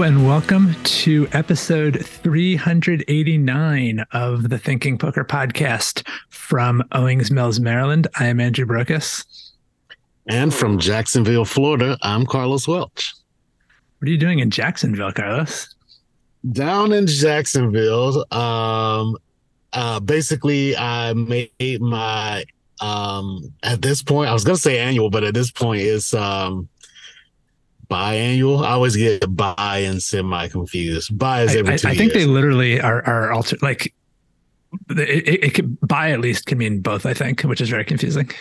welcome 0.00 0.74
to 0.82 1.28
episode 1.32 2.02
389 2.06 4.02
of 4.12 4.48
the 4.48 4.58
Thinking 4.58 4.96
Poker 4.96 5.26
podcast 5.26 6.08
from 6.30 6.82
Owings 6.92 7.30
Mills, 7.30 7.60
Maryland. 7.60 8.08
I 8.18 8.28
am 8.28 8.40
Andrew 8.40 8.64
Brokos. 8.64 9.52
And 10.26 10.54
from 10.54 10.78
Jacksonville, 10.78 11.44
Florida, 11.44 11.98
I'm 12.00 12.24
Carlos 12.24 12.66
Welch. 12.66 13.12
What 13.98 14.08
are 14.08 14.10
you 14.10 14.16
doing 14.16 14.38
in 14.38 14.48
Jacksonville, 14.48 15.12
Carlos? 15.12 15.74
Down 16.50 16.94
in 16.94 17.06
Jacksonville, 17.06 18.24
um, 18.32 19.18
uh, 19.74 20.00
basically, 20.00 20.78
I 20.78 21.12
made 21.12 21.82
my 21.82 22.46
um, 22.80 23.52
at 23.62 23.82
this 23.82 24.02
point. 24.02 24.30
I 24.30 24.32
was 24.32 24.44
gonna 24.44 24.56
say 24.56 24.78
annual, 24.78 25.10
but 25.10 25.24
at 25.24 25.34
this 25.34 25.50
point, 25.50 25.82
it's 25.82 26.14
um, 26.14 26.70
biannual. 27.90 28.64
I 28.64 28.70
always 28.70 28.96
get 28.96 29.36
bi 29.36 29.78
and 29.84 30.02
semi 30.02 30.48
confused. 30.48 31.16
Bi 31.18 31.42
is 31.42 31.56
every 31.56 31.74
I, 31.74 31.76
two 31.76 31.88
I, 31.88 31.90
I 31.90 31.94
think 31.96 32.14
years. 32.14 32.24
they 32.24 32.30
literally 32.30 32.80
are 32.80 33.02
are 33.06 33.32
alter 33.32 33.56
like 33.60 33.92
it, 34.90 34.98
it, 34.98 35.44
it 35.44 35.54
could 35.54 35.78
bi 35.80 36.12
at 36.12 36.20
least 36.20 36.46
can 36.46 36.58
mean 36.58 36.80
both. 36.80 37.04
I 37.06 37.14
think, 37.14 37.42
which 37.42 37.60
is 37.60 37.68
very 37.68 37.84
confusing. 37.84 38.30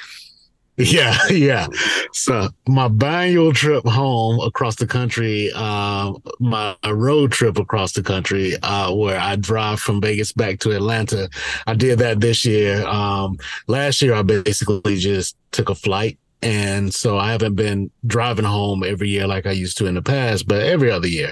Yeah, 0.81 1.17
yeah. 1.29 1.67
So 2.13 2.47
my 2.65 2.87
biannual 2.87 3.53
trip 3.53 3.85
home 3.85 4.39
across 4.39 4.77
the 4.77 4.87
country, 4.87 5.51
uh, 5.53 6.13
my 6.39 6.73
road 6.87 7.33
trip 7.33 7.59
across 7.59 7.91
the 7.91 8.01
country, 8.01 8.55
uh, 8.63 8.93
where 8.93 9.19
I 9.19 9.35
drive 9.35 9.81
from 9.81 9.99
Vegas 9.99 10.31
back 10.31 10.59
to 10.59 10.71
Atlanta. 10.71 11.29
I 11.67 11.73
did 11.73 11.99
that 11.99 12.21
this 12.21 12.45
year. 12.45 12.87
Um, 12.87 13.37
last 13.67 14.01
year 14.01 14.13
I 14.13 14.21
basically 14.21 14.95
just 14.95 15.35
took 15.51 15.67
a 15.67 15.75
flight. 15.75 16.17
And 16.41 16.93
so 16.93 17.17
I 17.17 17.31
haven't 17.31 17.55
been 17.55 17.91
driving 18.05 18.45
home 18.45 18.83
every 18.83 19.09
year 19.09 19.27
like 19.27 19.45
I 19.45 19.51
used 19.51 19.77
to 19.79 19.87
in 19.87 19.95
the 19.95 20.01
past, 20.01 20.47
but 20.47 20.63
every 20.63 20.89
other 20.89 21.07
year. 21.07 21.31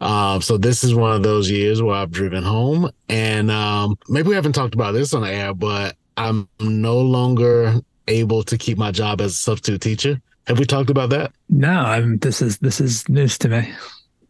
Um, 0.00 0.42
so 0.42 0.58
this 0.58 0.82
is 0.82 0.94
one 0.94 1.12
of 1.14 1.22
those 1.22 1.50
years 1.50 1.80
where 1.80 1.96
I've 1.96 2.10
driven 2.10 2.42
home. 2.42 2.90
And 3.08 3.50
um, 3.50 3.96
maybe 4.08 4.28
we 4.28 4.34
haven't 4.34 4.54
talked 4.54 4.74
about 4.74 4.92
this 4.92 5.14
on 5.14 5.22
the 5.22 5.32
air, 5.32 5.54
but 5.54 5.96
I'm 6.16 6.48
no 6.60 7.00
longer 7.00 7.74
able 8.08 8.42
to 8.42 8.58
keep 8.58 8.78
my 8.78 8.90
job 8.90 9.20
as 9.20 9.32
a 9.32 9.36
substitute 9.36 9.80
teacher. 9.80 10.20
Have 10.48 10.58
we 10.58 10.64
talked 10.64 10.90
about 10.90 11.10
that? 11.10 11.32
No, 11.50 11.70
I'm. 11.70 12.18
This 12.18 12.40
is 12.40 12.58
this 12.58 12.80
is 12.80 13.06
news 13.08 13.36
to 13.38 13.48
me. 13.50 13.72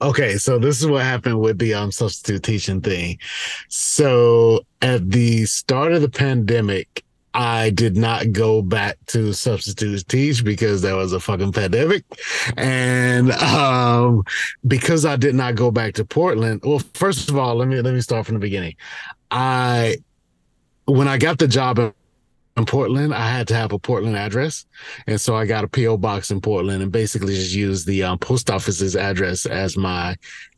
Okay, 0.02 0.36
so 0.36 0.58
this 0.58 0.80
is 0.80 0.86
what 0.86 1.04
happened 1.04 1.40
with 1.40 1.58
the 1.58 1.74
um 1.74 1.92
substitute 1.92 2.42
teaching 2.42 2.80
thing. 2.80 3.18
So 3.68 4.60
at 4.82 5.10
the 5.10 5.46
start 5.46 5.92
of 5.92 6.02
the 6.02 6.08
pandemic, 6.08 7.04
I 7.38 7.70
did 7.70 7.96
not 7.96 8.32
go 8.32 8.62
back 8.62 8.98
to 9.08 9.32
substitute 9.32 10.08
teach 10.08 10.44
because 10.44 10.82
there 10.82 10.96
was 10.96 11.12
a 11.12 11.20
fucking 11.20 11.52
pandemic. 11.52 12.04
And 12.56 13.30
um 13.30 14.24
because 14.66 15.04
I 15.04 15.14
did 15.14 15.36
not 15.36 15.54
go 15.54 15.70
back 15.70 15.94
to 15.94 16.04
Portland, 16.04 16.62
well, 16.64 16.82
first 16.94 17.30
of 17.30 17.38
all, 17.38 17.54
let 17.54 17.68
me 17.68 17.80
let 17.80 17.94
me 17.94 18.00
start 18.00 18.26
from 18.26 18.34
the 18.34 18.40
beginning. 18.40 18.74
I 19.30 19.98
when 20.86 21.06
I 21.06 21.16
got 21.16 21.38
the 21.38 21.46
job 21.46 21.78
in 21.78 22.66
Portland, 22.66 23.14
I 23.14 23.30
had 23.30 23.46
to 23.48 23.54
have 23.54 23.72
a 23.72 23.78
Portland 23.78 24.16
address. 24.16 24.66
And 25.06 25.20
so 25.20 25.36
I 25.36 25.46
got 25.46 25.62
a 25.62 25.68
PO 25.68 25.98
box 25.98 26.32
in 26.32 26.40
Portland 26.40 26.82
and 26.82 26.90
basically 26.90 27.36
just 27.36 27.54
used 27.54 27.86
the 27.86 28.02
um, 28.02 28.18
post 28.18 28.50
office's 28.50 28.96
address 28.96 29.46
as 29.46 29.76
my 29.76 30.16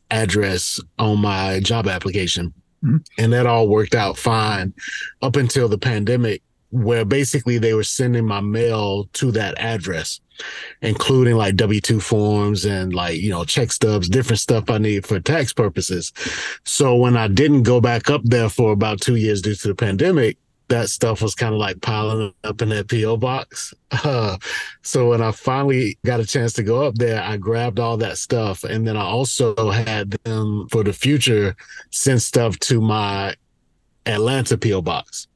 address 0.09 0.79
on 0.97 1.19
my 1.19 1.59
job 1.59 1.87
application. 1.87 2.53
Mhm. 2.83 3.05
And 3.19 3.33
that 3.33 3.45
all 3.45 3.67
worked 3.67 3.93
out 3.93 4.17
fine 4.17 4.73
up 5.21 5.35
until 5.35 5.69
the 5.69 5.77
pandemic, 5.77 6.41
where 6.71 7.05
basically 7.05 7.57
they 7.57 7.73
were 7.73 7.83
sending 7.83 8.25
my 8.25 8.41
mail 8.41 9.05
to 9.13 9.31
that 9.31 9.57
address, 9.57 10.19
including 10.81 11.35
like 11.35 11.55
W 11.55 11.81
2 11.81 11.99
forms 11.99 12.65
and 12.65 12.93
like, 12.93 13.17
you 13.17 13.29
know, 13.29 13.43
check 13.43 13.71
stubs, 13.71 14.09
different 14.09 14.39
stuff 14.39 14.69
I 14.69 14.77
need 14.77 15.05
for 15.05 15.19
tax 15.19 15.53
purposes. 15.53 16.11
So 16.63 16.95
when 16.95 17.17
I 17.17 17.27
didn't 17.27 17.63
go 17.63 17.81
back 17.81 18.09
up 18.09 18.21
there 18.23 18.49
for 18.49 18.71
about 18.71 19.01
two 19.01 19.15
years 19.15 19.41
due 19.41 19.55
to 19.55 19.67
the 19.67 19.75
pandemic, 19.75 20.37
that 20.71 20.89
stuff 20.89 21.21
was 21.21 21.35
kind 21.35 21.53
of 21.53 21.59
like 21.59 21.81
piling 21.81 22.33
up 22.45 22.61
in 22.61 22.69
that 22.69 22.89
PO 22.89 23.17
box. 23.17 23.73
Uh, 24.05 24.37
so 24.83 25.09
when 25.09 25.21
I 25.21 25.31
finally 25.33 25.99
got 26.05 26.21
a 26.21 26.25
chance 26.25 26.53
to 26.53 26.63
go 26.63 26.85
up 26.85 26.95
there, 26.95 27.21
I 27.21 27.35
grabbed 27.35 27.77
all 27.77 27.97
that 27.97 28.17
stuff, 28.17 28.63
and 28.63 28.87
then 28.87 28.95
I 28.95 29.03
also 29.03 29.69
had 29.69 30.11
them 30.23 30.65
for 30.71 30.81
the 30.81 30.93
future 30.93 31.57
send 31.89 32.21
stuff 32.21 32.57
to 32.59 32.79
my 32.79 33.35
Atlanta 34.05 34.57
PO 34.57 34.81
box. 34.81 35.27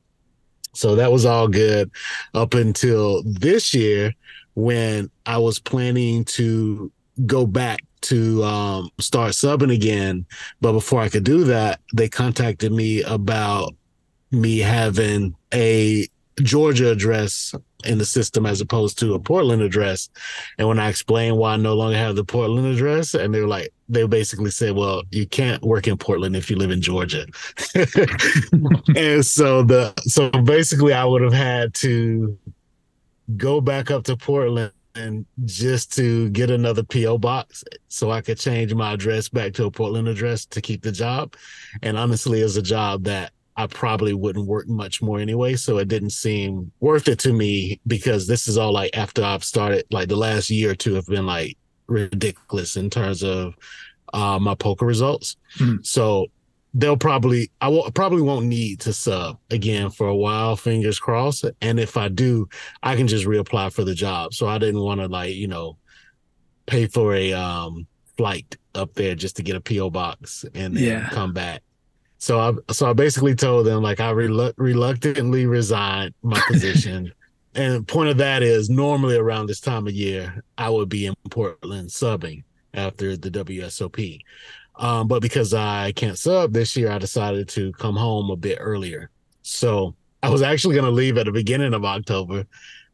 So 0.75 0.95
that 0.95 1.11
was 1.11 1.25
all 1.25 1.47
good 1.47 1.91
up 2.33 2.53
until 2.53 3.23
this 3.23 3.73
year 3.73 4.13
when 4.55 5.09
I 5.25 5.37
was 5.37 5.59
planning 5.59 6.25
to 6.25 6.91
go 7.25 7.45
back 7.45 7.79
to 8.01 8.43
um, 8.43 8.89
start 8.99 9.31
subbing 9.31 9.73
again. 9.73 10.25
But 10.61 10.73
before 10.73 11.01
I 11.01 11.09
could 11.09 11.23
do 11.23 11.43
that, 11.45 11.79
they 11.93 12.09
contacted 12.09 12.71
me 12.71 13.01
about 13.03 13.73
me 14.31 14.59
having 14.59 15.35
a 15.53 16.07
Georgia 16.41 16.91
address 16.91 17.55
in 17.83 17.97
the 17.97 18.05
system 18.05 18.45
as 18.45 18.61
opposed 18.61 18.97
to 18.99 19.13
a 19.13 19.19
Portland 19.19 19.61
address. 19.61 20.09
And 20.57 20.67
when 20.67 20.79
I 20.79 20.89
explained 20.89 21.37
why 21.37 21.53
I 21.53 21.57
no 21.57 21.73
longer 21.73 21.97
have 21.97 22.15
the 22.15 22.23
Portland 22.23 22.67
address, 22.67 23.13
and 23.13 23.33
they 23.33 23.41
were 23.41 23.47
like, 23.47 23.73
they 23.89 24.05
basically 24.07 24.51
said, 24.51 24.75
well, 24.75 25.03
you 25.11 25.27
can't 25.27 25.61
work 25.61 25.87
in 25.87 25.97
Portland 25.97 26.35
if 26.35 26.49
you 26.49 26.55
live 26.55 26.71
in 26.71 26.81
Georgia. 26.81 27.25
and 28.95 29.23
so 29.25 29.61
the 29.63 29.93
so 29.99 30.29
basically 30.29 30.93
I 30.93 31.05
would 31.05 31.21
have 31.21 31.33
had 31.33 31.73
to 31.75 32.37
go 33.37 33.61
back 33.61 33.91
up 33.91 34.03
to 34.05 34.15
Portland 34.15 34.71
and 34.95 35.25
just 35.43 35.93
to 35.93 36.29
get 36.29 36.49
another 36.49 36.81
PO 36.83 37.17
box 37.17 37.63
so 37.89 38.11
I 38.11 38.21
could 38.21 38.39
change 38.39 38.73
my 38.73 38.93
address 38.93 39.29
back 39.29 39.53
to 39.53 39.65
a 39.65 39.71
Portland 39.71 40.07
address 40.07 40.45
to 40.47 40.61
keep 40.61 40.81
the 40.81 40.91
job. 40.91 41.35
And 41.83 41.97
honestly, 41.97 42.41
it's 42.41 42.55
a 42.55 42.61
job 42.61 43.03
that 43.03 43.31
I 43.57 43.67
probably 43.67 44.13
wouldn't 44.13 44.47
work 44.47 44.67
much 44.67 45.01
more 45.01 45.19
anyway. 45.19 45.55
So 45.55 45.77
it 45.77 45.87
didn't 45.87 46.09
seem 46.09 46.71
worth 46.81 47.07
it 47.07 47.19
to 47.19 47.31
me 47.33 47.79
because 47.87 48.27
this 48.27 48.47
is 48.47 48.57
all 48.57 48.73
like 48.73 48.95
after 48.97 49.23
I've 49.23 49.43
started, 49.45 49.85
like 49.91 50.09
the 50.09 50.15
last 50.17 50.49
year 50.49 50.71
or 50.71 50.75
two 50.75 50.93
have 50.95 51.05
been 51.07 51.25
like 51.25 51.57
ridiculous 51.87 52.75
in 52.75 52.89
terms 52.89 53.23
of 53.23 53.55
uh, 54.13 54.39
my 54.39 54.55
poker 54.55 54.85
results. 54.85 55.37
Mhm. 55.57 55.85
So 55.85 56.27
they'll 56.73 56.97
probably, 56.97 57.49
I 57.61 57.69
will, 57.69 57.89
probably 57.91 58.21
won't 58.21 58.47
need 58.47 58.81
to 58.81 58.91
sub 58.91 59.39
again 59.49 59.89
for 59.89 60.07
a 60.07 60.15
while, 60.15 60.57
fingers 60.57 60.99
crossed. 60.99 61.45
And 61.61 61.79
if 61.79 61.95
I 61.95 62.09
do, 62.09 62.49
I 62.83 62.97
can 62.97 63.07
just 63.07 63.25
reapply 63.25 63.71
for 63.71 63.85
the 63.85 63.95
job. 63.95 64.33
So 64.33 64.47
I 64.47 64.57
didn't 64.57 64.81
want 64.81 64.99
to 64.99 65.07
like, 65.07 65.33
you 65.35 65.47
know, 65.47 65.77
pay 66.65 66.87
for 66.87 67.13
a 67.15 67.31
um, 67.31 67.87
flight 68.17 68.57
up 68.73 68.93
there 68.95 69.15
just 69.15 69.37
to 69.37 69.43
get 69.43 69.55
a 69.55 69.61
PO 69.61 69.89
box 69.91 70.43
and 70.53 70.75
then 70.75 70.83
Yeah. 70.83 71.09
come 71.09 71.31
back. 71.31 71.61
So 72.17 72.39
I 72.39 72.73
so 72.73 72.89
I 72.89 72.93
basically 72.93 73.35
told 73.35 73.65
them 73.65 73.83
like 73.83 73.99
I 73.99 74.11
relu- 74.11 74.53
reluctantly 74.57 75.45
resigned 75.45 76.13
my 76.23 76.39
position. 76.47 77.13
and 77.55 77.75
the 77.75 77.83
point 77.83 78.09
of 78.09 78.17
that 78.17 78.43
is 78.43 78.69
normally 78.69 79.17
around 79.17 79.47
this 79.47 79.59
time 79.59 79.87
of 79.87 79.93
year 79.93 80.43
I 80.57 80.69
would 80.69 80.89
be 80.89 81.05
in 81.05 81.13
Portland 81.29 81.89
subbing 81.89 82.43
after 82.73 83.15
the 83.15 83.31
WSOP. 83.31 84.19
Um, 84.77 85.07
but 85.07 85.21
because 85.21 85.53
I 85.53 85.93
can't 85.93 86.17
sub 86.17 86.51
this 86.51 86.75
year, 86.75 86.91
I 86.91 86.97
decided 86.97 87.47
to 87.49 87.71
come 87.73 87.95
home 87.95 88.29
a 88.29 88.35
bit 88.35 88.57
earlier. 88.59 89.09
So 89.41 89.95
I 90.21 90.29
was 90.29 90.41
actually 90.41 90.75
going 90.75 90.85
to 90.85 90.91
leave 90.91 91.17
at 91.17 91.27
the 91.27 91.31
beginning 91.31 91.73
of 91.73 91.85
October, 91.85 92.45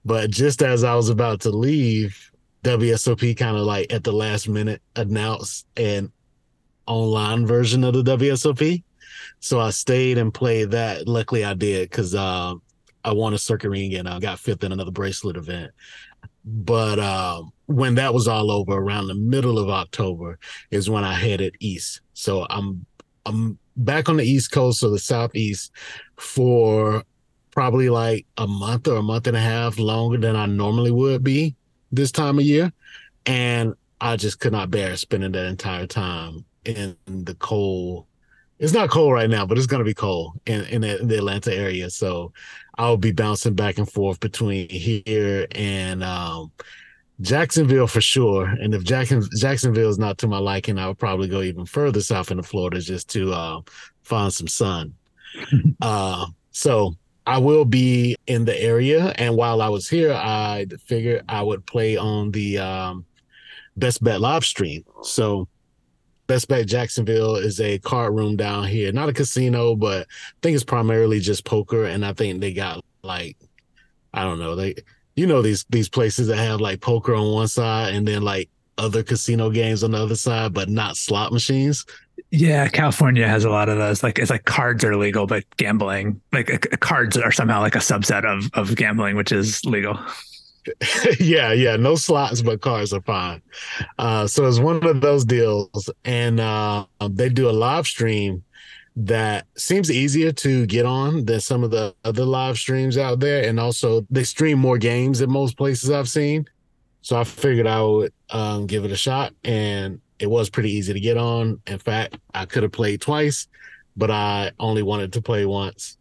but 0.06 0.30
just 0.30 0.62
as 0.62 0.84
I 0.84 0.96
was 0.96 1.10
about 1.10 1.42
to 1.42 1.50
leave, 1.50 2.32
WSOP 2.64 3.36
kind 3.38 3.58
of 3.58 3.64
like 3.64 3.92
at 3.92 4.04
the 4.04 4.12
last 4.12 4.48
minute 4.48 4.82
announced 4.96 5.66
an 5.78 6.12
online 6.86 7.48
version 7.48 7.84
of 7.84 7.94
the 7.94 8.04
WSOP. 8.04 8.84
So 9.42 9.60
I 9.60 9.72
stayed 9.72 10.18
and 10.18 10.34
played 10.34 10.72
that. 10.72 11.08
Luckily, 11.08 11.44
I 11.44 11.54
did 11.54 11.90
because 11.90 12.16
uh, 12.16 12.54
I 13.04 13.14
won 13.14 13.34
a 13.34 13.38
circuit 13.38 13.70
ring 13.70 13.94
and 13.96 14.08
I 14.08 14.20
got 14.20 14.40
fifth 14.40 14.64
in 14.64 14.72
another 14.72 14.92
bracelet 14.92 15.36
event. 15.36 15.72
But 16.46 17.00
um, 17.00 17.52
when 17.66 17.96
that 17.96 18.14
was 18.14 18.28
all 18.28 18.52
over, 18.52 18.74
around 18.74 19.08
the 19.08 19.16
middle 19.16 19.60
of 19.60 19.70
October, 19.70 20.40
is 20.70 20.90
when 20.90 21.04
I 21.04 21.14
headed 21.14 21.56
east. 21.60 22.02
So 22.14 22.46
I'm 22.50 22.86
I'm 23.26 23.58
back 23.78 24.10
on 24.10 24.18
the 24.18 24.24
East 24.24 24.52
Coast 24.52 24.84
or 24.84 24.90
the 24.90 25.00
Southeast 25.00 25.72
for 26.18 27.04
probably 27.52 27.90
like 27.90 28.26
a 28.38 28.48
month 28.48 28.88
or 28.88 28.98
a 28.98 29.04
month 29.04 29.28
and 29.28 29.38
a 29.38 29.42
half 29.42 29.78
longer 29.78 30.18
than 30.18 30.36
I 30.36 30.46
normally 30.46 30.92
would 30.92 31.24
be 31.24 31.56
this 31.92 32.12
time 32.12 32.40
of 32.40 32.46
year. 32.46 32.72
And 33.26 33.74
I 34.00 34.16
just 34.16 34.40
could 34.40 34.52
not 34.52 34.72
bear 34.72 34.98
spending 34.98 35.32
that 35.34 35.46
entire 35.46 35.86
time 35.86 36.46
in 36.66 36.96
the 37.06 37.36
cold. 37.36 38.06
It's 38.62 38.74
not 38.74 38.92
cold 38.92 39.14
right 39.14 39.30
now, 39.30 39.44
but 39.44 39.58
it's 39.58 39.66
going 39.66 39.80
to 39.80 39.86
be 39.86 39.96
cold 39.96 40.40
in, 40.46 40.64
in 40.66 40.82
the, 40.82 41.02
in 41.02 41.08
the 41.08 41.18
Atlanta 41.18 41.52
area. 41.52 41.90
So 41.90 42.32
I'll 42.78 42.96
be 42.96 43.12
bouncing 43.12 43.56
back 43.56 43.80
and 43.80 43.92
forth 43.92 44.20
between 44.20 44.70
here 44.70 45.48
and 45.56 46.04
um, 46.04 46.52
Jacksonville 47.22 47.88
for 47.88 48.02
sure. 48.02 48.46
And 48.46 48.76
if 48.76 48.84
Jackson, 48.84 49.28
Jacksonville 49.36 49.90
is 49.90 49.98
not 49.98 50.20
to 50.20 50.28
my 50.28 50.38
liking, 50.38 50.78
I 50.78 50.88
would 50.88 51.00
probably 51.00 51.28
go 51.28 51.42
even 51.42 51.66
further 51.66 52.02
south 52.02 52.30
into 52.30 52.44
Florida 52.44 52.80
just 52.80 53.10
to 53.10 53.34
uh, 53.34 53.62
find 54.04 54.32
some 54.32 54.48
sun. 54.48 54.94
uh, 55.82 56.28
so 56.52 56.94
I 57.26 57.40
will 57.40 57.66
be 57.66 58.16
in 58.28 58.46
the 58.46 58.62
area. 58.62 59.08
And 59.18 59.36
while 59.36 59.64
I 59.64 59.70
was 59.70 59.90
here, 59.90 60.14
I 60.14 60.68
figured 60.86 61.26
I 61.28 61.42
would 61.42 61.66
play 61.66 61.98
on 61.98 62.30
the 62.30 62.60
um, 62.60 63.06
Best 63.76 64.04
Bet 64.04 64.22
live 64.22 64.46
stream. 64.46 64.84
So 65.02 65.48
Best 66.32 66.48
Bet 66.48 66.66
Jacksonville 66.66 67.36
is 67.36 67.60
a 67.60 67.78
card 67.80 68.16
room 68.16 68.38
down 68.38 68.64
here, 68.64 68.90
not 68.94 69.10
a 69.10 69.14
casino, 69.14 69.76
but 69.76 70.04
I 70.04 70.34
think 70.42 70.56
it's 70.56 70.64
primarily 70.64 71.20
just 71.20 71.44
poker. 71.44 71.84
And 71.84 72.06
I 72.06 72.14
think 72.14 72.40
they 72.40 72.54
got 72.54 72.80
like, 73.04 73.36
I 74.14 74.24
don't 74.24 74.40
know, 74.40 74.56
they, 74.56 74.76
you 75.18 75.28
know, 75.28 75.42
these 75.42 75.66
these 75.70 75.90
places 75.90 76.28
that 76.28 76.38
have 76.38 76.62
like 76.62 76.80
poker 76.80 77.14
on 77.14 77.34
one 77.34 77.50
side 77.50 77.96
and 77.96 78.08
then 78.08 78.22
like 78.22 78.50
other 78.78 79.04
casino 79.04 79.50
games 79.50 79.84
on 79.84 79.92
the 79.92 80.02
other 80.02 80.16
side, 80.16 80.54
but 80.54 80.70
not 80.70 80.96
slot 80.96 81.34
machines. 81.34 81.86
Yeah, 82.30 82.70
California 82.70 83.28
has 83.28 83.44
a 83.44 83.50
lot 83.50 83.68
of 83.68 83.78
those. 83.78 84.02
Like 84.02 84.18
it's 84.18 84.30
like 84.30 84.46
cards 84.46 84.86
are 84.86 84.96
legal, 84.96 85.28
but 85.28 85.44
gambling, 85.58 86.22
like 86.32 86.50
uh, 86.50 86.78
cards 86.78 87.18
are 87.18 87.34
somehow 87.34 87.60
like 87.60 87.76
a 87.76 87.80
subset 87.80 88.24
of 88.24 88.50
of 88.54 88.78
gambling, 88.78 89.18
which 89.18 89.34
is 89.34 89.66
legal. 89.66 90.00
yeah, 91.20 91.52
yeah, 91.54 91.76
no 91.76 91.96
slots, 91.96 92.42
but 92.42 92.62
cards 92.62 92.94
are 92.94 93.02
fine. 93.02 93.42
Uh, 93.98 94.28
so 94.28 94.48
it's 94.48 94.60
one 94.60 94.86
of 94.86 95.02
those 95.02 95.26
deals, 95.26 95.90
and 96.06 96.40
uh, 96.40 96.86
they 97.10 97.30
do 97.30 97.50
a 97.50 97.52
live 97.52 97.88
stream 97.88 98.44
that 98.96 99.48
seems 99.56 99.90
easier 99.90 100.32
to 100.34 100.66
get 100.66 100.86
on 100.86 101.26
than 101.26 101.40
some 101.40 101.64
of 101.64 101.72
the 101.72 101.96
other 102.04 102.26
live 102.26 102.58
streams 102.58 102.98
out 102.98 103.20
there, 103.20 103.48
and 103.48 103.60
also 103.60 104.06
they 104.10 104.24
stream 104.24 104.60
more 104.60 104.78
games 104.78 105.20
than 105.20 105.32
most 105.32 105.58
places 105.58 105.90
I've 105.90 106.10
seen. 106.10 106.46
So 107.02 107.20
I 107.20 107.24
figured 107.24 107.66
I 107.66 107.82
would 107.82 108.14
um, 108.30 108.68
give 108.68 108.86
it 108.86 108.92
a 108.92 108.96
shot, 108.96 109.34
and 109.44 110.00
it 110.20 110.30
was 110.30 110.50
pretty 110.50 110.72
easy 110.72 110.94
to 110.94 111.00
get 111.00 111.18
on. 111.18 111.60
In 111.66 111.80
fact, 111.80 112.18
I 112.34 112.46
could 112.46 112.64
have 112.64 112.72
played 112.72 113.02
twice, 113.02 113.48
but 113.98 114.12
I 114.12 114.52
only 114.60 114.84
wanted 114.84 115.14
to 115.14 115.22
play 115.22 115.46
once. 115.46 115.98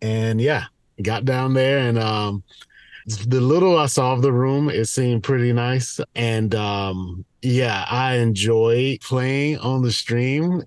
And 0.00 0.40
yeah, 0.40 0.64
got 1.00 1.24
down 1.24 1.54
there 1.54 1.78
and 1.78 1.98
um, 1.98 2.42
the 3.06 3.40
little 3.40 3.78
I 3.78 3.86
saw 3.86 4.12
of 4.12 4.22
the 4.22 4.32
room, 4.32 4.68
it 4.68 4.86
seemed 4.86 5.22
pretty 5.22 5.52
nice. 5.52 6.00
And 6.14 6.54
um, 6.54 7.24
yeah, 7.42 7.84
I 7.90 8.16
enjoy 8.16 8.98
playing 9.02 9.58
on 9.58 9.82
the 9.82 9.92
stream. 9.92 10.62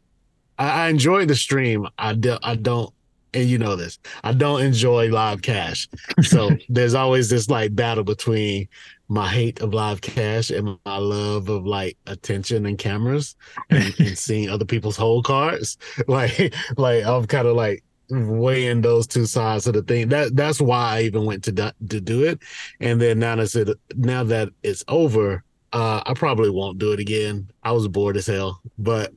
I, 0.58 0.86
I 0.86 0.90
enjoy 0.90 1.26
the 1.26 1.36
stream. 1.36 1.88
I, 1.98 2.14
do, 2.14 2.38
I 2.44 2.56
don't 2.56 2.94
and 3.36 3.50
you 3.50 3.58
know 3.58 3.76
this. 3.76 4.00
I 4.24 4.32
don't 4.32 4.62
enjoy 4.62 5.10
live 5.10 5.42
cash. 5.42 5.90
So 6.22 6.52
there's 6.70 6.94
always 6.94 7.30
this 7.30 7.50
like 7.50 7.76
battle 7.76 8.06
between 8.06 8.70
my 9.08 9.28
hate 9.28 9.62
of 9.62 9.74
live 9.74 10.02
cash 10.02 10.50
and 10.50 10.78
my 10.86 10.98
love 10.98 11.50
of 11.50 11.66
like 11.66 11.98
attention 12.08 12.66
and 12.66 12.78
cameras 12.78 13.36
and, 13.70 13.94
and 14.00 14.18
seeing 14.18 14.50
other 14.50 14.66
people's 14.66 14.98
whole 14.98 15.22
cards. 15.22 15.78
Like, 16.08 16.54
like 16.78 17.04
I'm 17.04 17.26
kind 17.26 17.48
of 17.48 17.56
like 17.56 17.84
weighing 18.10 18.82
those 18.82 19.08
two 19.08 19.26
sides 19.26 19.68
of 19.68 19.74
the 19.74 19.82
thing. 19.82 20.10
That 20.10 20.36
that's 20.36 20.62
why 20.62 20.98
I 20.98 21.02
even 21.02 21.26
went 21.26 21.44
to 21.46 21.52
do, 21.52 21.70
to 21.90 22.02
do 22.02 22.24
it. 22.24 22.40
And 22.80 23.00
then 23.00 23.20
now 23.20 23.36
that 23.36 23.56
it, 23.56 23.78
now 23.96 24.24
that 24.24 24.50
it's 24.64 24.84
over, 24.88 25.44
uh, 25.74 26.02
I 26.06 26.14
probably 26.14 26.50
won't 26.50 26.78
do 26.78 26.92
it 26.92 27.00
again. 27.00 27.50
I 27.64 27.72
was 27.72 27.88
bored 27.88 28.18
as 28.18 28.28
hell, 28.28 28.62
but 28.78 29.14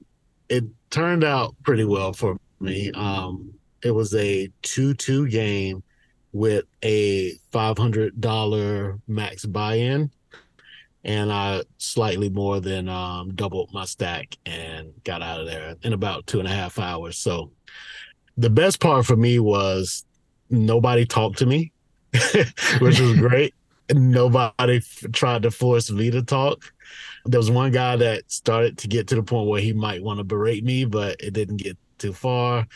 it 0.48 0.64
turned 0.90 1.24
out 1.24 1.54
pretty 1.62 1.84
well 1.84 2.12
for 2.12 2.36
me. 2.60 2.90
Um, 2.92 3.52
it 3.82 3.92
was 3.92 4.14
a 4.14 4.50
two-two 4.62 5.28
game 5.28 5.82
with 6.32 6.64
a 6.82 7.32
$500 7.52 9.00
max 9.06 9.46
buy-in 9.46 10.10
and 11.04 11.32
I 11.32 11.62
slightly 11.78 12.28
more 12.28 12.60
than 12.60 12.88
um, 12.88 13.34
doubled 13.34 13.72
my 13.72 13.84
stack 13.84 14.36
and 14.44 14.92
got 15.04 15.22
out 15.22 15.40
of 15.40 15.46
there 15.46 15.74
in 15.82 15.92
about 15.92 16.26
two 16.26 16.38
and 16.38 16.48
a 16.48 16.52
half 16.52 16.78
hours. 16.78 17.16
So 17.16 17.52
the 18.38 18.50
best 18.50 18.80
part 18.80 19.04
for 19.04 19.16
me 19.16 19.38
was 19.38 20.04
nobody 20.48 21.04
talked 21.04 21.38
to 21.38 21.46
me, 21.46 21.72
which 22.80 22.98
was 23.00 23.14
great. 23.18 23.54
nobody 23.92 24.76
f- 24.76 25.04
tried 25.12 25.42
to 25.42 25.50
force 25.50 25.90
me 25.90 26.10
to 26.10 26.22
talk. 26.22 26.72
There 27.26 27.38
was 27.38 27.50
one 27.50 27.72
guy 27.72 27.96
that 27.96 28.30
started 28.30 28.78
to 28.78 28.88
get 28.88 29.08
to 29.08 29.16
the 29.16 29.22
point 29.22 29.48
where 29.48 29.60
he 29.60 29.74
might 29.74 30.02
want 30.02 30.18
to 30.18 30.24
berate 30.24 30.64
me, 30.64 30.86
but 30.86 31.16
it 31.20 31.34
didn't 31.34 31.58
get 31.58 31.76
too 31.98 32.14
far 32.14 32.66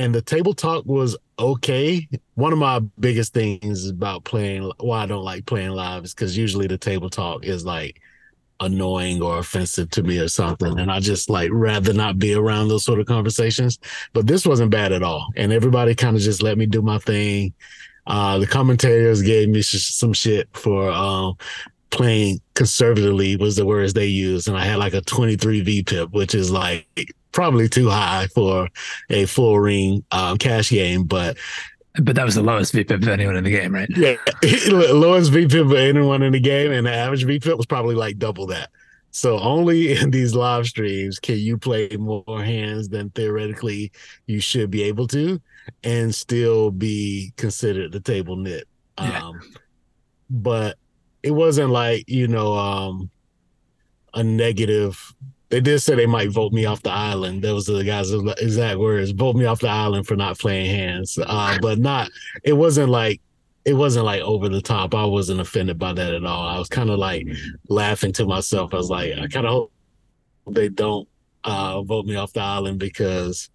and 0.00 0.14
the 0.14 0.22
table 0.22 0.54
talk 0.54 0.86
was 0.86 1.14
okay. 1.38 2.08
One 2.34 2.54
of 2.54 2.58
my 2.58 2.78
biggest 2.98 3.34
things 3.34 3.86
about 3.86 4.24
playing 4.24 4.72
why 4.78 5.02
I 5.02 5.06
don't 5.06 5.24
like 5.24 5.44
playing 5.44 5.72
live 5.72 6.04
is 6.04 6.14
because 6.14 6.38
usually 6.38 6.66
the 6.66 6.78
table 6.78 7.10
talk 7.10 7.44
is 7.44 7.66
like 7.66 8.00
annoying 8.60 9.22
or 9.22 9.38
offensive 9.38 9.90
to 9.90 10.02
me 10.02 10.18
or 10.18 10.28
something. 10.28 10.78
And 10.78 10.90
I 10.90 11.00
just 11.00 11.30
like 11.30 11.50
rather 11.52 11.92
not 11.92 12.18
be 12.18 12.34
around 12.34 12.68
those 12.68 12.84
sort 12.84 13.00
of 13.00 13.06
conversations. 13.06 13.78
But 14.12 14.26
this 14.26 14.46
wasn't 14.46 14.70
bad 14.70 14.92
at 14.92 15.02
all. 15.02 15.28
And 15.36 15.52
everybody 15.52 15.94
kind 15.94 16.16
of 16.16 16.22
just 16.22 16.42
let 16.42 16.58
me 16.58 16.66
do 16.66 16.82
my 16.82 16.98
thing. 16.98 17.54
Uh, 18.06 18.38
the 18.38 18.46
commentators 18.46 19.22
gave 19.22 19.48
me 19.48 19.62
sh- 19.62 19.94
some 19.94 20.12
shit 20.12 20.48
for 20.52 20.90
um, 20.90 21.34
playing 21.90 22.40
conservatively 22.54 23.36
was 23.36 23.56
the 23.56 23.66
words 23.66 23.92
they 23.92 24.06
used. 24.06 24.48
And 24.48 24.56
I 24.56 24.64
had 24.64 24.78
like 24.78 24.94
a 24.94 25.00
23 25.00 25.64
VPIP, 25.64 26.12
which 26.12 26.34
is 26.34 26.50
like 26.50 26.86
probably 27.32 27.68
too 27.68 27.88
high 27.88 28.26
for 28.34 28.68
a 29.08 29.26
full 29.26 29.58
ring 29.58 30.04
um, 30.10 30.38
cash 30.38 30.70
game, 30.70 31.04
but 31.04 31.36
but 31.94 32.14
that 32.14 32.24
was 32.24 32.36
the 32.36 32.42
lowest 32.42 32.74
VPIP 32.74 33.02
of 33.02 33.08
anyone 33.08 33.36
in 33.36 33.44
the 33.44 33.50
game, 33.50 33.74
right? 33.74 33.88
Yeah, 33.96 34.16
lowest 34.70 35.32
VPIP 35.32 35.60
of 35.60 35.72
anyone 35.72 36.22
in 36.22 36.32
the 36.32 36.40
game, 36.40 36.72
and 36.72 36.86
the 36.86 36.92
average 36.92 37.24
VPIP 37.24 37.56
was 37.56 37.66
probably 37.66 37.94
like 37.94 38.18
double 38.18 38.46
that. 38.46 38.70
So 39.10 39.38
only 39.40 39.92
in 40.00 40.10
these 40.10 40.34
live 40.34 40.66
streams 40.66 41.18
can 41.18 41.38
you 41.38 41.58
play 41.58 41.88
more 41.98 42.42
hands 42.42 42.88
than 42.88 43.10
theoretically 43.10 43.92
you 44.26 44.40
should 44.40 44.70
be 44.70 44.84
able 44.84 45.08
to, 45.08 45.40
and 45.82 46.14
still 46.14 46.70
be 46.70 47.32
considered 47.36 47.92
the 47.92 48.00
table 48.00 48.36
nit. 48.36 48.68
Yeah. 48.98 49.22
Um, 49.22 49.40
but 50.28 50.76
it 51.22 51.32
wasn't 51.32 51.70
like 51.70 52.04
you 52.08 52.28
know 52.28 52.54
um, 52.54 53.10
a 54.14 54.22
negative 54.22 55.14
they 55.50 55.60
did 55.60 55.80
say 55.80 55.96
they 55.96 56.06
might 56.06 56.30
vote 56.30 56.52
me 56.52 56.64
off 56.64 56.82
the 56.82 56.92
island. 56.92 57.42
Those 57.42 57.68
are 57.68 57.74
the 57.74 57.84
guys' 57.84 58.12
exact 58.12 58.78
words: 58.78 59.10
"Vote 59.10 59.36
me 59.36 59.44
off 59.44 59.60
the 59.60 59.68
island 59.68 60.06
for 60.06 60.16
not 60.16 60.38
playing 60.38 60.70
hands." 60.70 61.18
Uh, 61.20 61.58
but 61.60 61.78
not. 61.78 62.10
It 62.44 62.52
wasn't 62.52 62.88
like 62.88 63.20
it 63.64 63.74
wasn't 63.74 64.06
like 64.06 64.22
over 64.22 64.48
the 64.48 64.62
top. 64.62 64.94
I 64.94 65.04
wasn't 65.04 65.40
offended 65.40 65.78
by 65.78 65.92
that 65.92 66.14
at 66.14 66.24
all. 66.24 66.48
I 66.48 66.58
was 66.58 66.68
kind 66.68 66.88
of 66.88 66.98
like 66.98 67.26
laughing 67.68 68.12
to 68.14 68.24
myself. 68.24 68.72
I 68.72 68.78
was 68.78 68.90
like, 68.90 69.12
I 69.12 69.26
kind 69.26 69.46
of 69.46 69.52
hope 69.52 69.72
they 70.50 70.68
don't 70.68 71.08
uh, 71.44 71.82
vote 71.82 72.06
me 72.06 72.16
off 72.16 72.32
the 72.32 72.40
island 72.40 72.78
because 72.78 73.50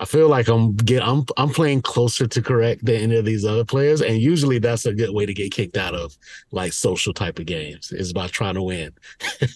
I 0.00 0.04
feel 0.04 0.28
like 0.28 0.48
I'm 0.48 0.74
get 0.76 1.02
I'm 1.02 1.24
I'm 1.36 1.50
playing 1.50 1.82
closer 1.82 2.26
to 2.26 2.42
correct 2.42 2.84
than 2.84 2.96
any 2.96 3.16
of 3.16 3.24
these 3.24 3.44
other 3.44 3.64
players, 3.64 4.00
and 4.00 4.18
usually 4.18 4.58
that's 4.58 4.86
a 4.86 4.94
good 4.94 5.10
way 5.10 5.26
to 5.26 5.34
get 5.34 5.52
kicked 5.52 5.76
out 5.76 5.94
of 5.94 6.16
like 6.52 6.72
social 6.72 7.12
type 7.12 7.38
of 7.38 7.46
games 7.46 7.90
is 7.90 8.12
by 8.12 8.28
trying 8.28 8.54
to 8.54 8.62
win. 8.62 8.92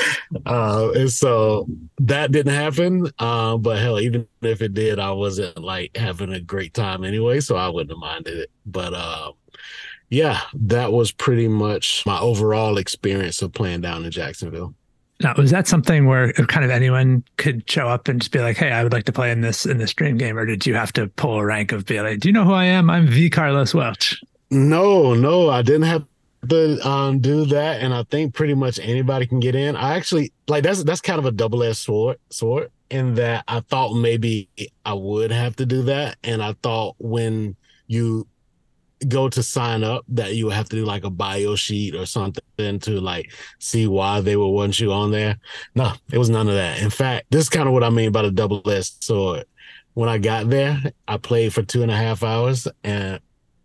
uh, 0.46 0.90
and 0.94 1.10
so 1.10 1.66
that 1.98 2.30
didn't 2.30 2.54
happen. 2.54 3.10
Uh, 3.18 3.56
but 3.56 3.78
hell, 3.78 3.98
even 3.98 4.26
if 4.42 4.62
it 4.62 4.74
did, 4.74 5.00
I 5.00 5.10
wasn't 5.10 5.58
like 5.58 5.96
having 5.96 6.32
a 6.32 6.40
great 6.40 6.74
time 6.74 7.02
anyway, 7.02 7.40
so 7.40 7.56
I 7.56 7.68
wouldn't 7.68 7.90
have 7.90 7.98
minded 7.98 8.38
it. 8.38 8.50
But 8.66 8.94
uh, 8.94 9.32
yeah, 10.10 10.40
that 10.54 10.92
was 10.92 11.10
pretty 11.10 11.48
much 11.48 12.04
my 12.06 12.20
overall 12.20 12.78
experience 12.78 13.42
of 13.42 13.52
playing 13.52 13.80
down 13.80 14.04
in 14.04 14.10
Jacksonville. 14.10 14.74
Now, 15.20 15.34
was 15.36 15.50
that 15.50 15.66
something 15.66 16.06
where 16.06 16.32
kind 16.32 16.64
of 16.64 16.70
anyone 16.70 17.24
could 17.38 17.68
show 17.68 17.88
up 17.88 18.06
and 18.06 18.20
just 18.20 18.30
be 18.30 18.38
like, 18.38 18.56
"Hey, 18.56 18.70
I 18.70 18.84
would 18.84 18.92
like 18.92 19.04
to 19.04 19.12
play 19.12 19.32
in 19.32 19.40
this 19.40 19.66
in 19.66 19.78
this 19.78 19.92
dream 19.92 20.16
game," 20.16 20.38
or 20.38 20.46
did 20.46 20.64
you 20.64 20.74
have 20.74 20.92
to 20.92 21.08
pull 21.08 21.38
a 21.38 21.44
rank 21.44 21.72
of 21.72 21.86
be 21.86 22.00
like, 22.00 22.20
"Do 22.20 22.28
you 22.28 22.32
know 22.32 22.44
who 22.44 22.52
I 22.52 22.64
am? 22.64 22.88
I'm 22.88 23.08
V. 23.08 23.28
Carlos 23.28 23.74
Welch." 23.74 24.22
No, 24.50 25.14
no, 25.14 25.50
I 25.50 25.62
didn't 25.62 25.82
have 25.82 26.04
to 26.48 26.88
um, 26.88 27.18
do 27.18 27.44
that, 27.46 27.80
and 27.80 27.92
I 27.92 28.04
think 28.04 28.34
pretty 28.34 28.54
much 28.54 28.78
anybody 28.78 29.26
can 29.26 29.40
get 29.40 29.54
in. 29.54 29.74
I 29.74 29.96
actually 29.96 30.32
like 30.46 30.62
that's 30.62 30.84
that's 30.84 31.00
kind 31.00 31.18
of 31.18 31.26
a 31.26 31.32
double 31.32 31.64
edged 31.64 31.78
sword 31.78 32.18
sword 32.30 32.70
in 32.90 33.16
that 33.16 33.44
I 33.48 33.60
thought 33.60 33.94
maybe 33.94 34.48
I 34.84 34.94
would 34.94 35.32
have 35.32 35.56
to 35.56 35.66
do 35.66 35.82
that, 35.84 36.16
and 36.22 36.42
I 36.42 36.54
thought 36.62 36.94
when 36.98 37.56
you 37.88 38.26
go 39.06 39.28
to 39.28 39.42
sign 39.42 39.84
up 39.84 40.04
that 40.08 40.34
you 40.34 40.46
would 40.46 40.54
have 40.54 40.68
to 40.68 40.76
do 40.76 40.84
like 40.84 41.04
a 41.04 41.10
bio 41.10 41.54
sheet 41.54 41.94
or 41.94 42.06
something 42.06 42.78
to 42.80 43.00
like 43.00 43.32
see 43.58 43.86
why 43.86 44.20
they 44.20 44.36
would 44.36 44.48
want 44.48 44.80
you 44.80 44.92
on 44.92 45.10
there. 45.10 45.38
No, 45.74 45.92
it 46.10 46.18
was 46.18 46.30
none 46.30 46.48
of 46.48 46.54
that. 46.54 46.82
In 46.82 46.90
fact, 46.90 47.26
this 47.30 47.42
is 47.42 47.48
kind 47.48 47.68
of 47.68 47.74
what 47.74 47.84
I 47.84 47.90
mean 47.90 48.10
by 48.10 48.22
the 48.22 48.30
double 48.30 48.62
edged 48.68 49.04
sword. 49.04 49.44
When 49.94 50.08
I 50.08 50.18
got 50.18 50.48
there, 50.48 50.80
I 51.06 51.16
played 51.16 51.54
for 51.54 51.62
two 51.62 51.82
and 51.82 51.90
a 51.90 51.96
half 51.96 52.22
hours 52.22 52.66
and 52.82 53.20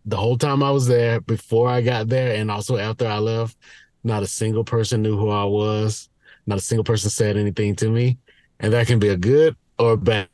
the 0.05 0.17
whole 0.17 0.37
time 0.37 0.61
I 0.61 0.71
was 0.71 0.87
there, 0.87 1.21
before 1.21 1.69
I 1.69 1.81
got 1.81 2.09
there 2.09 2.35
and 2.35 2.51
also 2.51 2.77
after 2.77 3.07
I 3.07 3.19
left, 3.19 3.57
not 4.03 4.23
a 4.23 4.27
single 4.27 4.63
person 4.63 5.01
knew 5.01 5.17
who 5.17 5.29
I 5.29 5.45
was. 5.45 6.09
Not 6.45 6.57
a 6.57 6.61
single 6.61 6.83
person 6.83 7.09
said 7.09 7.37
anything 7.37 7.75
to 7.77 7.89
me. 7.89 8.17
And 8.59 8.73
that 8.73 8.87
can 8.87 8.99
be 8.99 9.09
a 9.09 9.17
good 9.17 9.55
or 9.79 9.95
bad 9.95 10.27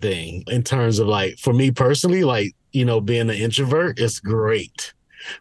thing 0.00 0.44
in 0.46 0.62
terms 0.62 0.98
of 0.98 1.06
like 1.06 1.38
for 1.38 1.52
me 1.52 1.70
personally, 1.70 2.24
like 2.24 2.54
you 2.76 2.84
know, 2.84 3.00
being 3.00 3.30
an 3.30 3.36
introvert 3.36 3.98
is 3.98 4.20
great. 4.20 4.92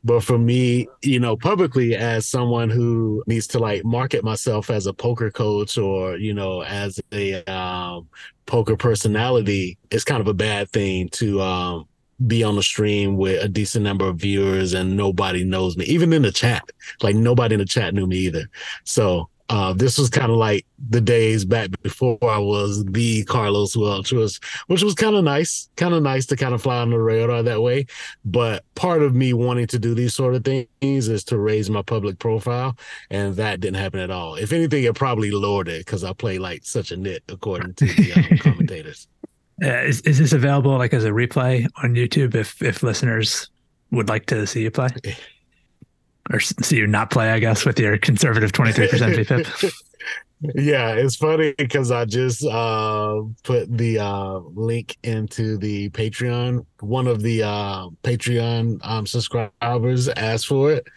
But 0.06 0.24
for 0.24 0.38
me, 0.38 0.88
you 1.02 1.20
know, 1.20 1.36
publicly 1.36 1.94
as 1.94 2.26
someone 2.26 2.70
who 2.70 3.24
needs 3.28 3.46
to 3.48 3.60
like 3.60 3.84
market 3.84 4.24
myself 4.24 4.70
as 4.70 4.88
a 4.88 4.94
poker 4.94 5.30
coach 5.30 5.78
or, 5.78 6.16
you 6.16 6.34
know, 6.34 6.64
as 6.64 6.98
a 7.12 7.44
um, 7.44 8.08
poker 8.46 8.78
personality, 8.78 9.78
it's 9.92 10.06
kind 10.06 10.22
of 10.22 10.28
a 10.30 10.34
bad 10.34 10.70
thing 10.70 11.10
to 11.10 11.42
um, 11.42 11.88
be 12.26 12.42
on 12.42 12.56
the 12.56 12.64
stream 12.64 13.18
with 13.18 13.44
a 13.44 13.50
decent 13.50 13.84
number 13.84 14.08
of 14.08 14.16
viewers 14.16 14.74
and 14.74 14.96
nobody 14.96 15.44
knows 15.44 15.76
me, 15.76 15.84
even 15.86 16.14
in 16.14 16.22
the 16.22 16.32
chat. 16.32 16.64
Like 17.04 17.18
nobody 17.18 17.56
in 17.56 17.60
the 17.60 17.66
chat 17.66 17.94
knew 17.94 18.08
me 18.08 18.16
either. 18.20 18.50
So 18.86 19.30
Uh, 19.50 19.74
this 19.74 19.98
was 20.00 20.10
kind 20.10 20.32
of 20.32 20.38
like 20.38 20.66
the 20.90 21.02
days 21.02 21.46
back 21.46 21.70
before 21.84 22.18
I 22.24 22.40
was 22.40 22.84
the 22.86 23.24
Carlos 23.26 23.78
Welch, 23.78 24.12
was 24.12 24.40
which 24.68 24.84
was 24.84 24.96
kind 24.96 25.16
of 25.16 25.24
nice, 25.24 25.70
kind 25.76 25.94
of 25.94 26.02
nice 26.02 26.26
to 26.28 26.36
kind 26.36 26.56
of 26.56 26.64
fly 26.64 26.78
on 26.78 26.90
the 26.90 26.98
radar 26.98 27.44
that 27.44 27.62
way. 27.62 27.86
But 28.24 28.64
part 28.74 29.04
of 29.04 29.14
me 29.14 29.34
wanting 29.34 29.68
to 29.68 29.78
do 29.78 29.94
these 29.94 30.16
sort 30.16 30.34
of 30.34 30.44
things 30.44 30.68
is 30.82 31.24
to 31.26 31.38
raise 31.38 31.70
my 31.70 31.84
public 31.84 32.18
profile, 32.18 32.76
and 33.12 33.36
that 33.36 33.60
didn't 33.60 33.78
happen 33.78 34.00
at 34.00 34.10
all. 34.10 34.36
If 34.36 34.52
anything, 34.52 34.84
it 34.84 34.96
probably 34.96 35.30
lowered 35.30 35.68
it 35.68 35.86
because 35.86 36.04
I 36.04 36.14
play 36.14 36.40
like 36.40 36.66
such 36.66 36.92
a 36.92 36.98
nit, 36.98 37.24
according 37.30 37.76
to 37.76 37.86
the 37.86 38.14
um, 38.14 38.38
commentators. 38.40 39.08
Uh, 39.64 39.84
is 39.84 40.02
is 40.02 40.18
this 40.18 40.34
available 40.34 40.76
like 40.78 40.94
as 40.94 41.06
a 41.06 41.12
replay 41.12 41.66
on 41.84 41.94
YouTube 41.94 42.36
if 42.36 42.62
if 42.62 42.82
listeners 42.82 43.50
would 43.92 44.10
like 44.10 44.26
to 44.26 44.48
see 44.48 44.64
you 44.64 44.72
play? 44.72 44.90
or 46.32 46.40
see 46.40 46.78
you 46.78 46.88
not 46.88 47.12
play, 47.12 47.32
I 47.32 47.40
guess, 47.40 47.66
with 47.66 47.80
your 47.80 47.98
conservative 47.98 48.52
23% 48.52 48.88
VPIP. 49.26 49.74
yeah, 50.56 50.94
it's 50.94 51.16
funny 51.16 51.54
because 51.58 51.92
I 51.92 52.06
just 52.06 52.46
uh, 52.46 53.22
put 53.44 53.76
the 53.76 54.00
uh, 54.00 54.40
link 54.54 54.98
into 55.04 55.58
the 55.58 55.90
Patreon. 55.90 56.66
One 56.80 57.08
of 57.08 57.22
the 57.22 57.44
uh, 57.44 57.90
Patreon 58.04 58.80
um, 58.84 59.06
subscribers 59.06 60.10
asked 60.10 60.48
for 60.48 60.72
it, 60.72 60.88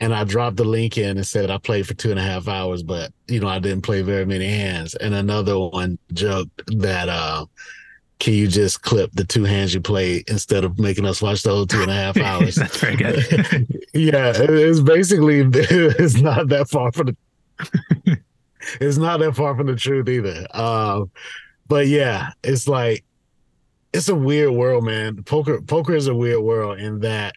and 0.00 0.14
I 0.14 0.24
dropped 0.24 0.56
the 0.56 0.64
link 0.64 0.98
in 0.98 1.16
and 1.16 1.26
said 1.26 1.50
I 1.50 1.58
played 1.58 1.86
for 1.86 1.94
two 1.94 2.10
and 2.10 2.18
a 2.18 2.22
half 2.22 2.48
hours, 2.48 2.82
but 2.82 3.12
you 3.28 3.40
know 3.40 3.48
I 3.48 3.58
didn't 3.58 3.82
play 3.82 4.02
very 4.02 4.26
many 4.26 4.48
hands. 4.48 4.94
And 4.96 5.14
another 5.14 5.58
one 5.58 5.98
joked 6.12 6.62
that 6.78 7.08
uh, 7.08 7.46
can 8.18 8.32
you 8.32 8.46
just 8.48 8.82
clip 8.82 9.10
the 9.12 9.24
two 9.24 9.44
hands 9.44 9.74
you 9.74 9.80
play 9.80 10.24
instead 10.28 10.64
of 10.64 10.78
making 10.78 11.04
us 11.04 11.20
watch 11.20 11.42
the 11.42 11.50
whole 11.50 11.66
two 11.66 11.82
and 11.82 11.90
a 11.90 11.94
half 11.94 12.16
hours? 12.16 12.54
That's 12.56 12.76
very 12.76 12.96
good. 12.96 13.16
yeah, 13.94 14.32
it's 14.34 14.80
basically 14.80 15.40
it's 15.52 16.20
not 16.20 16.48
that 16.48 16.68
far 16.68 16.92
from 16.92 17.08
the 17.08 17.16
it's 18.80 18.96
not 18.96 19.20
that 19.20 19.36
far 19.36 19.56
from 19.56 19.66
the 19.66 19.76
truth 19.76 20.08
either. 20.08 20.46
Um, 20.56 21.10
but 21.68 21.86
yeah, 21.86 22.30
it's 22.42 22.68
like 22.68 23.04
it's 23.92 24.08
a 24.08 24.14
weird 24.14 24.52
world, 24.52 24.84
man. 24.84 25.22
Poker 25.22 25.60
poker 25.60 25.94
is 25.94 26.06
a 26.06 26.14
weird 26.14 26.42
world 26.42 26.78
in 26.78 27.00
that 27.00 27.34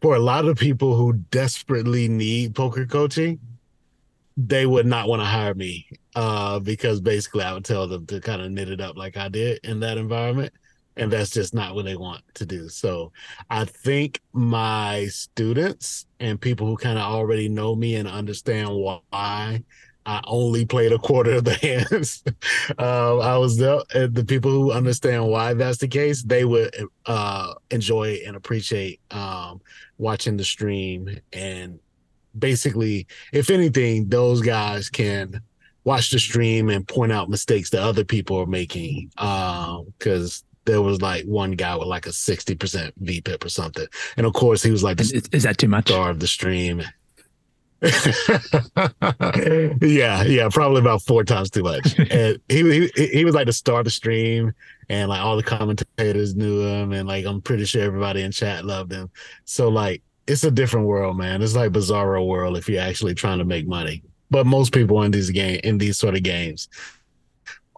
for 0.00 0.16
a 0.16 0.20
lot 0.20 0.46
of 0.46 0.56
people 0.56 0.96
who 0.96 1.14
desperately 1.30 2.08
need 2.08 2.54
poker 2.54 2.86
coaching, 2.86 3.38
they 4.46 4.66
would 4.66 4.86
not 4.86 5.08
want 5.08 5.20
to 5.20 5.26
hire 5.26 5.54
me 5.54 5.86
uh, 6.14 6.58
because 6.58 7.00
basically 7.00 7.42
I 7.42 7.52
would 7.52 7.64
tell 7.64 7.86
them 7.86 8.06
to 8.06 8.20
kind 8.20 8.40
of 8.40 8.50
nit 8.50 8.70
it 8.70 8.80
up 8.80 8.96
like 8.96 9.16
I 9.16 9.28
did 9.28 9.60
in 9.64 9.80
that 9.80 9.98
environment. 9.98 10.52
And 10.96 11.10
that's 11.10 11.30
just 11.30 11.54
not 11.54 11.74
what 11.74 11.84
they 11.84 11.96
want 11.96 12.22
to 12.34 12.46
do. 12.46 12.68
So 12.68 13.12
I 13.48 13.64
think 13.64 14.20
my 14.32 15.06
students 15.06 16.06
and 16.18 16.40
people 16.40 16.66
who 16.66 16.76
kind 16.76 16.98
of 16.98 17.04
already 17.04 17.48
know 17.48 17.74
me 17.74 17.96
and 17.96 18.08
understand 18.08 18.70
why 18.70 19.62
I 20.04 20.20
only 20.26 20.64
played 20.64 20.92
a 20.92 20.98
quarter 20.98 21.32
of 21.32 21.44
the 21.44 21.54
hands. 21.90 22.22
uh, 22.78 23.18
I 23.18 23.36
was 23.36 23.56
the, 23.56 23.84
the 24.12 24.24
people 24.24 24.50
who 24.50 24.72
understand 24.72 25.26
why 25.28 25.54
that's 25.54 25.78
the 25.78 25.88
case. 25.88 26.22
They 26.22 26.44
would 26.44 26.74
uh, 27.06 27.54
enjoy 27.70 28.20
and 28.26 28.36
appreciate 28.36 29.00
um, 29.10 29.60
watching 29.98 30.36
the 30.36 30.44
stream 30.44 31.20
and 31.32 31.78
basically, 32.38 33.06
if 33.32 33.50
anything, 33.50 34.08
those 34.08 34.40
guys 34.40 34.88
can 34.88 35.40
watch 35.84 36.10
the 36.10 36.18
stream 36.18 36.68
and 36.68 36.86
point 36.86 37.12
out 37.12 37.30
mistakes 37.30 37.70
that 37.70 37.82
other 37.82 38.04
people 38.04 38.38
are 38.38 38.46
making. 38.46 39.10
Um, 39.18 39.86
because 39.98 40.42
um, 40.42 40.46
there 40.66 40.82
was 40.82 41.00
like 41.00 41.24
one 41.24 41.52
guy 41.52 41.74
with 41.76 41.88
like 41.88 42.06
a 42.06 42.10
60% 42.10 42.92
VPIP 43.02 43.44
or 43.44 43.48
something. 43.48 43.86
And 44.16 44.26
of 44.26 44.32
course, 44.32 44.62
he 44.62 44.70
was 44.70 44.82
like, 44.82 45.00
is, 45.00 45.12
is 45.12 45.42
that 45.44 45.58
too 45.58 45.68
much? 45.68 45.88
Star 45.88 46.10
of 46.10 46.20
the 46.20 46.26
stream. 46.26 46.82
yeah, 49.80 50.22
yeah, 50.22 50.48
probably 50.52 50.80
about 50.80 51.00
four 51.02 51.24
times 51.24 51.48
too 51.48 51.62
much. 51.62 51.98
And 52.10 52.38
he, 52.48 52.90
he 52.94 53.06
he 53.06 53.24
was 53.24 53.34
like 53.34 53.46
the 53.46 53.54
star 53.54 53.78
of 53.78 53.84
the 53.86 53.90
stream, 53.90 54.52
and 54.90 55.08
like 55.08 55.22
all 55.22 55.36
the 55.36 55.42
commentators 55.42 56.36
knew 56.36 56.60
him, 56.60 56.92
and 56.92 57.08
like 57.08 57.24
I'm 57.24 57.40
pretty 57.40 57.64
sure 57.64 57.82
everybody 57.82 58.20
in 58.20 58.32
chat 58.32 58.66
loved 58.66 58.92
him. 58.92 59.08
So 59.46 59.70
like 59.70 60.02
it's 60.30 60.44
a 60.44 60.50
different 60.50 60.86
world, 60.86 61.16
man. 61.18 61.42
It's 61.42 61.56
like 61.56 61.72
bizarro 61.72 62.26
world 62.26 62.56
if 62.56 62.68
you're 62.68 62.80
actually 62.80 63.14
trying 63.14 63.38
to 63.38 63.44
make 63.44 63.66
money. 63.66 64.02
But 64.30 64.46
most 64.46 64.72
people 64.72 65.02
in 65.02 65.10
these 65.10 65.30
game 65.30 65.60
in 65.64 65.78
these 65.78 65.98
sort 65.98 66.14
of 66.14 66.22
games 66.22 66.68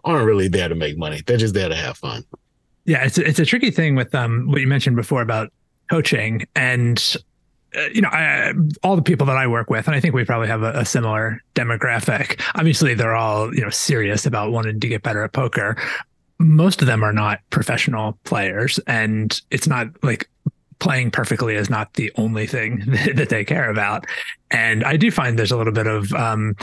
aren't 0.03 0.25
really 0.25 0.47
there 0.47 0.69
to 0.69 0.75
make 0.75 0.97
money. 0.97 1.21
They're 1.25 1.37
just 1.37 1.55
there 1.55 1.69
to 1.69 1.75
have 1.75 1.97
fun. 1.97 2.23
Yeah, 2.85 3.05
it's 3.05 3.17
a, 3.17 3.27
it's 3.27 3.39
a 3.39 3.45
tricky 3.45 3.71
thing 3.71 3.95
with 3.95 4.13
um 4.13 4.47
what 4.47 4.61
you 4.61 4.67
mentioned 4.67 4.95
before 4.95 5.21
about 5.21 5.51
coaching 5.89 6.45
and 6.55 7.15
uh, 7.75 7.87
you 7.91 8.01
know, 8.01 8.09
I, 8.09 8.53
all 8.83 8.95
the 8.95 9.01
people 9.01 9.25
that 9.25 9.35
I 9.35 9.47
work 9.47 9.71
with, 9.71 9.87
and 9.87 9.95
I 9.95 9.99
think 9.99 10.13
we 10.13 10.23
probably 10.23 10.47
have 10.47 10.61
a, 10.61 10.73
a, 10.73 10.85
similar 10.85 11.41
demographic. 11.55 12.39
Obviously, 12.53 12.93
they're 12.93 13.15
all 13.15 13.51
you 13.51 13.61
know 13.61 13.71
serious 13.71 14.27
about 14.27 14.51
wanting 14.51 14.79
to 14.79 14.87
get 14.87 15.01
better 15.01 15.23
at 15.23 15.33
poker. 15.33 15.75
Most 16.37 16.81
of 16.81 16.87
them 16.87 17.03
are 17.03 17.13
not 17.13 17.39
professional 17.49 18.19
players, 18.25 18.79
and 18.85 19.41
it's 19.49 19.65
not 19.65 19.87
like 20.03 20.29
playing 20.83 21.09
perfectly 21.09 21.55
is 21.55 21.69
not 21.69 21.93
the 21.93 22.11
only 22.17 22.45
thing 22.45 22.83
that 23.15 23.29
they 23.29 23.45
care 23.45 23.69
about. 23.69 24.05
And 24.51 24.83
I 24.83 24.97
do 24.97 25.09
find 25.11 25.39
there's 25.39 25.51
a 25.51 25.57
little 25.57 25.71
bit 25.71 25.87
of, 25.87 26.11
um, 26.13 26.57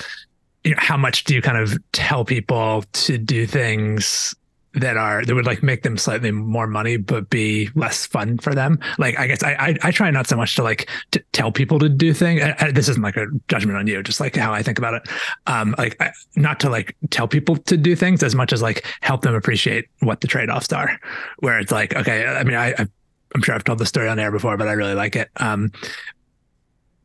you 0.62 0.72
know, 0.72 0.76
how 0.78 0.98
much 0.98 1.24
do 1.24 1.34
you 1.34 1.40
kind 1.40 1.56
of 1.56 1.78
tell 1.92 2.26
people 2.26 2.84
to 2.92 3.16
do 3.16 3.46
things 3.46 4.34
that 4.74 4.96
are 4.96 5.24
that 5.24 5.34
would 5.34 5.46
like 5.46 5.64
make 5.64 5.82
them 5.82 5.98
slightly 5.98 6.30
more 6.30 6.68
money 6.68 6.96
but 6.96 7.28
be 7.30 7.70
less 7.74 8.04
fun 8.04 8.36
for 8.38 8.54
them? 8.54 8.78
Like 8.98 9.18
i 9.18 9.26
guess 9.26 9.42
i 9.42 9.52
i, 9.54 9.76
I 9.82 9.90
try 9.90 10.12
not 10.12 10.28
so 10.28 10.36
much 10.36 10.54
to 10.56 10.62
like 10.62 10.88
to 11.10 11.20
tell 11.32 11.50
people 11.50 11.80
to 11.80 11.88
do 11.88 12.12
things 12.12 12.40
I, 12.40 12.54
I, 12.60 12.70
this 12.70 12.88
isn't 12.88 13.02
like 13.02 13.16
a 13.16 13.26
judgment 13.48 13.78
on 13.78 13.88
you 13.88 14.00
just 14.00 14.20
like 14.20 14.36
how 14.36 14.52
i 14.52 14.62
think 14.62 14.78
about 14.78 14.94
it. 14.94 15.08
Um 15.48 15.74
like 15.76 16.00
not 16.36 16.60
to 16.60 16.70
like 16.70 16.94
tell 17.10 17.26
people 17.26 17.56
to 17.56 17.76
do 17.76 17.96
things 17.96 18.22
as 18.22 18.36
much 18.36 18.52
as 18.52 18.62
like 18.62 18.86
help 19.00 19.22
them 19.22 19.34
appreciate 19.34 19.86
what 20.00 20.20
the 20.20 20.28
trade-offs 20.28 20.72
are. 20.72 21.00
Where 21.38 21.58
it's 21.58 21.72
like 21.72 21.96
okay 21.96 22.26
i 22.26 22.44
mean 22.44 22.54
I 22.54 22.86
I'm 23.34 23.42
sure 23.42 23.54
I've 23.54 23.64
told 23.64 23.78
the 23.78 23.86
story 23.86 24.08
on 24.08 24.18
air 24.18 24.30
before, 24.30 24.56
but 24.56 24.68
I 24.68 24.72
really 24.72 24.94
like 24.94 25.16
it. 25.16 25.30
Um, 25.36 25.72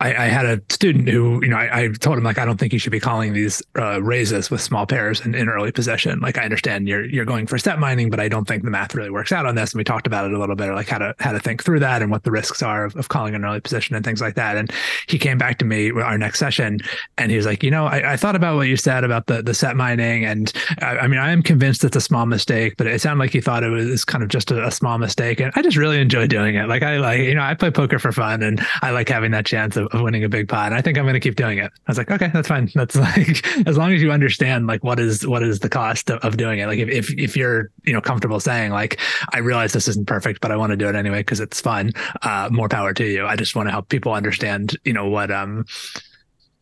I, 0.02 0.10
I, 0.10 0.28
had 0.28 0.46
a 0.46 0.62
student 0.70 1.08
who, 1.08 1.42
you 1.42 1.50
know, 1.50 1.56
I, 1.56 1.84
I, 1.84 1.88
told 1.88 2.18
him 2.18 2.24
like, 2.26 2.38
I 2.38 2.44
don't 2.44 2.58
think 2.58 2.74
you 2.74 2.80
should 2.80 2.92
be 2.92 3.00
calling 3.00 3.32
these 3.32 3.64
uh, 3.78 4.02
raises 4.02 4.52
with 4.52 4.60
small 4.60 4.86
pairs 4.86 5.22
in, 5.22 5.34
in, 5.34 5.48
early 5.48 5.72
position. 5.72 6.20
Like, 6.20 6.38
I 6.38 6.44
understand 6.44 6.88
you're 6.88 7.06
you're 7.06 7.24
going 7.24 7.48
for 7.48 7.58
set 7.58 7.80
mining, 7.80 8.10
but 8.10 8.20
I 8.20 8.28
don't 8.28 8.46
think 8.46 8.64
the 8.64 8.72
math 8.72 8.94
really 8.94 9.10
works 9.10 9.32
out 9.32 9.46
on 9.46 9.56
this. 9.56 9.72
And 9.72 9.80
we 9.80 9.86
talked 9.86 10.06
about 10.06 10.26
it 10.26 10.34
a 10.34 10.40
little 10.40 10.56
bit, 10.56 10.70
like 10.74 10.90
how 10.90 10.98
to 10.98 11.16
how 11.20 11.32
to 11.32 11.40
think 11.40 11.64
through 11.64 11.80
that 11.80 12.02
and 12.02 12.12
what 12.12 12.24
the 12.24 12.32
risks 12.32 12.62
are 12.62 12.86
of, 12.86 12.96
of 12.98 13.08
calling 13.08 13.36
an 13.36 13.46
early 13.46 13.62
position 13.62 13.96
and 13.96 14.04
things 14.04 14.20
like 14.20 14.36
that. 14.36 14.58
And 14.58 14.70
he 15.08 15.18
came 15.18 15.38
back 15.38 15.60
to 15.60 15.66
me 15.66 15.92
our 15.92 16.18
next 16.18 16.40
session, 16.40 16.80
and 17.18 17.32
he 17.32 17.38
was 17.38 17.46
like, 17.46 17.64
you 17.64 17.72
know, 17.72 17.86
I, 17.86 18.14
I 18.14 18.18
thought 18.18 18.36
about 18.36 18.58
what 18.58 18.68
you 18.68 18.76
said 18.76 19.06
about 19.06 19.28
the 19.28 19.42
the 19.42 19.54
set 19.54 19.78
mining, 19.78 20.26
and 20.26 20.52
I, 20.82 21.08
mean, 21.08 21.20
I 21.20 21.32
am 21.32 21.42
convinced 21.42 21.86
it's 21.86 21.96
a 21.96 22.02
small 22.02 22.26
mistake, 22.26 22.76
but 22.78 22.88
it 22.88 23.00
sounded 23.00 23.24
like 23.24 23.34
you 23.34 23.42
thought 23.42 23.64
it 23.64 23.70
was 23.70 24.04
kind 24.04 24.24
of 24.24 24.30
just 24.30 24.52
a, 24.52 24.66
a 24.66 24.72
small 24.72 24.98
mistake, 24.98 25.40
and 25.40 25.54
I 25.56 25.62
just 25.62 25.78
really 25.78 26.02
enjoy 26.02 26.28
doing 26.28 26.56
it. 26.56 26.68
Like, 26.68 26.84
I 26.84 26.98
like, 26.98 27.20
you 27.22 27.34
know, 27.34 27.44
I 27.44 27.54
play 27.54 27.72
poker 27.72 27.98
for 27.98 28.12
fun, 28.12 28.44
and 28.44 28.60
I 28.82 28.92
like 28.92 29.08
having 29.08 29.32
that 29.32 29.46
chance 29.46 29.78
of, 29.78 29.85
of 29.88 30.02
winning 30.02 30.24
a 30.24 30.30
big 30.30 30.48
pot. 30.48 30.68
And 30.68 30.76
I 30.76 30.82
think 30.82 30.98
I'm 30.98 31.06
going 31.06 31.14
to 31.14 31.20
keep 31.20 31.36
doing 31.36 31.58
it. 31.58 31.72
I 31.88 31.92
was 31.92 31.98
like, 31.98 32.12
okay, 32.12 32.30
that's 32.34 32.48
fine. 32.48 32.72
That's 32.76 32.96
like 32.96 33.46
as 33.68 33.78
long 33.78 33.92
as 33.94 34.02
you 34.02 34.12
understand 34.12 34.68
like 34.68 34.84
what 34.84 35.00
is 35.00 35.26
what 35.26 35.44
is 35.44 35.60
the 35.60 35.70
cost 35.70 36.10
of, 36.10 36.20
of 36.20 36.38
doing 36.38 36.60
it. 36.60 36.68
Like 36.68 36.80
if, 36.80 36.90
if 36.90 37.14
if 37.18 37.38
you're 37.38 37.72
you 37.84 37.94
know 37.94 38.02
comfortable 38.02 38.40
saying 38.40 38.72
like 38.72 39.00
I 39.34 39.40
realize 39.40 39.74
this 39.74 39.88
isn't 39.88 40.08
perfect, 40.08 40.42
but 40.42 40.52
I 40.52 40.58
want 40.58 40.72
to 40.72 40.78
do 40.78 40.88
it 40.88 40.96
anyway 40.96 41.20
because 41.20 41.40
it's 41.40 41.62
fun. 41.62 41.92
Uh, 42.22 42.50
more 42.52 42.70
power 42.70 42.94
to 42.94 43.06
you. 43.06 43.26
I 43.26 43.36
just 43.36 43.56
want 43.56 43.68
to 43.68 43.72
help 43.72 43.90
people 43.90 44.14
understand 44.14 44.78
you 44.84 44.94
know 44.94 45.10
what 45.10 45.32
um 45.32 45.66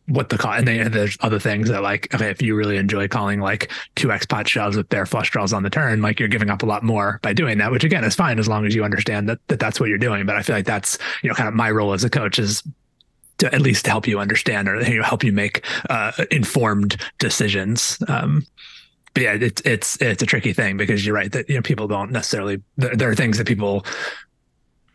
what 0.06 0.28
the 0.28 0.36
call 0.36 0.52
and 0.52 0.68
then 0.68 0.90
there's 0.92 1.16
other 1.20 1.38
things 1.38 1.68
that 1.70 1.82
like 1.82 2.12
okay 2.14 2.28
if 2.28 2.42
you 2.42 2.54
really 2.54 2.76
enjoy 2.76 3.08
calling 3.08 3.40
like 3.40 3.70
two 3.96 4.12
x 4.12 4.26
pot 4.26 4.46
shoves 4.46 4.76
with 4.76 4.88
their 4.90 5.06
flush 5.06 5.30
draws 5.30 5.52
on 5.52 5.62
the 5.62 5.70
turn 5.70 6.02
like 6.02 6.20
you're 6.20 6.28
giving 6.28 6.50
up 6.50 6.62
a 6.62 6.66
lot 6.66 6.82
more 6.82 7.18
by 7.22 7.32
doing 7.32 7.56
that 7.56 7.70
which 7.70 7.84
again 7.84 8.04
is 8.04 8.14
fine 8.14 8.38
as 8.38 8.46
long 8.46 8.66
as 8.66 8.74
you 8.74 8.84
understand 8.84 9.28
that, 9.28 9.38
that 9.48 9.58
that's 9.58 9.80
what 9.80 9.88
you're 9.88 9.96
doing 9.96 10.26
but 10.26 10.36
i 10.36 10.42
feel 10.42 10.54
like 10.54 10.66
that's 10.66 10.98
you 11.22 11.28
know 11.28 11.34
kind 11.34 11.48
of 11.48 11.54
my 11.54 11.70
role 11.70 11.94
as 11.94 12.04
a 12.04 12.10
coach 12.10 12.38
is 12.38 12.62
to 13.44 13.54
at 13.54 13.60
least 13.60 13.84
to 13.84 13.90
help 13.90 14.06
you 14.06 14.18
understand 14.18 14.68
or 14.68 14.80
you 14.82 14.98
know, 14.98 15.02
help 15.02 15.24
you 15.24 15.32
make 15.32 15.64
uh, 15.90 16.12
informed 16.30 16.96
decisions. 17.18 17.98
Um, 18.08 18.46
but 19.14 19.22
yeah, 19.22 19.34
it's 19.34 19.62
it's 19.62 20.02
it's 20.02 20.22
a 20.22 20.26
tricky 20.26 20.52
thing 20.52 20.76
because 20.76 21.06
you're 21.06 21.14
right 21.14 21.30
that 21.32 21.48
you 21.48 21.54
know 21.54 21.62
people 21.62 21.86
don't 21.86 22.10
necessarily. 22.10 22.62
There, 22.76 22.96
there 22.96 23.10
are 23.10 23.14
things 23.14 23.38
that 23.38 23.46
people 23.46 23.86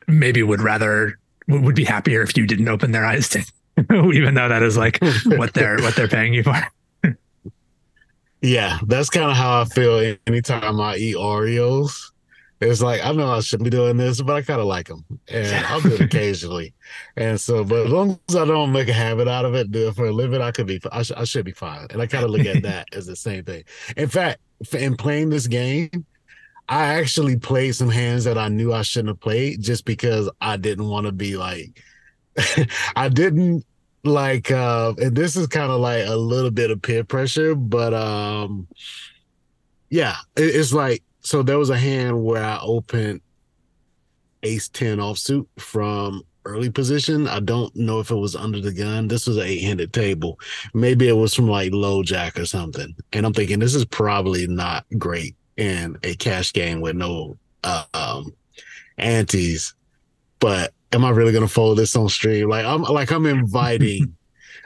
maybe 0.07 0.43
would 0.43 0.61
rather 0.61 1.17
would 1.47 1.75
be 1.75 1.85
happier 1.85 2.21
if 2.21 2.35
you 2.35 2.45
didn't 2.45 2.67
open 2.67 2.91
their 2.91 3.05
eyes 3.05 3.29
to, 3.29 3.39
even 4.13 4.33
though 4.33 4.49
that 4.49 4.61
is 4.61 4.77
like 4.77 4.99
what 5.25 5.53
they're 5.53 5.77
what 5.77 5.95
they're 5.95 6.09
paying 6.09 6.33
you 6.33 6.43
for. 6.43 6.55
yeah, 8.41 8.79
that's 8.85 9.09
kind 9.09 9.31
of 9.31 9.37
how 9.37 9.61
I 9.61 9.65
feel 9.65 10.15
anytime 10.27 10.81
I 10.81 10.97
eat 10.97 11.15
Oreos. 11.15 12.08
It's 12.61 12.81
like 12.81 13.03
I 13.03 13.11
know 13.13 13.31
I 13.31 13.39
shouldn't 13.39 13.65
be 13.65 13.69
doing 13.69 13.97
this, 13.97 14.21
but 14.21 14.35
I 14.35 14.41
kind 14.41 14.59
of 14.59 14.65
like 14.67 14.87
them, 14.87 15.05
and 15.29 15.65
I'll 15.67 15.79
do 15.79 15.93
it 15.93 16.01
occasionally. 16.01 16.73
And 17.15 17.39
so, 17.39 17.63
but 17.63 17.85
as 17.85 17.91
long 17.91 18.19
as 18.27 18.35
I 18.35 18.45
don't 18.45 18.71
make 18.71 18.89
a 18.89 18.93
habit 18.93 19.27
out 19.27 19.45
of 19.45 19.55
it, 19.55 19.71
do 19.71 19.87
it 19.87 19.95
for 19.95 20.07
a 20.07 20.11
living, 20.11 20.41
I 20.41 20.51
could 20.51 20.67
be, 20.67 20.81
I, 20.91 21.03
sh- 21.03 21.13
I 21.15 21.23
should 21.23 21.45
be 21.45 21.53
fine. 21.53 21.87
And 21.91 22.01
I 22.01 22.07
kind 22.07 22.25
of 22.25 22.31
look 22.31 22.45
at 22.45 22.63
that 22.63 22.87
as 22.93 23.05
the 23.05 23.15
same 23.15 23.45
thing. 23.45 23.63
In 23.95 24.09
fact, 24.09 24.39
in 24.73 24.97
playing 24.97 25.29
this 25.29 25.47
game, 25.47 26.05
I 26.67 26.95
actually 26.95 27.37
played 27.37 27.75
some 27.75 27.89
hands 27.89 28.25
that 28.25 28.37
I 28.37 28.49
knew 28.49 28.73
I 28.73 28.81
shouldn't 28.81 29.09
have 29.09 29.19
played 29.21 29.61
just 29.61 29.85
because 29.85 30.29
I 30.41 30.57
didn't 30.57 30.87
want 30.87 31.05
to 31.05 31.11
be 31.13 31.37
like, 31.37 31.81
I 32.95 33.09
didn't 33.09 33.65
like 34.03 34.49
uh 34.49 34.93
and 34.97 35.15
this 35.15 35.35
is 35.35 35.47
kind 35.47 35.71
of 35.71 35.81
like 35.81 36.05
a 36.07 36.15
little 36.15 36.51
bit 36.51 36.71
of 36.71 36.81
peer 36.81 37.03
pressure 37.03 37.53
but 37.53 37.93
um 37.93 38.65
yeah 39.89 40.15
it, 40.37 40.55
it's 40.55 40.71
like 40.71 41.03
so 41.29 41.43
there 41.43 41.59
was 41.59 41.69
a 41.69 41.77
hand 41.77 42.23
where 42.23 42.43
i 42.43 42.59
opened 42.63 43.21
ace 44.41 44.67
10 44.69 44.97
offsuit 44.97 45.45
from 45.59 46.23
early 46.45 46.71
position. 46.71 47.27
I 47.27 47.39
don't 47.41 47.75
know 47.75 47.99
if 47.99 48.09
it 48.09 48.15
was 48.15 48.35
under 48.35 48.59
the 48.59 48.71
gun. 48.71 49.07
This 49.07 49.27
was 49.27 49.37
an 49.37 49.43
eight-handed 49.43 49.93
table. 49.93 50.39
Maybe 50.73 51.07
it 51.07 51.13
was 51.13 51.35
from 51.35 51.47
like 51.47 51.71
low 51.71 52.01
jack 52.01 52.39
or 52.39 52.45
something. 52.45 52.95
And 53.13 53.25
i'm 53.25 53.33
thinking 53.33 53.59
this 53.59 53.75
is 53.75 53.85
probably 53.85 54.47
not 54.47 54.85
great 54.97 55.35
in 55.57 55.97
a 56.01 56.15
cash 56.15 56.51
game 56.51 56.81
with 56.81 56.95
no 56.95 57.37
uh, 57.63 57.83
um 57.93 58.33
antes 58.97 59.75
but 60.39 60.73
am 60.93 61.05
I 61.05 61.09
really 61.09 61.33
gonna 61.33 61.47
fold 61.47 61.77
this 61.77 61.95
on 61.95 62.09
stream? 62.09 62.49
Like 62.49 62.65
I'm 62.65 62.81
like 62.81 63.11
I'm 63.11 63.25
inviting 63.25 64.15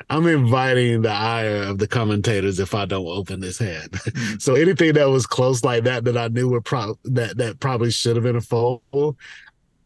I'm 0.09 0.27
inviting 0.27 1.01
the 1.01 1.11
ire 1.11 1.63
of 1.63 1.77
the 1.77 1.87
commentators 1.87 2.59
if 2.59 2.73
I 2.75 2.85
don't 2.85 3.07
open 3.07 3.39
this 3.39 3.59
hand. 3.59 3.91
Mm. 4.13 4.41
so 4.41 4.53
anything 4.55 4.93
that 4.93 5.09
was 5.09 5.25
close 5.25 5.63
like 5.63 5.85
that 5.85 6.03
that 6.03 6.17
I 6.17 6.27
knew 6.27 6.49
were 6.49 6.61
pro- 6.61 6.99
that 7.05 7.37
that 7.37 7.59
probably 7.59 7.89
should 7.89 8.15
have 8.15 8.23
been 8.23 8.35
a 8.35 8.41
fold. 8.41 8.81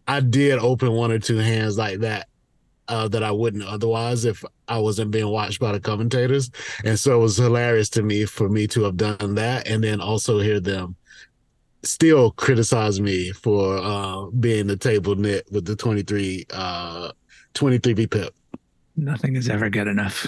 I 0.07 0.19
did 0.19 0.59
open 0.59 0.91
one 0.91 1.11
or 1.11 1.19
two 1.19 1.37
hands 1.37 1.77
like 1.77 1.99
that 1.99 2.27
uh, 2.87 3.07
that 3.09 3.23
I 3.23 3.31
wouldn't 3.31 3.63
otherwise 3.63 4.25
if 4.25 4.43
I 4.67 4.79
wasn't 4.79 5.11
being 5.11 5.27
watched 5.29 5.59
by 5.59 5.71
the 5.71 5.79
commentators. 5.79 6.49
And 6.83 6.99
so 6.99 7.15
it 7.15 7.21
was 7.21 7.37
hilarious 7.37 7.89
to 7.91 8.03
me 8.03 8.25
for 8.25 8.49
me 8.49 8.67
to 8.67 8.83
have 8.83 8.97
done 8.97 9.35
that 9.35 9.67
and 9.67 9.83
then 9.83 10.01
also 10.01 10.39
hear 10.39 10.59
them 10.59 10.95
still 11.83 12.31
criticize 12.31 12.99
me 12.99 13.31
for 13.31 13.77
uh, 13.77 14.25
being 14.39 14.67
the 14.67 14.77
table 14.77 15.15
nit 15.15 15.45
with 15.51 15.65
the 15.65 15.75
23 15.75 16.45
uh 16.51 17.11
23 17.53 17.93
v 17.93 18.07
pip. 18.07 18.35
Nothing 18.97 19.35
is 19.35 19.47
ever 19.47 19.69
good 19.69 19.87
enough. 19.87 20.27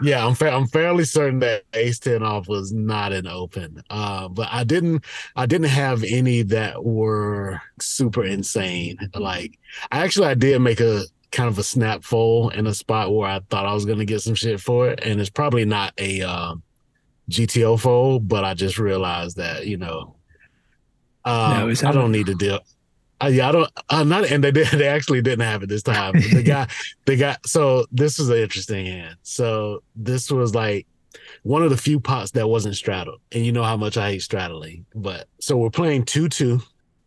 Yeah, 0.00 0.24
I'm 0.24 0.34
fa- 0.34 0.52
I'm 0.52 0.68
fairly 0.68 1.04
certain 1.04 1.40
that 1.40 1.64
Ace 1.74 1.98
Ten 1.98 2.22
off 2.22 2.46
was 2.46 2.72
not 2.72 3.12
an 3.12 3.26
open. 3.26 3.82
Uh, 3.90 4.28
but 4.28 4.48
I 4.50 4.62
didn't 4.62 5.04
I 5.34 5.46
didn't 5.46 5.68
have 5.70 6.04
any 6.04 6.42
that 6.42 6.84
were 6.84 7.60
super 7.80 8.24
insane. 8.24 8.96
Like 9.14 9.58
I 9.90 10.04
actually 10.04 10.28
I 10.28 10.34
did 10.34 10.60
make 10.60 10.80
a 10.80 11.02
kind 11.32 11.48
of 11.48 11.58
a 11.58 11.64
snap 11.64 12.04
fold 12.04 12.54
in 12.54 12.66
a 12.66 12.74
spot 12.74 13.12
where 13.12 13.28
I 13.28 13.40
thought 13.50 13.66
I 13.66 13.74
was 13.74 13.84
gonna 13.84 14.04
get 14.04 14.20
some 14.20 14.36
shit 14.36 14.60
for 14.60 14.88
it, 14.88 15.00
and 15.02 15.20
it's 15.20 15.30
probably 15.30 15.64
not 15.64 15.92
a 15.98 16.22
um, 16.22 16.62
GTO 17.30 17.80
fold, 17.80 18.28
but 18.28 18.44
I 18.44 18.54
just 18.54 18.78
realized 18.78 19.36
that 19.36 19.66
you 19.66 19.76
know 19.76 20.14
um, 21.24 21.68
no, 21.68 21.88
I 21.88 21.92
don't 21.92 22.12
need 22.12 22.26
to 22.26 22.34
deal. 22.34 22.60
Uh, 23.20 23.26
yeah, 23.26 23.48
I 23.48 23.52
don't. 23.52 23.70
Uh, 23.88 24.04
not, 24.04 24.30
and 24.30 24.44
they 24.44 24.50
did. 24.50 24.68
They 24.78 24.86
actually 24.86 25.22
didn't 25.22 25.44
have 25.44 25.62
it 25.62 25.68
this 25.68 25.82
time. 25.82 26.14
The 26.14 26.42
guy, 26.42 26.68
the 27.04 27.16
guy. 27.16 27.36
So 27.44 27.86
this 27.90 28.18
was 28.18 28.28
an 28.28 28.38
interesting 28.38 28.86
hand. 28.86 29.16
So 29.22 29.82
this 29.96 30.30
was 30.30 30.54
like 30.54 30.86
one 31.42 31.62
of 31.62 31.70
the 31.70 31.76
few 31.76 32.00
pots 32.00 32.30
that 32.32 32.48
wasn't 32.48 32.76
straddled, 32.76 33.20
and 33.32 33.44
you 33.44 33.52
know 33.52 33.64
how 33.64 33.76
much 33.76 33.96
I 33.96 34.12
hate 34.12 34.22
straddling. 34.22 34.86
But 34.94 35.26
so 35.40 35.56
we're 35.56 35.70
playing 35.70 36.04
two 36.04 36.28
two, 36.28 36.60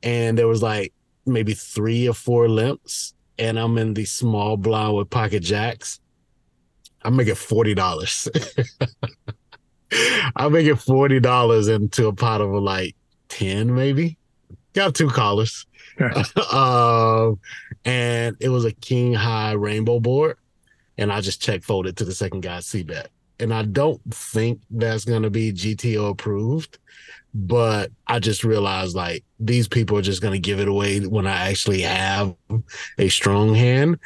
and 0.04 0.38
there 0.38 0.48
was 0.48 0.62
like 0.62 0.94
maybe 1.26 1.54
three 1.54 2.10
or 2.10 2.14
four 2.14 2.50
limps, 2.50 3.14
and 3.40 3.58
I'm 3.58 3.78
in 3.78 3.94
the 3.94 4.06
small 4.06 4.58
blind 4.58 4.96
with 4.96 5.10
pocket 5.10 5.44
jacks. 5.44 6.00
I'm 7.04 7.16
making 7.16 7.36
forty 7.36 7.74
dollars. 7.74 8.28
I'm 10.36 10.52
making 10.52 10.76
forty 10.76 11.20
dollars 11.20 11.68
into 11.68 12.08
a 12.08 12.14
pot 12.14 12.42
of 12.42 12.52
like 12.52 12.96
10 13.32 13.74
maybe. 13.74 14.18
Got 14.74 14.94
two 14.94 15.10
callers. 15.10 15.66
um, 16.52 17.40
and 17.86 18.36
it 18.40 18.50
was 18.50 18.66
a 18.66 18.72
king 18.72 19.14
high 19.14 19.54
rainbow 19.54 20.00
board. 20.00 20.38
And 20.98 21.12
I 21.12 21.22
just 21.22 21.42
check 21.42 21.64
folded 21.64 21.98
to 21.98 22.06
the 22.06 22.14
second 22.14 22.42
guy's 22.42 22.72
bet. 22.84 23.10
And 23.40 23.54
I 23.54 23.64
don't 23.64 24.00
think 24.14 24.62
that's 24.70 25.06
going 25.06 25.24
to 25.24 25.32
be 25.32 25.52
GTO 25.52 26.12
approved, 26.12 26.78
but 27.34 27.92
I 28.06 28.20
just 28.20 28.44
realized 28.44 28.96
like 28.96 29.24
these 29.40 29.68
people 29.68 29.98
are 29.98 30.04
just 30.04 30.22
going 30.22 30.34
to 30.34 30.40
give 30.40 30.60
it 30.60 30.68
away 30.68 31.00
when 31.00 31.26
I 31.26 31.50
actually 31.50 31.82
have 31.82 32.36
a 33.00 33.10
strong 33.10 33.56
hand. 33.56 33.98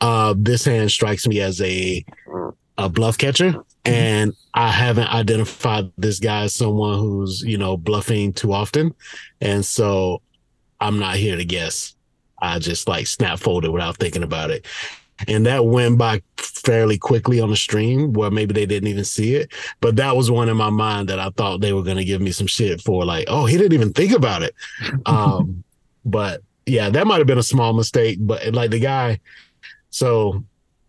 Uh, 0.00 0.34
this 0.36 0.64
hand 0.64 0.90
strikes 0.90 1.26
me 1.26 1.40
as 1.40 1.60
a, 1.60 2.04
a 2.78 2.88
bluff 2.88 3.16
catcher 3.16 3.62
Mm-hmm. 3.84 3.94
and 3.94 4.34
I 4.52 4.70
haven't 4.70 5.08
identified 5.08 5.90
this 5.96 6.18
guy 6.18 6.42
as 6.44 6.54
someone 6.54 6.98
who's 6.98 7.40
you 7.40 7.56
know 7.56 7.78
bluffing 7.78 8.34
too 8.34 8.52
often, 8.52 8.94
and 9.40 9.64
so 9.64 10.20
I'm 10.80 10.98
not 10.98 11.16
here 11.16 11.36
to 11.36 11.44
guess. 11.44 11.94
I 12.40 12.58
just 12.58 12.88
like 12.88 13.06
snap 13.06 13.38
folded 13.38 13.70
without 13.70 13.96
thinking 13.96 14.22
about 14.22 14.50
it. 14.50 14.66
And 15.28 15.44
that 15.46 15.66
went 15.66 15.98
by 15.98 16.22
fairly 16.38 16.96
quickly 16.96 17.40
on 17.40 17.50
the 17.50 17.56
stream 17.56 18.12
where 18.12 18.30
maybe 18.30 18.54
they 18.54 18.66
didn't 18.66 18.88
even 18.88 19.04
see 19.04 19.34
it. 19.34 19.52
But 19.80 19.96
that 19.96 20.16
was 20.16 20.30
one 20.30 20.48
in 20.48 20.56
my 20.56 20.70
mind 20.70 21.08
that 21.08 21.18
I 21.18 21.30
thought 21.30 21.60
they 21.60 21.72
were 21.72 21.82
going 21.82 21.98
to 21.98 22.04
give 22.04 22.22
me 22.22 22.32
some 22.32 22.46
shit 22.46 22.80
for 22.80 23.04
like, 23.04 23.26
oh, 23.28 23.44
he 23.44 23.56
didn't 23.58 23.74
even 23.74 23.92
think 23.92 24.12
about 24.12 24.42
it. 24.42 24.54
um, 25.06 25.62
but 26.04 26.42
yeah, 26.64 26.88
that 26.88 27.06
might 27.06 27.18
have 27.18 27.26
been 27.26 27.38
a 27.38 27.42
small 27.42 27.72
mistake. 27.72 28.18
But 28.20 28.54
like 28.54 28.70
the 28.70 28.80
guy, 28.80 29.20
so 29.90 30.42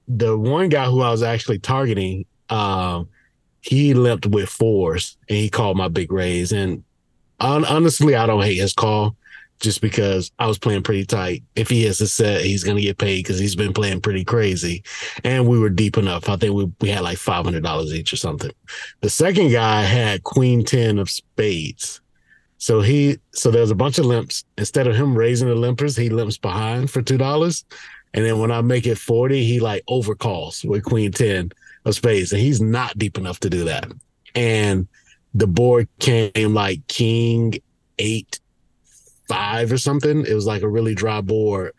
the 0.07 0.37
one 0.37 0.69
guy 0.69 0.85
who 0.85 1.01
I 1.01 1.11
was 1.11 1.23
actually 1.23 1.59
targeting, 1.59 2.25
um, 2.49 3.09
he 3.61 3.93
left 3.93 4.25
with 4.25 4.49
fours 4.49 5.17
and 5.27 5.37
he 5.37 5.49
called 5.49 5.77
my 5.77 5.87
big 5.87 6.11
raise. 6.11 6.51
And 6.51 6.83
on, 7.39 7.65
honestly, 7.65 8.15
I 8.15 8.25
don't 8.25 8.43
hate 8.43 8.57
his 8.57 8.73
call 8.73 9.15
just 9.61 9.79
because 9.79 10.31
I 10.39 10.47
was 10.47 10.57
playing 10.57 10.83
pretty 10.83 11.05
tight. 11.05 11.43
If 11.55 11.69
he 11.69 11.83
has 11.83 12.01
a 12.01 12.07
set, 12.07 12.41
he's 12.41 12.63
going 12.63 12.77
to 12.77 12.83
get 12.83 12.97
paid 12.97 13.23
because 13.23 13.39
he's 13.39 13.55
been 13.55 13.73
playing 13.73 14.01
pretty 14.01 14.25
crazy. 14.25 14.83
And 15.23 15.47
we 15.47 15.59
were 15.59 15.69
deep 15.69 15.97
enough. 15.97 16.27
I 16.27 16.35
think 16.35 16.53
we, 16.53 16.71
we 16.81 16.89
had 16.89 17.01
like 17.01 17.17
$500 17.17 17.93
each 17.93 18.11
or 18.11 18.17
something. 18.17 18.51
The 19.01 19.09
second 19.09 19.51
guy 19.51 19.83
had 19.83 20.23
queen 20.23 20.65
10 20.65 20.99
of 20.99 21.09
spades. 21.09 22.01
So 22.57 22.81
he, 22.81 23.19
so 23.31 23.49
there's 23.49 23.71
a 23.71 23.75
bunch 23.75 23.97
of 23.97 24.05
limps. 24.05 24.43
Instead 24.57 24.87
of 24.87 24.95
him 24.95 25.17
raising 25.17 25.47
the 25.47 25.55
limpers, 25.55 25.97
he 25.97 26.09
limps 26.09 26.37
behind 26.37 26.91
for 26.91 27.01
$2. 27.01 27.63
And 28.13 28.25
then 28.25 28.39
when 28.39 28.51
I 28.51 28.61
make 28.61 28.85
it 28.85 28.97
40, 28.97 29.43
he 29.43 29.59
like 29.59 29.83
overcalls 29.89 30.67
with 30.67 30.83
queen 30.83 31.11
10 31.11 31.51
of 31.85 31.95
spades, 31.95 32.31
and 32.31 32.41
he's 32.41 32.61
not 32.61 32.97
deep 32.97 33.17
enough 33.17 33.39
to 33.39 33.49
do 33.49 33.63
that. 33.65 33.91
And 34.35 34.87
the 35.33 35.47
board 35.47 35.87
came 35.99 36.53
like 36.53 36.85
king 36.87 37.55
eight 37.97 38.39
five 39.31 39.71
or 39.71 39.77
something. 39.77 40.25
It 40.25 40.33
was 40.33 40.45
like 40.45 40.61
a 40.61 40.69
really 40.69 40.95
dry 40.95 41.21
board 41.21 41.73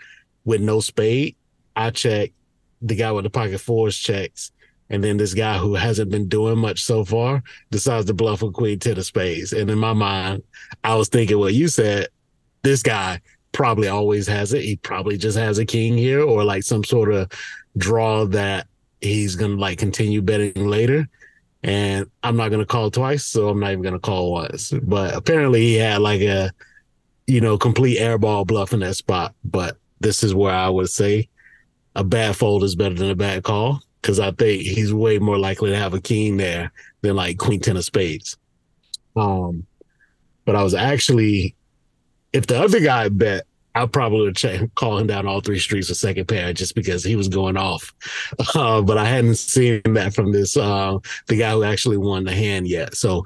with 0.44 0.60
no 0.60 0.80
spade. 0.80 1.36
I 1.76 1.90
check 1.90 2.32
the 2.80 2.96
guy 2.96 3.12
with 3.12 3.24
the 3.24 3.30
pocket 3.30 3.58
fours 3.60 3.96
checks, 3.96 4.52
and 4.90 5.02
then 5.02 5.16
this 5.16 5.34
guy 5.34 5.58
who 5.58 5.74
hasn't 5.74 6.10
been 6.10 6.28
doing 6.28 6.58
much 6.58 6.82
so 6.82 7.04
far 7.04 7.42
decides 7.70 8.06
to 8.06 8.14
bluff 8.14 8.42
with 8.42 8.54
queen 8.54 8.78
ten 8.78 8.98
of 8.98 9.06
spades. 9.06 9.52
And 9.52 9.70
in 9.70 9.78
my 9.78 9.92
mind, 9.92 10.42
I 10.82 10.94
was 10.94 11.08
thinking 11.08 11.38
what 11.38 11.54
you 11.54 11.68
said. 11.68 12.08
This 12.62 12.82
guy 12.82 13.20
probably 13.52 13.88
always 13.88 14.26
has 14.26 14.52
it. 14.52 14.62
He 14.62 14.76
probably 14.76 15.16
just 15.16 15.36
has 15.36 15.58
a 15.58 15.64
king 15.64 15.96
here 15.96 16.22
or 16.22 16.44
like 16.44 16.62
some 16.62 16.84
sort 16.84 17.12
of 17.12 17.30
draw 17.76 18.24
that 18.26 18.66
he's 19.00 19.36
gonna 19.36 19.56
like 19.56 19.78
continue 19.78 20.22
betting 20.22 20.66
later. 20.66 21.08
And 21.64 22.06
I'm 22.22 22.36
not 22.36 22.50
gonna 22.50 22.66
call 22.66 22.90
twice, 22.90 23.24
so 23.24 23.48
I'm 23.48 23.60
not 23.60 23.72
even 23.72 23.82
gonna 23.82 23.98
call 23.98 24.32
once. 24.32 24.72
But 24.82 25.14
apparently 25.14 25.60
he 25.60 25.74
had 25.74 26.00
like 26.00 26.20
a 26.22 26.50
you 27.26 27.40
know 27.40 27.58
complete 27.58 27.98
airball 27.98 28.46
bluff 28.46 28.72
in 28.72 28.80
that 28.80 28.96
spot. 28.96 29.34
But 29.44 29.76
this 30.00 30.22
is 30.22 30.34
where 30.34 30.54
I 30.54 30.68
would 30.68 30.90
say 30.90 31.28
a 31.94 32.04
bad 32.04 32.36
fold 32.36 32.64
is 32.64 32.74
better 32.74 32.94
than 32.94 33.10
a 33.10 33.14
bad 33.14 33.44
call 33.44 33.80
because 34.00 34.18
I 34.18 34.32
think 34.32 34.62
he's 34.62 34.92
way 34.92 35.18
more 35.18 35.38
likely 35.38 35.70
to 35.70 35.76
have 35.76 35.94
a 35.94 36.00
king 36.00 36.36
there 36.36 36.72
than 37.02 37.16
like 37.16 37.38
queen 37.38 37.60
ten 37.60 37.76
of 37.76 37.84
spades. 37.84 38.36
Um, 39.14 39.66
but 40.44 40.56
I 40.56 40.62
was 40.62 40.74
actually, 40.74 41.54
if 42.32 42.46
the 42.46 42.60
other 42.60 42.80
guy 42.80 43.08
bet, 43.08 43.46
I 43.74 43.86
probably 43.86 44.22
would 44.22 44.36
check, 44.36 44.74
call 44.74 44.98
him 44.98 45.06
down 45.06 45.26
all 45.26 45.40
three 45.40 45.58
streets 45.58 45.88
with 45.88 45.96
second 45.96 46.26
pair 46.28 46.52
just 46.52 46.74
because 46.74 47.02
he 47.02 47.16
was 47.16 47.28
going 47.28 47.56
off. 47.56 47.92
Uh, 48.54 48.82
but 48.82 48.98
I 48.98 49.04
hadn't 49.04 49.36
seen 49.36 49.80
that 49.94 50.14
from 50.14 50.32
this 50.32 50.56
uh, 50.56 50.98
the 51.28 51.36
guy 51.36 51.52
who 51.52 51.64
actually 51.64 51.96
won 51.96 52.24
the 52.24 52.32
hand 52.32 52.66
yet. 52.66 52.94
So 52.94 53.24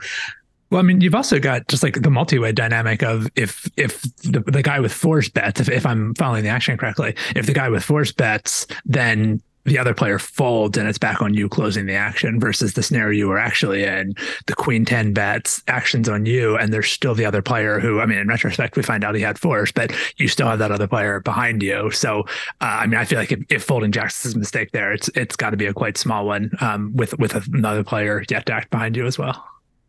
well, 0.70 0.80
I 0.80 0.82
mean, 0.82 1.00
you've 1.00 1.14
also 1.14 1.38
got 1.38 1.68
just 1.68 1.82
like 1.82 2.02
the 2.02 2.10
multi-way 2.10 2.52
dynamic 2.52 3.02
of 3.02 3.28
if 3.36 3.70
if 3.76 4.02
the, 4.22 4.40
the 4.40 4.62
guy 4.62 4.80
with 4.80 4.92
fours 4.92 5.28
bets, 5.28 5.60
if, 5.60 5.68
if 5.68 5.86
I'm 5.86 6.14
following 6.14 6.42
the 6.42 6.50
action 6.50 6.76
correctly, 6.76 7.14
if 7.34 7.46
the 7.46 7.52
guy 7.52 7.68
with 7.68 7.84
fours 7.84 8.12
bets, 8.12 8.66
then 8.84 9.40
the 9.66 9.78
other 9.78 9.94
player 9.94 10.18
folds 10.18 10.78
and 10.78 10.88
it's 10.88 10.98
back 10.98 11.20
on 11.20 11.34
you 11.34 11.48
closing 11.48 11.86
the 11.86 11.94
action 11.94 12.40
versus 12.40 12.74
the 12.74 12.82
scenario 12.82 13.18
you 13.18 13.28
were 13.28 13.38
actually 13.38 13.82
in. 13.82 14.14
The 14.46 14.54
queen 14.54 14.84
10 14.84 15.12
bets, 15.12 15.62
actions 15.66 16.08
on 16.08 16.24
you, 16.24 16.56
and 16.56 16.72
there's 16.72 16.90
still 16.90 17.14
the 17.14 17.26
other 17.26 17.42
player 17.42 17.80
who, 17.80 18.00
I 18.00 18.06
mean, 18.06 18.18
in 18.18 18.28
retrospect, 18.28 18.76
we 18.76 18.82
find 18.84 19.02
out 19.02 19.16
he 19.16 19.22
had 19.22 19.38
fours, 19.38 19.72
but 19.72 19.92
you 20.18 20.28
still 20.28 20.46
have 20.46 20.60
that 20.60 20.70
other 20.70 20.86
player 20.86 21.20
behind 21.20 21.62
you. 21.62 21.90
So, 21.90 22.20
uh, 22.60 22.78
I 22.80 22.86
mean, 22.86 22.98
I 22.98 23.04
feel 23.04 23.18
like 23.18 23.32
if, 23.32 23.40
if 23.50 23.64
folding 23.64 23.90
jacks 23.90 24.24
is 24.24 24.34
a 24.34 24.38
mistake 24.38 24.70
there, 24.70 24.92
it's 24.92 25.08
it's 25.14 25.36
got 25.36 25.50
to 25.50 25.56
be 25.56 25.66
a 25.66 25.74
quite 25.74 25.98
small 25.98 26.26
one 26.26 26.50
um, 26.60 26.94
with 26.94 27.18
with 27.18 27.34
another 27.52 27.82
player 27.82 28.24
yet 28.30 28.46
to 28.46 28.52
act 28.52 28.70
behind 28.70 28.96
you 28.96 29.04
as 29.04 29.18
well. 29.18 29.44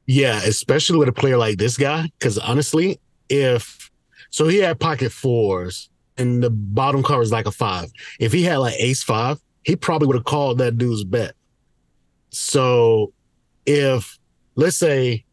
Yeah, 0.08 0.42
especially 0.44 0.98
with 0.98 1.10
a 1.10 1.14
player 1.14 1.38
like 1.38 1.58
this 1.58 1.78
guy, 1.78 2.10
because 2.18 2.38
honestly, 2.38 3.00
if 3.30 3.92
so, 4.30 4.48
he 4.48 4.58
had 4.58 4.80
pocket 4.80 5.12
fours 5.12 5.90
and 6.18 6.42
the 6.42 6.50
bottom 6.50 7.04
card 7.04 7.24
is 7.24 7.32
like 7.32 7.46
a 7.46 7.52
five. 7.52 7.92
If 8.20 8.34
he 8.34 8.44
had 8.44 8.58
like 8.58 8.76
ace 8.80 9.04
five, 9.04 9.40
he 9.64 9.76
probably 9.76 10.08
would 10.08 10.16
have 10.16 10.26
called 10.26 10.58
that 10.60 10.78
dude's 10.78 11.04
bet. 11.04 11.34
So 12.30 13.14
if 13.66 14.18
let's 14.56 14.78
say 14.78 15.26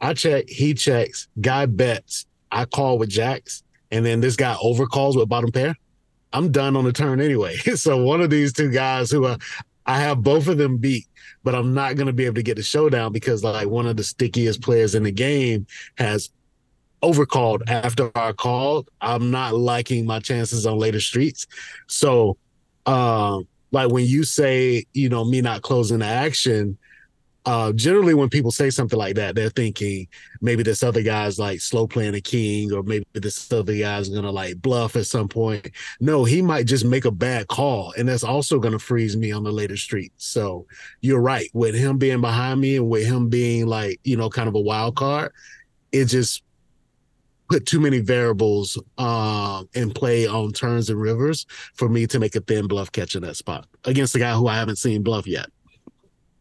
I 0.00 0.14
check, 0.14 0.48
he 0.48 0.74
checks, 0.74 1.28
guy 1.40 1.66
bets, 1.66 2.26
I 2.50 2.64
call 2.64 2.98
with 2.98 3.08
jacks, 3.08 3.62
and 3.90 4.04
then 4.04 4.20
this 4.20 4.36
guy 4.36 4.54
overcalls 4.54 5.16
with 5.16 5.28
bottom 5.28 5.52
pair, 5.52 5.76
I'm 6.32 6.50
done 6.50 6.76
on 6.76 6.84
the 6.84 6.92
turn 6.92 7.20
anyway. 7.20 7.56
so 7.76 8.02
one 8.02 8.20
of 8.20 8.30
these 8.30 8.52
two 8.52 8.70
guys 8.70 9.10
who 9.10 9.26
are, 9.26 9.38
I 9.86 10.00
have 10.00 10.22
both 10.22 10.48
of 10.48 10.58
them 10.58 10.76
beat, 10.76 11.06
but 11.42 11.54
I'm 11.54 11.74
not 11.74 11.96
going 11.96 12.06
to 12.06 12.12
be 12.12 12.24
able 12.24 12.36
to 12.36 12.42
get 12.42 12.56
the 12.56 12.62
showdown 12.62 13.12
because 13.12 13.42
like 13.42 13.68
one 13.68 13.86
of 13.86 13.96
the 13.96 14.04
stickiest 14.04 14.62
players 14.62 14.94
in 14.94 15.02
the 15.02 15.12
game 15.12 15.66
has 15.98 16.30
overcalled 17.02 17.68
after 17.68 18.10
I 18.16 18.32
called. 18.32 18.88
I'm 19.00 19.30
not 19.30 19.54
liking 19.54 20.06
my 20.06 20.20
chances 20.20 20.66
on 20.66 20.78
later 20.78 21.00
streets. 21.00 21.46
So, 21.88 22.36
um, 22.86 23.46
like 23.72 23.90
when 23.90 24.04
you 24.04 24.24
say, 24.24 24.84
you 24.92 25.08
know, 25.08 25.24
me 25.24 25.40
not 25.40 25.62
closing 25.62 26.00
the 26.00 26.06
action, 26.06 26.78
uh, 27.44 27.72
generally 27.72 28.14
when 28.14 28.28
people 28.28 28.52
say 28.52 28.70
something 28.70 28.98
like 28.98 29.16
that, 29.16 29.34
they're 29.34 29.50
thinking 29.50 30.06
maybe 30.40 30.62
this 30.62 30.82
other 30.82 31.02
guy's 31.02 31.38
like 31.38 31.60
slow 31.60 31.86
playing 31.86 32.14
a 32.14 32.20
king, 32.20 32.72
or 32.72 32.82
maybe 32.82 33.04
this 33.14 33.52
other 33.52 33.76
guy's 33.76 34.08
gonna 34.08 34.30
like 34.30 34.60
bluff 34.62 34.94
at 34.96 35.06
some 35.06 35.28
point. 35.28 35.70
No, 36.00 36.24
he 36.24 36.40
might 36.40 36.66
just 36.66 36.84
make 36.84 37.04
a 37.04 37.10
bad 37.10 37.48
call, 37.48 37.92
and 37.98 38.08
that's 38.08 38.24
also 38.24 38.60
gonna 38.60 38.78
freeze 38.78 39.16
me 39.16 39.32
on 39.32 39.42
the 39.42 39.50
later 39.50 39.76
street. 39.76 40.12
So 40.16 40.66
you're 41.00 41.20
right. 41.20 41.50
With 41.52 41.74
him 41.74 41.98
being 41.98 42.20
behind 42.20 42.60
me 42.60 42.76
and 42.76 42.88
with 42.88 43.06
him 43.06 43.28
being 43.28 43.66
like, 43.66 43.98
you 44.04 44.16
know, 44.16 44.30
kind 44.30 44.48
of 44.48 44.54
a 44.54 44.60
wild 44.60 44.94
card, 44.94 45.32
it 45.90 46.06
just 46.06 46.44
put 47.48 47.66
too 47.66 47.80
many 47.80 47.98
variables 47.98 48.80
um, 48.98 49.68
in 49.74 49.90
play 49.90 50.26
on 50.26 50.52
turns 50.52 50.88
and 50.88 51.00
rivers 51.00 51.44
for 51.74 51.88
me 51.88 52.06
to 52.06 52.18
make 52.18 52.34
a 52.36 52.40
thin 52.40 52.66
bluff 52.66 52.90
catch 52.92 53.14
in 53.14 53.22
that 53.22 53.36
spot 53.36 53.66
against 53.84 54.14
a 54.14 54.18
guy 54.18 54.32
who 54.32 54.46
I 54.46 54.56
haven't 54.56 54.76
seen 54.76 55.02
bluff 55.02 55.26
yet. 55.26 55.46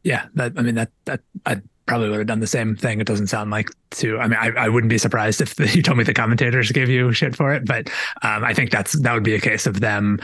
Yeah, 0.03 0.27
that 0.35 0.53
I 0.57 0.61
mean 0.61 0.75
that 0.75 0.91
that 1.05 1.21
I 1.45 1.61
probably 1.85 2.09
would 2.09 2.19
have 2.19 2.27
done 2.27 2.39
the 2.39 2.47
same 2.47 2.75
thing. 2.75 3.01
It 3.01 3.07
doesn't 3.07 3.27
sound 3.27 3.51
like 3.51 3.69
to. 3.91 4.17
I 4.17 4.27
mean, 4.27 4.39
I, 4.39 4.51
I 4.65 4.69
wouldn't 4.69 4.89
be 4.89 4.97
surprised 4.97 5.41
if 5.41 5.55
the, 5.55 5.67
you 5.75 5.81
told 5.81 5.97
me 5.97 6.03
the 6.03 6.13
commentators 6.13 6.71
gave 6.71 6.89
you 6.89 7.11
shit 7.11 7.35
for 7.35 7.53
it, 7.53 7.65
but 7.65 7.89
um, 8.21 8.43
I 8.43 8.53
think 8.53 8.71
that's 8.71 8.99
that 9.01 9.13
would 9.13 9.23
be 9.23 9.35
a 9.35 9.41
case 9.41 9.67
of 9.67 9.81
them 9.81 10.19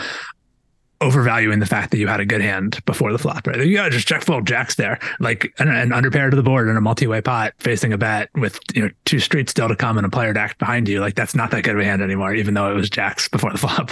overvaluing 1.00 1.60
the 1.60 1.66
fact 1.66 1.92
that 1.92 1.98
you 2.00 2.08
had 2.08 2.20
a 2.20 2.26
good 2.26 2.42
hand 2.42 2.84
before 2.86 3.12
the 3.12 3.20
flop, 3.20 3.46
right? 3.46 3.64
You 3.64 3.76
gotta 3.76 3.92
just 3.92 4.08
check 4.08 4.24
fold 4.24 4.48
jacks 4.48 4.76
there, 4.76 4.98
like 5.20 5.54
an, 5.60 5.70
an 5.70 5.90
underpair 5.90 6.30
to 6.30 6.36
the 6.36 6.42
board 6.42 6.68
in 6.68 6.76
a 6.76 6.82
multi-way 6.82 7.22
pot 7.22 7.54
facing 7.60 7.94
a 7.94 7.98
bet 7.98 8.30
with 8.34 8.60
you 8.74 8.84
know 8.84 8.90
two 9.06 9.20
streets 9.20 9.52
still 9.52 9.68
to 9.68 9.76
come 9.76 9.98
and 9.98 10.06
a 10.06 10.10
player 10.10 10.34
deck 10.34 10.58
behind 10.58 10.88
you. 10.88 11.00
Like 11.00 11.16
that's 11.16 11.36
not 11.36 11.52
that 11.52 11.64
good 11.64 11.76
of 11.76 11.82
a 11.82 11.86
hand 11.86 12.02
anymore, 12.02 12.34
even 12.34 12.54
though 12.54 12.72
it 12.72 12.76
was 12.76 12.90
jacks 12.90 13.28
before 13.28 13.52
the 13.52 13.58
flop. 13.60 13.92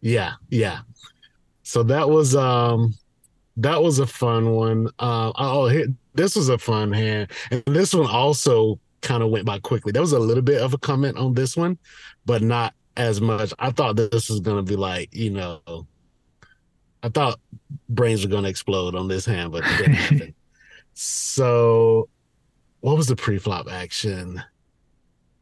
Yeah, 0.00 0.34
yeah. 0.48 0.80
So 1.64 1.82
that 1.84 2.08
was 2.08 2.36
um 2.36 2.94
that 3.58 3.82
was 3.82 3.98
a 3.98 4.06
fun 4.06 4.52
one. 4.52 4.88
Uh, 4.98 5.32
oh, 5.36 5.66
here, 5.68 5.88
this 6.14 6.36
was 6.36 6.48
a 6.48 6.58
fun 6.58 6.92
hand, 6.92 7.30
and 7.50 7.62
this 7.66 7.92
one 7.92 8.06
also 8.06 8.80
kind 9.02 9.22
of 9.22 9.30
went 9.30 9.44
by 9.44 9.58
quickly. 9.58 9.92
There 9.92 10.02
was 10.02 10.12
a 10.12 10.18
little 10.18 10.42
bit 10.42 10.62
of 10.62 10.74
a 10.74 10.78
comment 10.78 11.18
on 11.18 11.34
this 11.34 11.56
one, 11.56 11.78
but 12.24 12.40
not 12.42 12.74
as 12.96 13.20
much. 13.20 13.52
I 13.58 13.70
thought 13.70 13.96
this 13.96 14.30
was 14.30 14.40
gonna 14.40 14.62
be 14.62 14.76
like, 14.76 15.14
you 15.14 15.30
know, 15.30 15.86
I 17.02 17.08
thought 17.08 17.40
brains 17.88 18.24
were 18.24 18.30
gonna 18.30 18.48
explode 18.48 18.94
on 18.94 19.08
this 19.08 19.26
hand, 19.26 19.52
but 19.52 19.64
it 19.64 19.78
didn't 19.78 19.92
happen. 19.94 20.34
so, 20.94 22.08
what 22.80 22.96
was 22.96 23.08
the 23.08 23.16
pre-flop 23.16 23.68
action? 23.70 24.42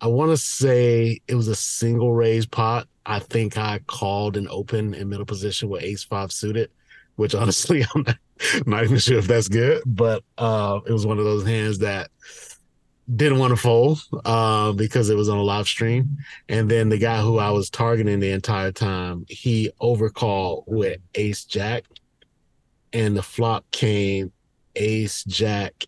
I 0.00 0.08
want 0.08 0.30
to 0.30 0.36
say 0.36 1.20
it 1.26 1.34
was 1.34 1.48
a 1.48 1.54
single 1.54 2.12
raise 2.12 2.46
pot. 2.46 2.86
I 3.06 3.18
think 3.18 3.56
I 3.56 3.80
called 3.86 4.36
an 4.36 4.46
open 4.50 4.92
in 4.92 5.08
middle 5.08 5.24
position 5.24 5.70
with 5.70 5.82
ace 5.82 6.04
five 6.04 6.32
suited, 6.32 6.70
which 7.16 7.34
honestly 7.34 7.84
I'm 7.94 8.04
not, 8.66 8.84
even 8.84 8.98
sure 8.98 9.18
if 9.18 9.26
that's 9.26 9.48
good, 9.48 9.82
but 9.86 10.22
uh, 10.38 10.80
it 10.86 10.92
was 10.92 11.06
one 11.06 11.18
of 11.18 11.24
those 11.24 11.46
hands 11.46 11.78
that 11.78 12.10
didn't 13.14 13.38
want 13.38 13.50
to 13.50 13.56
fold 13.56 14.00
uh, 14.24 14.72
because 14.72 15.10
it 15.10 15.16
was 15.16 15.28
on 15.28 15.38
a 15.38 15.42
live 15.42 15.66
stream. 15.66 16.18
And 16.48 16.70
then 16.70 16.88
the 16.88 16.98
guy 16.98 17.20
who 17.20 17.38
I 17.38 17.50
was 17.50 17.70
targeting 17.70 18.20
the 18.20 18.30
entire 18.30 18.72
time, 18.72 19.24
he 19.28 19.70
overcalled 19.80 20.64
with 20.66 21.00
ace 21.14 21.44
jack. 21.44 21.84
And 22.92 23.16
the 23.16 23.22
flop 23.22 23.70
came 23.70 24.32
ace 24.74 25.24
jack 25.24 25.86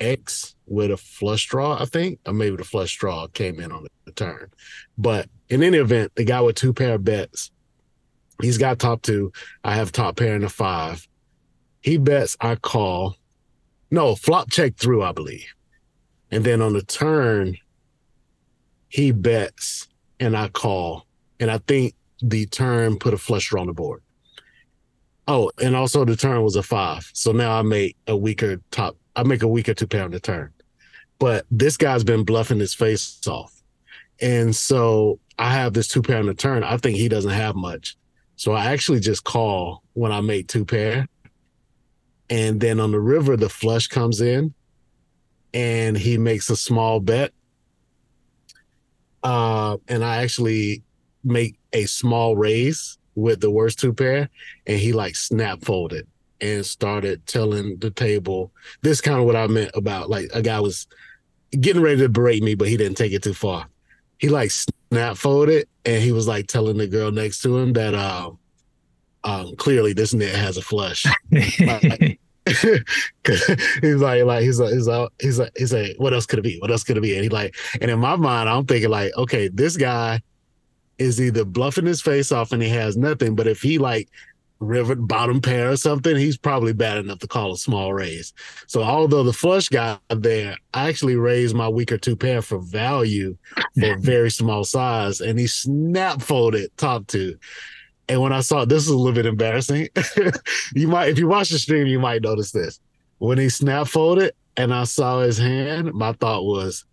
X 0.00 0.54
with 0.66 0.90
a 0.90 0.96
flush 0.96 1.46
draw, 1.46 1.80
I 1.80 1.84
think, 1.84 2.18
or 2.26 2.32
maybe 2.32 2.56
the 2.56 2.64
flush 2.64 2.96
draw 2.96 3.26
came 3.28 3.60
in 3.60 3.72
on 3.72 3.86
the 4.04 4.12
turn. 4.12 4.50
But 4.98 5.28
in 5.48 5.62
any 5.62 5.78
event, 5.78 6.12
the 6.14 6.24
guy 6.24 6.40
with 6.40 6.56
two 6.56 6.72
pair 6.72 6.94
of 6.94 7.04
bets, 7.04 7.50
he's 8.40 8.58
got 8.58 8.78
top 8.78 9.02
two. 9.02 9.32
I 9.62 9.74
have 9.74 9.92
top 9.92 10.16
pair 10.16 10.34
in 10.34 10.42
the 10.42 10.48
five. 10.48 11.06
He 11.80 11.98
bets, 11.98 12.36
I 12.40 12.56
call. 12.56 13.16
No, 13.90 14.14
flop 14.14 14.50
check 14.50 14.76
through, 14.76 15.02
I 15.02 15.12
believe. 15.12 15.46
And 16.30 16.44
then 16.44 16.62
on 16.62 16.72
the 16.72 16.82
turn, 16.82 17.58
he 18.88 19.12
bets 19.12 19.88
and 20.18 20.36
I 20.36 20.48
call. 20.48 21.06
And 21.38 21.50
I 21.50 21.58
think 21.58 21.94
the 22.22 22.46
turn 22.46 22.98
put 22.98 23.14
a 23.14 23.18
flusher 23.18 23.58
on 23.58 23.66
the 23.66 23.72
board. 23.72 24.02
Oh, 25.26 25.50
and 25.62 25.74
also 25.74 26.04
the 26.04 26.16
turn 26.16 26.42
was 26.42 26.56
a 26.56 26.62
five. 26.62 27.10
So 27.12 27.32
now 27.32 27.58
I 27.58 27.62
make 27.62 27.96
a 28.06 28.16
weaker 28.16 28.60
top, 28.70 28.96
I 29.16 29.22
make 29.22 29.42
a 29.42 29.48
weaker 29.48 29.74
two 29.74 29.86
pair 29.86 30.04
on 30.04 30.10
the 30.10 30.20
turn. 30.20 30.52
But 31.18 31.46
this 31.50 31.76
guy's 31.76 32.04
been 32.04 32.24
bluffing 32.24 32.58
his 32.58 32.74
face 32.74 33.20
off. 33.26 33.62
And 34.20 34.54
so 34.54 35.18
I 35.38 35.52
have 35.52 35.72
this 35.72 35.88
two 35.88 36.02
pair 36.02 36.18
on 36.18 36.26
the 36.26 36.34
turn. 36.34 36.62
I 36.62 36.76
think 36.76 36.96
he 36.96 37.08
doesn't 37.08 37.30
have 37.30 37.54
much. 37.54 37.96
So 38.36 38.52
I 38.52 38.66
actually 38.66 39.00
just 39.00 39.24
call 39.24 39.82
when 39.92 40.12
I 40.12 40.20
make 40.20 40.48
two 40.48 40.64
pair. 40.64 41.06
And 42.30 42.60
then 42.60 42.80
on 42.80 42.90
the 42.90 43.00
river, 43.00 43.36
the 43.36 43.48
flush 43.48 43.86
comes 43.86 44.20
in 44.20 44.54
and 45.52 45.96
he 45.96 46.18
makes 46.18 46.50
a 46.50 46.56
small 46.56 47.00
bet. 47.00 47.32
Uh, 49.22 49.78
and 49.88 50.04
I 50.04 50.22
actually 50.22 50.82
make 51.22 51.56
a 51.72 51.86
small 51.86 52.36
raise 52.36 52.98
with 53.14 53.40
the 53.40 53.50
worst 53.50 53.78
two 53.78 53.94
pair, 53.94 54.28
and 54.66 54.78
he 54.78 54.92
like 54.92 55.16
snap 55.16 55.64
folded 55.64 56.06
and 56.40 56.66
started 56.66 57.24
telling 57.26 57.78
the 57.78 57.90
table 57.90 58.52
this 58.82 59.00
kind 59.00 59.18
of 59.18 59.24
what 59.24 59.36
I 59.36 59.46
meant 59.46 59.70
about 59.74 60.10
like 60.10 60.28
a 60.34 60.42
guy 60.42 60.60
was 60.60 60.86
getting 61.60 61.80
ready 61.82 62.00
to 62.00 62.08
berate 62.08 62.42
me, 62.42 62.54
but 62.54 62.68
he 62.68 62.76
didn't 62.76 62.96
take 62.96 63.12
it 63.12 63.22
too 63.22 63.34
far. 63.34 63.66
He 64.18 64.28
like 64.28 64.50
snap 64.50 65.16
folded 65.16 65.68
and 65.84 66.02
he 66.02 66.12
was 66.12 66.26
like 66.26 66.46
telling 66.46 66.76
the 66.76 66.86
girl 66.86 67.10
next 67.10 67.42
to 67.42 67.58
him 67.58 67.72
that 67.74 67.94
um, 67.94 68.38
um 69.24 69.56
clearly 69.56 69.92
this 69.92 70.14
net 70.14 70.34
has 70.34 70.56
a 70.56 70.62
flush. 70.62 71.04
he's 71.30 71.60
like, 74.00 74.24
like 74.24 74.42
he's 74.42 74.60
like, 74.60 74.72
he's 74.72 74.86
like, 74.86 75.08
he's 75.20 75.38
like, 75.38 75.52
he's 75.56 75.72
like, 75.72 75.96
what 75.98 76.12
else 76.12 76.26
could 76.26 76.38
it 76.38 76.42
be? 76.42 76.58
What 76.60 76.70
else 76.70 76.84
could 76.84 76.96
it 76.96 77.02
be? 77.02 77.14
And 77.14 77.22
he 77.22 77.28
like, 77.28 77.54
and 77.80 77.90
in 77.90 77.98
my 77.98 78.16
mind, 78.16 78.48
I'm 78.48 78.66
thinking 78.66 78.90
like, 78.90 79.16
okay, 79.16 79.48
this 79.48 79.76
guy 79.76 80.20
is 80.98 81.20
either 81.20 81.44
bluffing 81.44 81.86
his 81.86 82.00
face 82.00 82.30
off 82.32 82.52
and 82.52 82.62
he 82.62 82.68
has 82.68 82.96
nothing, 82.96 83.34
but 83.34 83.46
if 83.46 83.62
he 83.62 83.78
like 83.78 84.08
river 84.64 84.94
bottom 84.94 85.40
pair 85.40 85.70
or 85.70 85.76
something, 85.76 86.16
he's 86.16 86.36
probably 86.36 86.72
bad 86.72 86.98
enough 86.98 87.18
to 87.20 87.28
call 87.28 87.52
a 87.52 87.56
small 87.56 87.92
raise. 87.92 88.32
So 88.66 88.82
although 88.82 89.22
the 89.22 89.32
flush 89.32 89.68
guy 89.68 89.98
there, 90.08 90.56
I 90.72 90.88
actually 90.88 91.16
raised 91.16 91.54
my 91.54 91.68
weaker 91.68 91.98
two 91.98 92.16
pair 92.16 92.42
for 92.42 92.58
value 92.58 93.36
for 93.78 93.96
very 93.98 94.30
small 94.32 94.64
size, 94.64 95.20
and 95.20 95.38
he 95.38 95.46
snap 95.46 96.22
folded 96.22 96.76
top 96.76 97.06
two. 97.06 97.36
And 98.08 98.20
when 98.20 98.32
I 98.32 98.40
saw 98.40 98.64
this 98.64 98.82
is 98.82 98.90
a 98.90 98.96
little 98.96 99.14
bit 99.14 99.26
embarrassing. 99.26 99.88
you 100.74 100.88
might, 100.88 101.08
if 101.08 101.18
you 101.18 101.26
watch 101.26 101.48
the 101.48 101.58
stream, 101.58 101.86
you 101.86 101.98
might 101.98 102.22
notice 102.22 102.52
this. 102.52 102.80
When 103.18 103.38
he 103.38 103.48
snap 103.48 103.88
folded 103.88 104.34
and 104.56 104.74
I 104.74 104.84
saw 104.84 105.20
his 105.20 105.38
hand, 105.38 105.92
my 105.94 106.12
thought 106.12 106.44
was, 106.44 106.84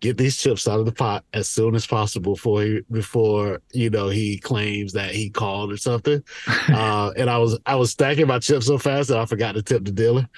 get 0.00 0.16
these 0.16 0.36
chips 0.36 0.66
out 0.66 0.80
of 0.80 0.86
the 0.86 0.92
pot 0.92 1.24
as 1.34 1.48
soon 1.48 1.74
as 1.74 1.86
possible 1.86 2.34
before 2.34 2.62
he, 2.62 2.80
before 2.90 3.60
you 3.72 3.90
know 3.90 4.08
he 4.08 4.38
claims 4.38 4.92
that 4.94 5.14
he 5.14 5.30
called 5.30 5.72
or 5.72 5.76
something. 5.76 6.22
uh, 6.68 7.12
and 7.16 7.30
I 7.30 7.38
was 7.38 7.58
I 7.66 7.76
was 7.76 7.90
stacking 7.90 8.26
my 8.26 8.38
chips 8.38 8.66
so 8.66 8.78
fast 8.78 9.08
that 9.10 9.18
I 9.18 9.26
forgot 9.26 9.54
to 9.54 9.62
tip 9.62 9.84
the 9.84 9.92
dealer. 9.92 10.28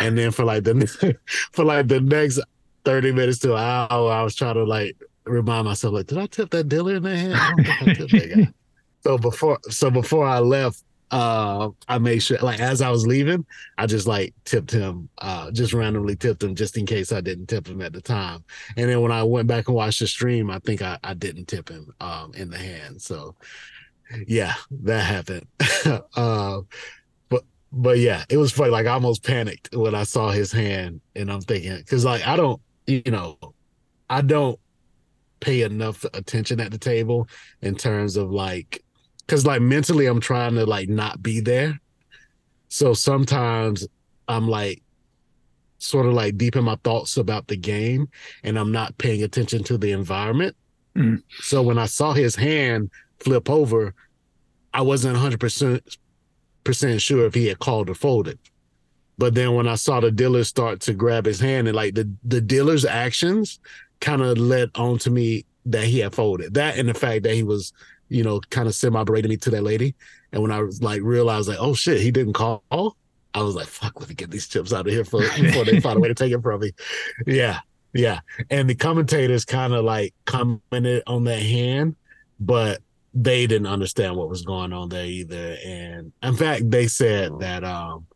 And 0.00 0.18
then 0.18 0.30
for 0.30 0.44
like 0.44 0.64
the 0.64 1.16
for 1.52 1.64
like 1.64 1.88
the 1.88 2.00
next 2.00 2.40
thirty 2.84 3.12
minutes 3.12 3.38
to 3.40 3.54
an 3.54 3.60
hour, 3.60 4.12
I 4.12 4.22
was 4.22 4.34
trying 4.34 4.54
to 4.54 4.64
like 4.64 4.96
remind 5.24 5.66
myself 5.66 5.94
like, 5.94 6.06
did 6.06 6.18
I 6.18 6.26
tip 6.26 6.50
that 6.50 6.68
dealer 6.68 6.96
in 6.96 7.02
that 7.04 7.16
hand? 7.16 7.34
I 7.34 7.48
don't 7.50 7.64
think 7.64 7.82
I 7.82 7.94
tipped 7.94 8.12
that 8.12 8.34
guy. 8.36 8.52
So 9.02 9.18
before 9.18 9.58
so 9.68 9.90
before 9.90 10.24
I 10.24 10.38
left, 10.38 10.84
uh, 11.12 11.68
I 11.88 11.98
made 11.98 12.20
sure 12.20 12.38
like 12.40 12.58
as 12.58 12.80
I 12.80 12.90
was 12.90 13.06
leaving, 13.06 13.44
I 13.76 13.86
just 13.86 14.06
like 14.06 14.34
tipped 14.44 14.70
him, 14.70 15.10
uh, 15.18 15.50
just 15.50 15.74
randomly 15.74 16.16
tipped 16.16 16.42
him 16.42 16.54
just 16.54 16.78
in 16.78 16.86
case 16.86 17.12
I 17.12 17.20
didn't 17.20 17.46
tip 17.46 17.68
him 17.68 17.82
at 17.82 17.92
the 17.92 18.00
time. 18.00 18.42
And 18.78 18.88
then 18.88 19.02
when 19.02 19.12
I 19.12 19.22
went 19.22 19.46
back 19.46 19.68
and 19.68 19.76
watched 19.76 20.00
the 20.00 20.06
stream, 20.06 20.50
I 20.50 20.58
think 20.60 20.80
I, 20.80 20.98
I 21.04 21.12
didn't 21.12 21.46
tip 21.46 21.68
him 21.68 21.92
um 22.00 22.32
in 22.34 22.48
the 22.50 22.58
hand. 22.58 23.02
So 23.02 23.36
yeah, 24.26 24.54
that 24.70 25.02
happened. 25.02 25.46
uh, 26.16 26.60
but 27.28 27.44
but 27.70 27.98
yeah, 27.98 28.24
it 28.30 28.38
was 28.38 28.50
funny. 28.50 28.70
Like 28.70 28.86
I 28.86 28.92
almost 28.92 29.22
panicked 29.22 29.74
when 29.76 29.94
I 29.94 30.04
saw 30.04 30.30
his 30.30 30.50
hand, 30.50 31.02
and 31.14 31.30
I'm 31.30 31.42
thinking 31.42 31.76
because 31.76 32.06
like 32.06 32.26
I 32.26 32.36
don't, 32.36 32.60
you 32.86 33.02
know, 33.06 33.36
I 34.08 34.22
don't 34.22 34.58
pay 35.40 35.62
enough 35.62 36.06
attention 36.14 36.58
at 36.58 36.70
the 36.70 36.78
table 36.78 37.28
in 37.60 37.74
terms 37.74 38.16
of 38.16 38.30
like 38.30 38.82
because 39.32 39.46
like 39.46 39.62
mentally 39.62 40.04
I'm 40.04 40.20
trying 40.20 40.56
to 40.56 40.66
like 40.66 40.90
not 40.90 41.22
be 41.22 41.40
there. 41.40 41.80
So 42.68 42.92
sometimes 42.92 43.88
I'm 44.28 44.46
like 44.46 44.82
sort 45.78 46.04
of 46.04 46.12
like 46.12 46.36
deep 46.36 46.54
in 46.54 46.64
my 46.64 46.76
thoughts 46.84 47.16
about 47.16 47.48
the 47.48 47.56
game 47.56 48.10
and 48.44 48.58
I'm 48.58 48.72
not 48.72 48.98
paying 48.98 49.22
attention 49.22 49.64
to 49.64 49.78
the 49.78 49.92
environment. 49.92 50.54
Mm. 50.94 51.22
So 51.40 51.62
when 51.62 51.78
I 51.78 51.86
saw 51.86 52.12
his 52.12 52.36
hand 52.36 52.90
flip 53.20 53.48
over, 53.48 53.94
I 54.74 54.82
wasn't 54.82 55.16
100% 55.16 57.00
sure 57.00 57.24
if 57.24 57.32
he 57.32 57.46
had 57.46 57.58
called 57.58 57.88
or 57.88 57.94
folded. 57.94 58.38
But 59.16 59.32
then 59.34 59.54
when 59.54 59.66
I 59.66 59.76
saw 59.76 60.00
the 60.00 60.10
dealer 60.10 60.44
start 60.44 60.80
to 60.80 60.92
grab 60.92 61.24
his 61.24 61.40
hand 61.40 61.68
and 61.68 61.74
like 61.74 61.94
the, 61.94 62.06
the 62.22 62.42
dealer's 62.42 62.84
actions 62.84 63.60
kind 64.02 64.20
of 64.20 64.36
led 64.36 64.68
on 64.74 64.98
to 64.98 65.10
me 65.10 65.46
that 65.64 65.84
he 65.84 66.00
had 66.00 66.14
folded. 66.14 66.52
That 66.52 66.76
and 66.76 66.86
the 66.86 66.92
fact 66.92 67.22
that 67.22 67.32
he 67.34 67.42
was, 67.42 67.72
you 68.12 68.22
know, 68.22 68.40
kind 68.50 68.68
of 68.68 68.74
semi 68.74 69.02
berating 69.04 69.30
me 69.30 69.36
to 69.38 69.50
that 69.50 69.62
lady. 69.62 69.94
And 70.32 70.42
when 70.42 70.50
I 70.50 70.60
was 70.60 70.82
like 70.82 71.02
realized 71.02 71.48
like, 71.48 71.58
oh 71.60 71.74
shit, 71.74 72.00
he 72.00 72.10
didn't 72.10 72.34
call, 72.34 72.62
I 73.34 73.42
was 73.42 73.54
like, 73.54 73.66
fuck, 73.66 73.98
let 73.98 74.08
me 74.08 74.14
get 74.14 74.30
these 74.30 74.46
chips 74.46 74.72
out 74.72 74.86
of 74.86 74.92
here 74.92 75.04
for, 75.04 75.20
before 75.40 75.64
they 75.64 75.80
find 75.80 75.96
a 75.96 76.00
way 76.00 76.08
to 76.08 76.14
take 76.14 76.32
it 76.32 76.42
from 76.42 76.60
me. 76.60 76.72
Yeah. 77.26 77.60
Yeah. 77.94 78.20
And 78.50 78.68
the 78.68 78.74
commentators 78.74 79.44
kind 79.44 79.72
of 79.72 79.84
like 79.84 80.14
commented 80.24 81.02
on 81.06 81.24
that 81.24 81.42
hand, 81.42 81.96
but 82.40 82.80
they 83.14 83.46
didn't 83.46 83.66
understand 83.66 84.16
what 84.16 84.28
was 84.28 84.42
going 84.42 84.72
on 84.72 84.88
there 84.88 85.04
either. 85.04 85.56
And 85.64 86.12
in 86.22 86.36
fact, 86.36 86.70
they 86.70 86.86
said 86.86 87.38
that 87.40 87.64
um 87.64 88.06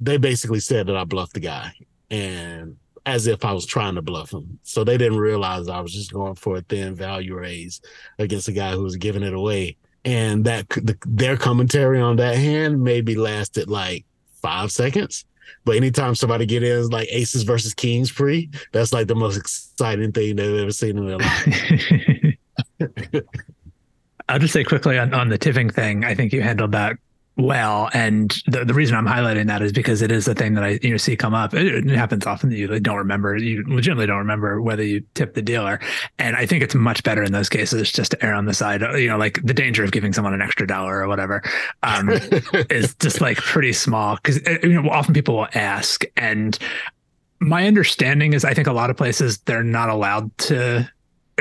they 0.00 0.16
basically 0.16 0.60
said 0.60 0.86
that 0.86 0.96
I 0.96 1.04
bluffed 1.04 1.34
the 1.34 1.40
guy 1.40 1.72
and 2.10 2.76
as 3.10 3.26
if 3.26 3.44
I 3.44 3.52
was 3.52 3.66
trying 3.66 3.96
to 3.96 4.02
bluff 4.02 4.30
them. 4.30 4.60
So 4.62 4.84
they 4.84 4.96
didn't 4.96 5.18
realize 5.18 5.68
I 5.68 5.80
was 5.80 5.92
just 5.92 6.12
going 6.12 6.36
for 6.36 6.56
a 6.56 6.62
thin 6.62 6.94
value 6.94 7.34
raise 7.34 7.80
against 8.18 8.48
a 8.48 8.52
guy 8.52 8.72
who 8.72 8.82
was 8.82 8.96
giving 8.96 9.24
it 9.24 9.34
away. 9.34 9.76
And 10.04 10.44
that 10.44 10.68
the, 10.70 10.96
their 11.06 11.36
commentary 11.36 12.00
on 12.00 12.16
that 12.16 12.36
hand 12.36 12.82
maybe 12.82 13.16
lasted 13.16 13.68
like 13.68 14.04
five 14.40 14.70
seconds. 14.70 15.24
But 15.64 15.76
anytime 15.76 16.14
somebody 16.14 16.46
get 16.46 16.62
in 16.62 16.88
like 16.88 17.08
aces 17.10 17.42
versus 17.42 17.74
kings 17.74 18.12
pre, 18.12 18.48
that's 18.72 18.92
like 18.92 19.08
the 19.08 19.16
most 19.16 19.36
exciting 19.36 20.12
thing 20.12 20.36
they've 20.36 20.60
ever 20.60 20.70
seen 20.70 20.96
in 20.96 21.06
their 21.06 21.18
life. 22.78 23.24
I'll 24.28 24.38
just 24.38 24.52
say 24.52 24.62
quickly 24.62 24.98
on, 24.98 25.12
on 25.12 25.28
the 25.28 25.36
tipping 25.36 25.68
thing. 25.68 26.04
I 26.04 26.14
think 26.14 26.32
you 26.32 26.40
handled 26.40 26.72
that 26.72 26.96
well. 27.40 27.90
And 27.92 28.30
the, 28.46 28.64
the 28.64 28.74
reason 28.74 28.96
I'm 28.96 29.06
highlighting 29.06 29.46
that 29.46 29.62
is 29.62 29.72
because 29.72 30.02
it 30.02 30.10
is 30.10 30.28
a 30.28 30.34
thing 30.34 30.54
that 30.54 30.64
I 30.64 30.78
you 30.82 30.90
know 30.90 30.96
see 30.96 31.16
come 31.16 31.34
up. 31.34 31.54
It, 31.54 31.88
it 31.88 31.96
happens 31.96 32.26
often 32.26 32.50
that 32.50 32.56
you 32.56 32.80
don't 32.80 32.96
remember, 32.96 33.36
you 33.36 33.64
legitimately 33.66 34.06
don't 34.06 34.18
remember 34.18 34.60
whether 34.60 34.82
you 34.82 35.02
tip 35.14 35.34
the 35.34 35.42
dealer. 35.42 35.80
And 36.18 36.36
I 36.36 36.46
think 36.46 36.62
it's 36.62 36.74
much 36.74 37.02
better 37.02 37.22
in 37.22 37.32
those 37.32 37.48
cases 37.48 37.90
just 37.90 38.12
to 38.12 38.24
err 38.24 38.34
on 38.34 38.46
the 38.46 38.54
side, 38.54 38.82
you 38.98 39.08
know, 39.08 39.18
like 39.18 39.40
the 39.42 39.54
danger 39.54 39.84
of 39.84 39.92
giving 39.92 40.12
someone 40.12 40.34
an 40.34 40.42
extra 40.42 40.66
dollar 40.66 41.02
or 41.02 41.08
whatever 41.08 41.42
um, 41.82 42.10
is 42.70 42.94
just 42.96 43.20
like 43.20 43.38
pretty 43.38 43.72
small 43.72 44.16
because 44.16 44.38
uh, 44.46 44.58
you 44.62 44.80
know 44.80 44.88
often 44.90 45.14
people 45.14 45.36
will 45.36 45.48
ask 45.54 46.04
and 46.16 46.58
my 47.40 47.66
understanding 47.66 48.34
is 48.34 48.44
I 48.44 48.54
think 48.54 48.66
a 48.66 48.72
lot 48.72 48.90
of 48.90 48.96
places 48.96 49.38
they're 49.38 49.64
not 49.64 49.88
allowed 49.88 50.36
to 50.38 50.90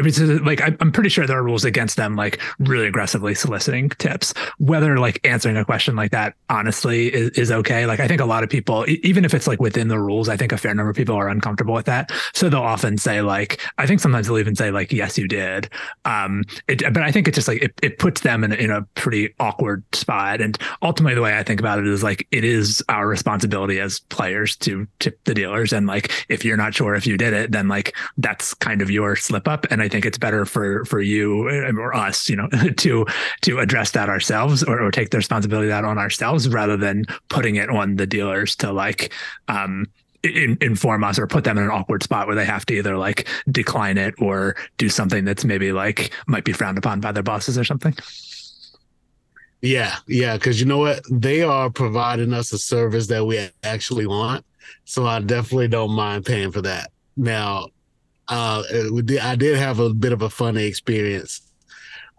it's 0.05 0.19
like 0.19 0.61
I'm 0.61 0.91
pretty 0.91 1.09
sure 1.09 1.25
there 1.25 1.37
are 1.37 1.43
rules 1.43 1.65
against 1.65 1.97
them 1.97 2.15
like 2.15 2.39
really 2.59 2.87
aggressively 2.87 3.35
soliciting 3.35 3.89
tips. 3.89 4.33
Whether 4.57 4.97
like 4.97 5.19
answering 5.25 5.57
a 5.57 5.65
question 5.65 5.95
like 5.95 6.11
that 6.11 6.35
honestly 6.49 7.13
is, 7.13 7.29
is 7.31 7.51
okay. 7.51 7.85
Like 7.85 7.99
I 7.99 8.07
think 8.07 8.21
a 8.21 8.25
lot 8.25 8.43
of 8.43 8.49
people, 8.49 8.85
even 8.87 9.25
if 9.25 9.33
it's 9.33 9.47
like 9.47 9.59
within 9.59 9.87
the 9.87 9.99
rules, 9.99 10.29
I 10.29 10.37
think 10.37 10.51
a 10.51 10.57
fair 10.57 10.73
number 10.73 10.89
of 10.89 10.95
people 10.95 11.15
are 11.15 11.29
uncomfortable 11.29 11.73
with 11.73 11.85
that. 11.85 12.11
So 12.33 12.49
they'll 12.49 12.61
often 12.61 12.97
say 12.97 13.21
like, 13.21 13.59
I 13.77 13.85
think 13.85 13.99
sometimes 13.99 14.27
they'll 14.27 14.39
even 14.39 14.55
say 14.55 14.71
like, 14.71 14.91
yes, 14.91 15.17
you 15.17 15.27
did. 15.27 15.69
Um, 16.05 16.43
it, 16.67 16.81
but 16.93 17.03
I 17.03 17.11
think 17.11 17.27
it's 17.27 17.35
just 17.35 17.47
like 17.47 17.61
it, 17.61 17.73
it 17.81 17.99
puts 17.99 18.21
them 18.21 18.43
in, 18.43 18.53
in 18.53 18.71
a 18.71 18.83
pretty 18.95 19.33
awkward 19.39 19.83
spot. 19.93 20.41
And 20.41 20.57
ultimately, 20.81 21.15
the 21.15 21.21
way 21.21 21.37
I 21.37 21.43
think 21.43 21.59
about 21.59 21.79
it 21.79 21.87
is 21.87 22.03
like 22.03 22.27
it 22.31 22.43
is 22.43 22.83
our 22.89 23.07
responsibility 23.07 23.79
as 23.79 23.99
players 23.99 24.55
to 24.57 24.87
tip 24.99 25.23
the 25.25 25.33
dealers. 25.33 25.73
And 25.73 25.87
like 25.87 26.25
if 26.29 26.45
you're 26.45 26.57
not 26.57 26.73
sure 26.73 26.95
if 26.95 27.05
you 27.05 27.17
did 27.17 27.33
it, 27.33 27.51
then 27.51 27.67
like 27.67 27.95
that's 28.17 28.53
kind 28.53 28.81
of 28.81 28.89
your 28.89 29.15
slip 29.15 29.47
up. 29.47 29.65
And 29.69 29.81
I 29.81 29.87
think 29.89 30.05
it's 30.05 30.17
better 30.17 30.45
for 30.45 30.85
for 30.85 31.01
you 31.01 31.49
uh, 31.49 31.79
or 31.79 31.93
us, 31.93 32.29
you 32.29 32.35
know, 32.35 32.47
to 32.77 33.05
to 33.41 33.59
address 33.59 33.91
that 33.91 34.09
ourselves 34.09 34.63
or, 34.63 34.81
or 34.81 34.91
take 34.91 35.09
the 35.09 35.17
responsibility 35.17 35.67
that 35.67 35.83
on 35.83 35.97
ourselves 35.97 36.47
rather 36.47 36.77
than 36.77 37.05
putting 37.29 37.55
it 37.55 37.69
on 37.69 37.95
the 37.95 38.07
dealers 38.07 38.55
to 38.57 38.71
like 38.71 39.13
um 39.47 39.85
in, 40.23 40.57
inform 40.61 41.03
us 41.03 41.17
or 41.17 41.27
put 41.27 41.43
them 41.43 41.57
in 41.57 41.63
an 41.63 41.69
awkward 41.69 42.03
spot 42.03 42.27
where 42.27 42.35
they 42.35 42.45
have 42.45 42.65
to 42.67 42.73
either 42.73 42.97
like 42.97 43.27
decline 43.51 43.97
it 43.97 44.13
or 44.19 44.55
do 44.77 44.89
something 44.89 45.25
that's 45.25 45.45
maybe 45.45 45.71
like 45.71 46.11
might 46.27 46.43
be 46.43 46.53
frowned 46.53 46.77
upon 46.77 46.99
by 46.99 47.11
their 47.11 47.23
bosses 47.23 47.57
or 47.57 47.63
something. 47.63 47.95
Yeah, 49.61 49.95
yeah, 50.07 50.35
because 50.35 50.59
you 50.59 50.65
know 50.65 50.77
what? 50.77 51.01
They 51.11 51.41
are 51.41 51.69
providing 51.69 52.33
us 52.33 52.53
a 52.53 52.57
service 52.57 53.07
that 53.07 53.25
we 53.25 53.49
actually 53.63 54.07
want. 54.07 54.45
So 54.85 55.05
I 55.05 55.19
definitely 55.19 55.67
don't 55.67 55.91
mind 55.91 56.25
paying 56.25 56.51
for 56.51 56.61
that. 56.61 56.91
Now, 57.17 57.67
uh, 58.29 58.63
I 59.21 59.35
did 59.35 59.57
have 59.57 59.79
a 59.79 59.93
bit 59.93 60.13
of 60.13 60.21
a 60.21 60.29
funny 60.29 60.65
experience 60.65 61.41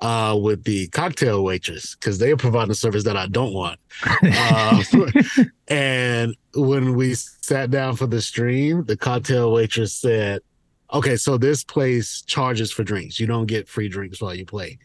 uh, 0.00 0.38
with 0.40 0.64
the 0.64 0.88
cocktail 0.88 1.44
waitress 1.44 1.94
because 1.94 2.18
they 2.18 2.32
are 2.32 2.36
providing 2.36 2.70
a 2.70 2.74
service 2.74 3.04
that 3.04 3.16
I 3.16 3.26
don't 3.26 3.52
want. 3.52 3.78
Uh, 4.22 4.82
and 5.68 6.34
when 6.54 6.94
we 6.94 7.14
sat 7.14 7.70
down 7.70 7.96
for 7.96 8.06
the 8.06 8.20
stream, 8.20 8.84
the 8.84 8.96
cocktail 8.96 9.52
waitress 9.52 9.94
said, 9.94 10.40
"Okay, 10.92 11.16
so 11.16 11.36
this 11.36 11.62
place 11.64 12.22
charges 12.22 12.72
for 12.72 12.82
drinks. 12.82 13.20
You 13.20 13.26
don't 13.26 13.46
get 13.46 13.68
free 13.68 13.88
drinks 13.88 14.20
while 14.20 14.34
you 14.34 14.46
play, 14.46 14.78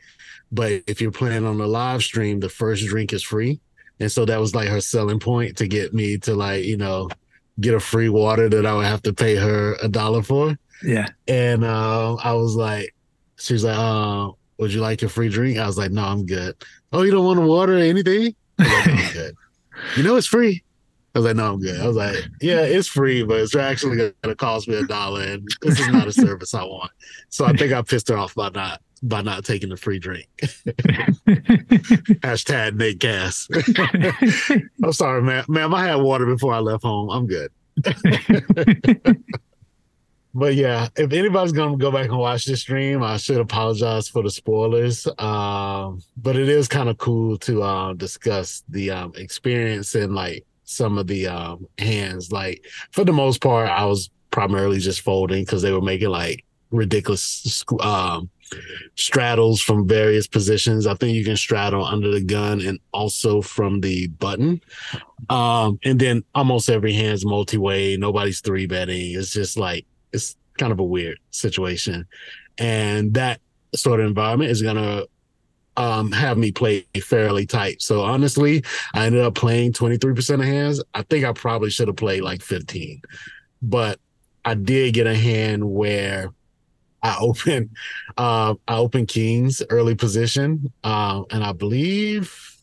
but 0.51 0.83
if 0.87 1.01
you're 1.01 1.11
playing 1.11 1.45
on 1.45 1.57
the 1.57 1.67
live 1.67 2.03
stream, 2.03 2.39
the 2.39 2.49
first 2.49 2.85
drink 2.85 3.13
is 3.13 3.23
free." 3.23 3.59
And 3.99 4.11
so 4.11 4.25
that 4.25 4.39
was 4.39 4.53
like 4.53 4.67
her 4.67 4.81
selling 4.81 5.19
point 5.19 5.57
to 5.57 5.67
get 5.67 5.93
me 5.93 6.17
to 6.19 6.35
like 6.35 6.65
you 6.65 6.77
know 6.77 7.09
get 7.59 7.73
a 7.73 7.79
free 7.79 8.09
water 8.09 8.49
that 8.49 8.65
I 8.65 8.73
would 8.75 8.85
have 8.85 9.01
to 9.03 9.13
pay 9.13 9.35
her 9.35 9.75
a 9.81 9.87
dollar 9.87 10.21
for. 10.21 10.57
Yeah. 10.83 11.07
And 11.27 11.63
uh, 11.63 12.15
I 12.15 12.33
was 12.33 12.55
like, 12.55 12.93
she 13.37 13.53
was 13.53 13.63
like, 13.63 13.77
uh, 13.77 14.31
would 14.57 14.73
you 14.73 14.81
like 14.81 15.01
a 15.01 15.09
free 15.09 15.29
drink? 15.29 15.57
I 15.57 15.67
was 15.67 15.77
like, 15.77 15.91
no, 15.91 16.03
I'm 16.03 16.25
good. 16.25 16.55
Oh, 16.93 17.03
you 17.03 17.11
don't 17.11 17.25
want 17.25 17.41
water 17.41 17.75
or 17.75 17.81
anything? 17.81 18.35
Like, 18.57 18.87
no, 18.87 18.93
I'm 18.93 19.13
good. 19.13 19.35
you 19.97 20.03
know, 20.03 20.15
it's 20.15 20.27
free. 20.27 20.63
I 21.13 21.19
was 21.19 21.25
like, 21.27 21.35
no, 21.37 21.53
I'm 21.53 21.59
good. 21.59 21.79
I 21.79 21.87
was 21.87 21.95
like, 21.95 22.15
yeah, 22.41 22.61
it's 22.61 22.87
free, 22.89 23.23
but 23.23 23.39
it's 23.39 23.55
actually 23.55 23.95
going 23.97 24.13
to 24.23 24.35
cost 24.35 24.67
me 24.67 24.75
a 24.75 24.83
dollar, 24.83 25.21
and 25.21 25.47
this 25.61 25.79
is 25.79 25.87
not 25.87 26.07
a 26.07 26.11
service 26.11 26.53
I 26.53 26.63
want. 26.63 26.91
So 27.29 27.45
I 27.45 27.53
think 27.53 27.71
I 27.71 27.81
pissed 27.81 28.09
her 28.09 28.17
off 28.17 28.35
by 28.35 28.49
not 28.49 28.81
by 29.01 29.21
not 29.21 29.45
taking 29.45 29.69
the 29.69 29.77
free 29.77 29.99
drink. 29.99 30.27
Hashtag 32.21 32.75
Nate 32.75 32.99
Gas. 32.99 33.47
I'm 34.83 34.91
sorry, 34.93 35.21
man. 35.21 35.45
Ma'am, 35.47 35.73
I 35.73 35.85
had 35.85 35.95
water 35.95 36.25
before 36.25 36.53
I 36.53 36.59
left 36.59 36.83
home. 36.83 37.09
I'm 37.09 37.27
good 37.27 37.49
but 40.35 40.53
yeah, 40.55 40.89
if 40.97 41.13
anybody's 41.13 41.53
gonna 41.53 41.77
go 41.77 41.91
back 41.91 42.09
and 42.09 42.17
watch 42.17 42.45
this 42.45 42.59
stream, 42.59 43.01
I 43.01 43.15
should 43.15 43.37
apologize 43.37 44.09
for 44.09 44.21
the 44.21 44.29
spoilers. 44.29 45.07
Um, 45.17 46.03
but 46.17 46.35
it 46.35 46.49
is 46.49 46.67
kind 46.67 46.89
of 46.89 46.97
cool 46.97 47.37
to 47.39 47.63
uh, 47.63 47.93
discuss 47.93 48.61
the 48.67 48.91
um, 48.91 49.13
experience 49.15 49.95
and 49.95 50.13
like 50.13 50.45
some 50.65 50.97
of 50.97 51.07
the 51.07 51.27
um, 51.27 51.65
hands. 51.77 52.33
Like 52.33 52.65
for 52.91 53.05
the 53.05 53.13
most 53.13 53.41
part, 53.41 53.69
I 53.69 53.85
was 53.85 54.09
primarily 54.29 54.79
just 54.79 55.01
folding 55.01 55.45
because 55.45 55.61
they 55.61 55.71
were 55.71 55.79
making 55.79 56.09
like 56.09 56.43
ridiculous 56.69 57.63
um, 57.79 58.29
straddles 58.95 59.61
from 59.61 59.87
various 59.87 60.27
positions. 60.27 60.85
I 60.85 60.95
think 60.95 61.15
you 61.15 61.23
can 61.23 61.37
straddle 61.37 61.85
under 61.85 62.11
the 62.11 62.21
gun 62.21 62.59
and 62.59 62.77
also 62.91 63.41
from 63.41 63.79
the 63.79 64.07
button. 64.07 64.59
Um, 65.29 65.79
and 65.85 65.97
then 65.97 66.25
almost 66.35 66.69
every 66.69 66.91
hand's 66.91 67.25
multi-way. 67.25 67.95
Nobody's 67.95 68.41
three 68.41 68.65
betting. 68.65 69.17
It's 69.17 69.31
just 69.31 69.57
like 69.57 69.85
it's 70.15 70.35
kind 70.57 70.71
of 70.71 70.79
a 70.79 70.83
weird 70.83 71.19
situation. 71.31 72.07
And 72.57 73.13
that 73.13 73.41
sort 73.75 73.99
of 73.99 74.07
environment 74.07 74.51
is 74.51 74.61
going 74.61 74.77
to 74.77 75.07
um, 75.77 76.11
have 76.11 76.37
me 76.37 76.51
play 76.51 76.85
fairly 77.03 77.45
tight. 77.45 77.81
So 77.81 78.01
honestly, 78.01 78.63
I 78.93 79.05
ended 79.05 79.21
up 79.21 79.35
playing 79.35 79.73
23% 79.73 80.35
of 80.35 80.41
hands. 80.41 80.81
I 80.93 81.01
think 81.03 81.25
I 81.25 81.33
probably 81.33 81.69
should 81.69 81.87
have 81.87 81.97
played 81.97 82.21
like 82.21 82.41
15. 82.41 83.01
But 83.61 83.99
I 84.43 84.53
did 84.53 84.93
get 84.93 85.07
a 85.07 85.15
hand 85.15 85.69
where 85.69 86.31
I 87.03 87.17
opened 87.21 87.71
uh, 88.17 88.55
I 88.67 88.77
opened 88.77 89.09
Kings 89.09 89.61
early 89.69 89.95
position. 89.95 90.71
Uh, 90.83 91.23
and 91.31 91.43
I 91.43 91.51
believe 91.51 92.55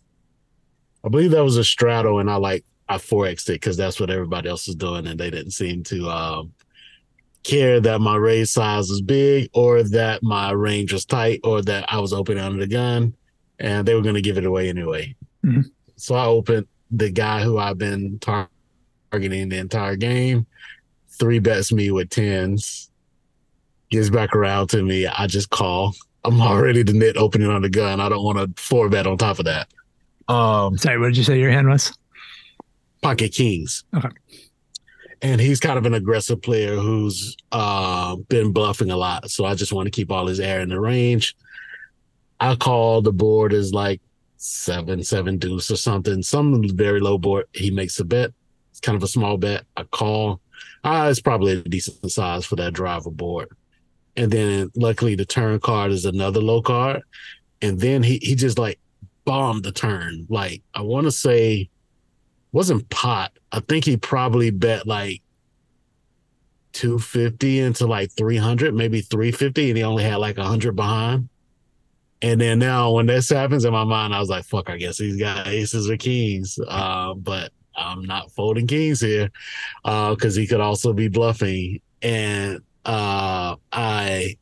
I 1.05 1.09
believe 1.09 1.33
that 1.33 1.45
was 1.45 1.57
a 1.57 1.65
straddle 1.65 2.21
and 2.21 2.31
I 2.31 2.37
like 2.37 2.65
I 2.89 2.97
4xed 2.97 3.49
it 3.49 3.53
because 3.55 3.77
that's 3.77 3.99
what 3.99 4.11
everybody 4.11 4.49
else 4.49 4.67
was 4.67 4.77
doing 4.77 5.07
and 5.07 5.19
they 5.19 5.31
didn't 5.31 5.53
seem 5.53 5.83
to 5.85 6.09
um, 6.11 6.53
care 7.43 7.81
that 7.81 8.01
my 8.01 8.17
raise 8.17 8.51
size 8.51 8.89
was 8.89 9.01
big 9.01 9.51
or 9.53 9.83
that 9.83 10.23
my 10.23 10.51
range 10.51 10.93
was 10.93 11.05
tight 11.05 11.41
or 11.45 11.63
that 11.63 11.93
I 11.93 11.99
was 11.99 12.13
open 12.13 12.39
under 12.39 12.61
the 12.61 12.67
gun 12.67 13.15
and 13.59 13.87
they 13.87 13.95
were 13.95 14.03
going 14.03 14.15
to 14.15 14.23
give 14.23 14.39
it 14.39 14.47
away 14.47 14.69
anyway. 14.69 15.15
Mm-hmm. 15.45 15.63
So 15.97 16.15
I 16.15 16.27
opened 16.27 16.67
the 16.91 17.11
guy 17.11 17.43
who 17.43 17.59
I've 17.59 17.79
been 17.79 18.19
tar- 18.21 18.49
targeting 19.11 19.49
the 19.49 19.59
entire 19.59 19.97
game, 19.97 20.47
three 21.09 21.39
bets 21.39 21.73
me 21.73 21.91
with 21.91 22.11
tens, 22.11 22.91
gets 23.91 24.11
back 24.11 24.35
around 24.35 24.69
to 24.69 24.83
me. 24.83 25.07
I 25.07 25.27
just 25.27 25.51
call 25.51 25.95
I'm 26.25 26.41
already 26.41 26.83
the 26.83 26.93
net 26.93 27.17
opening 27.17 27.49
on 27.49 27.63
the 27.63 27.69
gun. 27.69 28.01
I 28.01 28.09
don't 28.09 28.25
want 28.25 28.39
to 28.39 28.63
four 28.63 28.89
bet 28.89 29.07
on 29.07 29.19
top 29.19 29.39
of 29.39 29.45
that. 29.47 29.69
Um, 30.29 30.79
Sorry, 30.79 30.99
what 30.99 31.07
did 31.07 31.17
you 31.17 31.25
say 31.25 31.39
your 31.39 31.51
hand 31.51 31.69
was? 31.69 31.97
Pocket 33.03 33.33
kings. 33.33 33.85
Okay. 33.95 34.09
And 35.23 35.41
he's 35.41 35.61
kind 35.61 35.79
of 35.79 35.87
an 35.87 35.95
aggressive 35.95 36.43
player 36.43 36.75
who's 36.75 37.37
uh, 37.53 38.17
been 38.29 38.53
bluffing 38.53 38.91
a 38.91 38.97
lot. 38.97 39.31
So 39.31 39.45
I 39.45 39.55
just 39.55 39.73
want 39.73 39.87
to 39.87 39.91
keep 39.91 40.11
all 40.11 40.27
his 40.27 40.41
air 40.41 40.61
in 40.61 40.69
the 40.69 40.81
range. 40.81 41.37
I 42.41 42.57
call 42.57 43.03
the 43.03 43.13
board 43.13 43.53
is 43.53 43.73
like 43.73 44.01
seven, 44.37 45.05
seven 45.05 45.39
deuce 45.39 45.71
or 45.71 45.77
something, 45.77 46.23
some 46.23 46.69
very 46.77 46.99
low 46.99 47.19
board. 47.19 47.47
He 47.53 47.71
makes 47.71 48.01
a 48.01 48.05
bet. 48.05 48.33
It's 48.73 48.81
kind 48.81 48.97
of 48.97 49.03
a 49.05 49.09
small 49.09 49.37
bet. 49.37 49.65
I 49.77 49.85
call. 49.85 50.41
Uh, 50.83 51.07
it's 51.09 51.21
probably 51.21 51.53
a 51.53 51.63
decent 51.63 52.11
size 52.11 52.45
for 52.45 52.57
that 52.57 52.73
drier 52.73 53.01
board. 53.03 53.49
And 54.17 54.31
then 54.31 54.73
luckily 54.75 55.15
the 55.15 55.25
turn 55.25 55.61
card 55.61 55.93
is 55.93 56.05
another 56.05 56.41
low 56.41 56.61
card. 56.61 57.03
And 57.63 57.79
then 57.79 58.03
he 58.03 58.19
he 58.21 58.35
just 58.35 58.59
like 58.59 58.81
bombed 59.25 59.63
the 59.63 59.73
turn. 59.73 60.27
Like 60.29 60.63
I 60.75 60.83
want 60.83 61.05
to 61.05 61.13
say 61.13 61.71
wasn't 62.53 62.89
pot. 62.91 63.33
I 63.51 63.61
think 63.61 63.85
he 63.85 63.97
probably 63.97 64.51
bet 64.51 64.87
like 64.87 65.23
250 66.73 67.61
into 67.61 67.87
like 67.87 68.11
300, 68.13 68.75
maybe 68.75 69.01
350 69.01 69.71
and 69.71 69.77
he 69.77 69.85
only 69.85 70.05
had 70.05 70.17
like 70.17 70.37
100 70.37 70.77
behind. 70.77 71.29
And 72.21 72.41
then 72.41 72.61
now 72.61 72.93
when 72.93 73.07
this 73.07 73.31
happens 73.31 73.65
in 73.65 73.73
my 73.73 73.85
mind, 73.85 74.15
I 74.15 74.21
was 74.21 74.29
like, 74.29 74.45
fuck, 74.45 74.71
I 74.71 74.77
guess 74.77 74.99
he's 74.99 75.17
got 75.17 75.49
aces 75.49 75.91
or 75.91 75.97
kings. 75.97 76.59
Uh, 76.69 77.15
but 77.15 77.53
I'm 77.77 78.05
not 78.05 78.31
folding 78.31 78.67
kings 78.67 79.01
here 79.01 79.31
because 79.83 80.37
uh, 80.37 80.41
he 80.41 80.47
could 80.47 80.61
also 80.61 80.93
be 80.93 81.09
bluffing. 81.09 81.81
And 82.01 82.61
uh, 82.85 83.57
I 83.73 84.37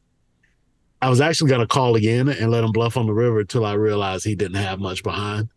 I 1.03 1.09
was 1.09 1.21
actually 1.23 1.51
gonna 1.51 1.67
call 1.67 1.97
again 1.97 2.29
and 2.29 2.51
let 2.51 2.65
him 2.65 2.73
bluff 2.73 2.99
on 2.99 3.07
the 3.07 3.15
river 3.15 3.41
until 3.41 3.65
I 3.65 3.73
realized 3.73 4.25
he 4.25 4.35
didn't 4.35 4.57
have 4.57 4.81
much 4.81 5.03
behind. 5.03 5.49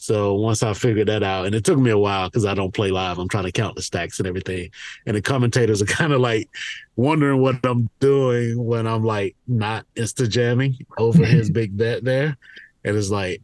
So 0.00 0.34
once 0.34 0.62
I 0.62 0.74
figured 0.74 1.08
that 1.08 1.24
out, 1.24 1.46
and 1.46 1.54
it 1.56 1.64
took 1.64 1.78
me 1.78 1.90
a 1.90 1.98
while 1.98 2.28
because 2.28 2.46
I 2.46 2.54
don't 2.54 2.72
play 2.72 2.90
live, 2.90 3.18
I'm 3.18 3.28
trying 3.28 3.44
to 3.44 3.52
count 3.52 3.74
the 3.74 3.82
stacks 3.82 4.18
and 4.20 4.28
everything. 4.28 4.70
And 5.06 5.16
the 5.16 5.20
commentators 5.20 5.82
are 5.82 5.86
kind 6.00 6.12
of 6.12 6.20
like 6.20 6.48
wondering 6.96 7.40
what 7.40 7.56
I'm 7.64 7.90
doing 7.98 8.64
when 8.64 8.86
I'm 8.86 9.04
like 9.04 9.34
not 9.48 9.86
insta 9.96 10.28
jamming 10.28 10.78
over 10.96 11.26
his 11.26 11.50
big 11.60 11.76
bet 11.76 12.04
there. 12.04 12.36
And 12.84 12.96
it's 12.96 13.10
like, 13.10 13.42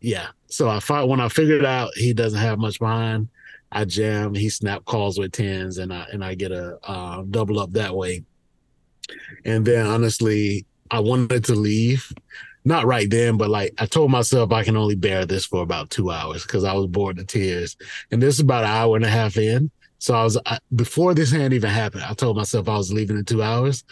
yeah. 0.00 0.28
So 0.48 0.68
I 0.68 0.80
find 0.80 1.08
when 1.08 1.20
I 1.20 1.28
figured 1.28 1.64
out 1.64 1.92
he 1.94 2.12
doesn't 2.12 2.38
have 2.38 2.58
much 2.58 2.80
behind, 2.80 3.28
I 3.70 3.84
jam, 3.84 4.34
he 4.34 4.48
snap 4.48 4.84
calls 4.84 5.18
with 5.18 5.32
tens, 5.32 5.78
and 5.78 5.92
I 5.92 6.06
and 6.12 6.24
I 6.24 6.34
get 6.34 6.52
a 6.52 6.78
uh, 6.84 7.22
double 7.30 7.60
up 7.60 7.72
that 7.72 7.94
way. 7.94 8.24
And 9.44 9.64
then 9.64 9.86
honestly, 9.86 10.66
I 10.90 11.00
wanted 11.00 11.44
to 11.44 11.54
leave, 11.54 12.12
not 12.66 12.84
right 12.84 13.08
then, 13.08 13.36
but 13.36 13.48
like 13.48 13.72
I 13.78 13.86
told 13.86 14.10
myself 14.10 14.50
I 14.50 14.64
can 14.64 14.76
only 14.76 14.96
bear 14.96 15.24
this 15.24 15.46
for 15.46 15.62
about 15.62 15.88
two 15.88 16.10
hours 16.10 16.42
because 16.42 16.64
I 16.64 16.72
was 16.72 16.88
bored 16.88 17.16
to 17.16 17.24
tears. 17.24 17.76
And 18.10 18.20
this 18.20 18.34
is 18.34 18.40
about 18.40 18.64
an 18.64 18.70
hour 18.70 18.96
and 18.96 19.04
a 19.04 19.08
half 19.08 19.36
in. 19.36 19.70
So 19.98 20.14
I 20.14 20.24
was 20.24 20.36
I, 20.44 20.58
before 20.74 21.14
this 21.14 21.30
hand 21.30 21.54
even 21.54 21.70
happened. 21.70 22.02
I 22.02 22.12
told 22.14 22.36
myself 22.36 22.68
I 22.68 22.76
was 22.76 22.92
leaving 22.92 23.16
in 23.16 23.24
two 23.24 23.40
hours, 23.40 23.84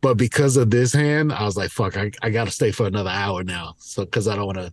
but 0.00 0.14
because 0.14 0.56
of 0.56 0.70
this 0.70 0.94
hand, 0.94 1.30
I 1.30 1.44
was 1.44 1.58
like, 1.58 1.70
"Fuck, 1.70 1.98
I, 1.98 2.10
I 2.22 2.30
got 2.30 2.46
to 2.46 2.50
stay 2.50 2.72
for 2.72 2.86
another 2.86 3.10
hour 3.10 3.44
now." 3.44 3.74
So 3.78 4.06
because 4.06 4.28
I 4.28 4.34
don't 4.34 4.46
want 4.46 4.58
to, 4.58 4.72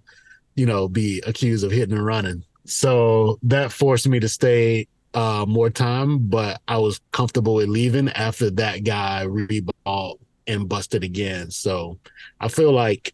you 0.55 0.65
know, 0.65 0.87
be 0.87 1.21
accused 1.27 1.65
of 1.65 1.71
hitting 1.71 1.95
and 1.95 2.05
running. 2.05 2.45
So 2.65 3.39
that 3.43 3.73
forced 3.73 4.07
me 4.07 4.21
to 4.21 4.29
stay 4.29 4.87
uh, 5.13 5.45
more 5.45 5.69
time, 5.69 6.29
but 6.29 6.61
I 6.69 6.77
was 6.77 7.01
comfortable 7.11 7.55
with 7.55 7.67
leaving 7.67 8.07
after 8.09 8.49
that 8.51 8.85
guy 8.85 9.25
reballed 9.27 10.19
and 10.47 10.69
busted 10.69 11.03
again. 11.03 11.51
So 11.51 11.99
I 12.39 12.47
feel 12.47 12.71
like 12.71 13.13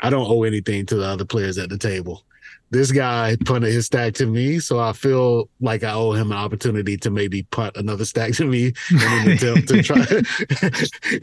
I 0.00 0.10
don't 0.10 0.28
owe 0.28 0.42
anything 0.42 0.86
to 0.86 0.96
the 0.96 1.06
other 1.06 1.24
players 1.24 1.58
at 1.58 1.68
the 1.68 1.78
table. 1.78 2.22
This 2.70 2.90
guy 2.90 3.36
punted 3.44 3.72
his 3.72 3.86
stack 3.86 4.14
to 4.14 4.26
me, 4.26 4.58
so 4.58 4.80
I 4.80 4.92
feel 4.92 5.48
like 5.60 5.84
I 5.84 5.92
owe 5.92 6.12
him 6.12 6.32
an 6.32 6.38
opportunity 6.38 6.96
to 6.96 7.10
maybe 7.10 7.44
punt 7.44 7.76
another 7.76 8.04
stack 8.12 8.32
to 8.34 8.44
me 8.44 8.72
in 8.90 9.00
an 9.00 9.30
attempt 9.30 9.68
to 9.68 9.82
try 9.82 10.04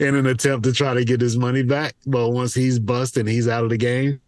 in 0.00 0.14
an 0.14 0.26
attempt 0.26 0.64
to 0.64 0.72
try 0.72 0.94
to 0.94 1.04
get 1.04 1.20
his 1.20 1.36
money 1.36 1.62
back. 1.62 1.94
But 2.06 2.30
once 2.30 2.54
he's 2.54 2.78
bust 2.78 3.18
and 3.18 3.28
he's 3.28 3.46
out 3.46 3.64
of 3.64 3.70
the 3.70 3.76
game, 3.76 4.20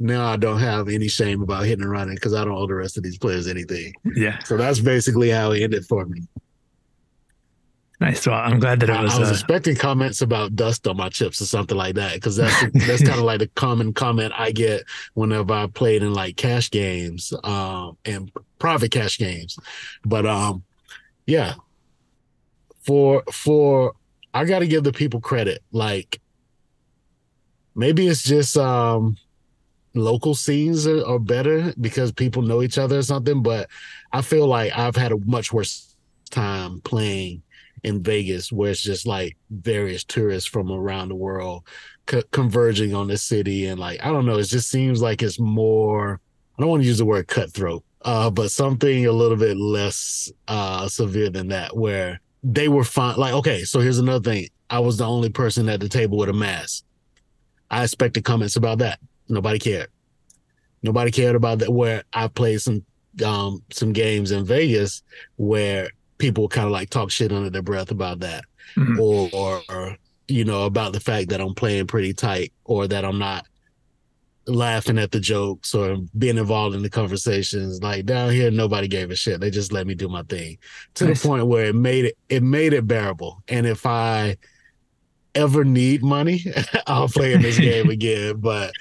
now 0.00 0.26
I 0.26 0.36
don't 0.36 0.60
have 0.60 0.88
any 0.88 1.08
shame 1.08 1.42
about 1.42 1.64
hitting 1.64 1.82
and 1.82 1.90
running 1.90 2.14
because 2.16 2.34
I 2.34 2.44
don't 2.44 2.56
owe 2.56 2.66
the 2.66 2.74
rest 2.74 2.96
of 2.96 3.04
these 3.04 3.18
players 3.18 3.46
anything. 3.46 3.92
Yeah. 4.16 4.38
So 4.40 4.56
that's 4.56 4.80
basically 4.80 5.30
how 5.30 5.52
it 5.52 5.62
ended 5.62 5.86
for 5.86 6.04
me. 6.04 6.22
Nice. 8.00 8.26
Well, 8.28 8.36
I'm 8.36 8.60
glad 8.60 8.78
that 8.80 8.90
it 8.90 9.02
was. 9.02 9.16
I, 9.16 9.20
was 9.20 9.28
uh... 9.28 9.32
expecting 9.32 9.74
comments 9.74 10.22
about 10.22 10.54
dust 10.54 10.86
on 10.86 10.96
my 10.96 11.08
chips 11.08 11.40
or 11.40 11.46
something 11.46 11.76
like 11.76 11.96
that 11.96 12.14
because 12.14 12.36
that's 12.36 12.60
that's 12.86 13.02
kind 13.02 13.18
of 13.18 13.24
like 13.24 13.40
the 13.40 13.48
common 13.48 13.92
comment 13.92 14.32
I 14.36 14.52
get 14.52 14.84
whenever 15.14 15.52
I 15.52 15.66
played 15.66 16.02
in 16.02 16.14
like 16.14 16.36
cash 16.36 16.70
games 16.70 17.32
um, 17.42 17.96
and 18.04 18.30
private 18.60 18.92
cash 18.92 19.18
games. 19.18 19.58
But 20.04 20.26
um, 20.26 20.62
yeah, 21.26 21.54
for 22.82 23.24
for 23.32 23.94
I 24.32 24.44
got 24.44 24.60
to 24.60 24.68
give 24.68 24.84
the 24.84 24.92
people 24.92 25.20
credit. 25.20 25.62
Like 25.72 26.20
maybe 27.74 28.06
it's 28.06 28.22
just 28.22 28.56
um 28.56 29.16
local 29.94 30.36
scenes 30.36 30.86
are, 30.86 31.04
are, 31.04 31.18
better 31.18 31.74
because 31.80 32.12
people 32.12 32.42
know 32.42 32.62
each 32.62 32.78
other 32.78 32.98
or 32.98 33.02
something. 33.02 33.42
But 33.42 33.68
I 34.12 34.22
feel 34.22 34.46
like 34.46 34.70
I've 34.78 34.94
had 34.94 35.10
a 35.10 35.18
much 35.18 35.52
worse 35.52 35.96
time 36.30 36.80
playing 36.82 37.42
in 37.84 38.02
Vegas, 38.02 38.52
where 38.52 38.70
it's 38.70 38.82
just 38.82 39.06
like 39.06 39.36
various 39.50 40.04
tourists 40.04 40.48
from 40.48 40.70
around 40.70 41.08
the 41.08 41.14
world 41.14 41.64
co- 42.06 42.22
converging 42.32 42.94
on 42.94 43.06
the 43.06 43.16
city, 43.16 43.66
and 43.66 43.78
like 43.78 44.04
I 44.04 44.08
don't 44.08 44.26
know, 44.26 44.38
it 44.38 44.44
just 44.44 44.70
seems 44.70 45.00
like 45.00 45.22
it's 45.22 45.38
more. 45.38 46.20
I 46.56 46.62
don't 46.62 46.70
want 46.70 46.82
to 46.82 46.88
use 46.88 46.98
the 46.98 47.04
word 47.04 47.28
cutthroat, 47.28 47.84
uh, 48.02 48.30
but 48.30 48.50
something 48.50 49.06
a 49.06 49.12
little 49.12 49.36
bit 49.36 49.56
less 49.56 50.32
uh, 50.48 50.88
severe 50.88 51.30
than 51.30 51.48
that, 51.48 51.76
where 51.76 52.20
they 52.42 52.68
were 52.68 52.84
fine. 52.84 53.16
Like, 53.16 53.34
okay, 53.34 53.62
so 53.62 53.80
here's 53.80 53.98
another 53.98 54.28
thing. 54.28 54.48
I 54.70 54.80
was 54.80 54.98
the 54.98 55.06
only 55.06 55.30
person 55.30 55.68
at 55.68 55.80
the 55.80 55.88
table 55.88 56.18
with 56.18 56.28
a 56.28 56.32
mask. 56.32 56.84
I 57.70 57.84
expected 57.84 58.24
comments 58.24 58.56
about 58.56 58.78
that. 58.78 58.98
Nobody 59.28 59.58
cared. 59.58 59.88
Nobody 60.82 61.10
cared 61.10 61.36
about 61.36 61.60
that. 61.60 61.72
Where 61.72 62.02
I 62.12 62.28
played 62.28 62.60
some 62.60 62.84
um, 63.24 63.62
some 63.70 63.92
games 63.92 64.30
in 64.30 64.44
Vegas 64.44 65.02
where 65.36 65.90
people 66.18 66.48
kind 66.48 66.66
of 66.66 66.72
like 66.72 66.90
talk 66.90 67.10
shit 67.10 67.32
under 67.32 67.50
their 67.50 67.62
breath 67.62 67.90
about 67.90 68.20
that, 68.20 68.44
mm-hmm. 68.76 69.00
or, 69.00 69.30
or, 69.32 69.62
or 69.68 69.96
you 70.28 70.44
know 70.44 70.64
about 70.64 70.92
the 70.92 71.00
fact 71.00 71.30
that 71.30 71.40
I'm 71.40 71.54
playing 71.54 71.86
pretty 71.86 72.12
tight, 72.12 72.52
or 72.64 72.86
that 72.86 73.04
I'm 73.04 73.18
not 73.18 73.46
laughing 74.48 74.98
at 74.98 75.12
the 75.12 75.20
jokes 75.20 75.74
or 75.74 75.98
being 76.16 76.38
involved 76.38 76.74
in 76.74 76.82
the 76.82 76.90
conversations. 76.90 77.82
Like 77.82 78.06
down 78.06 78.32
here, 78.32 78.50
nobody 78.50 78.88
gave 78.88 79.10
a 79.10 79.16
shit. 79.16 79.40
They 79.40 79.50
just 79.50 79.72
let 79.72 79.86
me 79.86 79.94
do 79.94 80.08
my 80.08 80.22
thing 80.22 80.58
to 80.94 81.06
nice. 81.06 81.22
the 81.22 81.28
point 81.28 81.46
where 81.46 81.66
it 81.66 81.74
made 81.74 82.06
it 82.06 82.18
it 82.28 82.42
made 82.42 82.72
it 82.72 82.86
bearable. 82.86 83.42
And 83.48 83.66
if 83.66 83.86
I 83.86 84.36
ever 85.34 85.64
need 85.64 86.02
money, 86.02 86.44
I'll 86.86 87.08
play 87.08 87.34
in 87.34 87.42
this 87.42 87.58
game 87.58 87.90
again. 87.90 88.40
But 88.40 88.72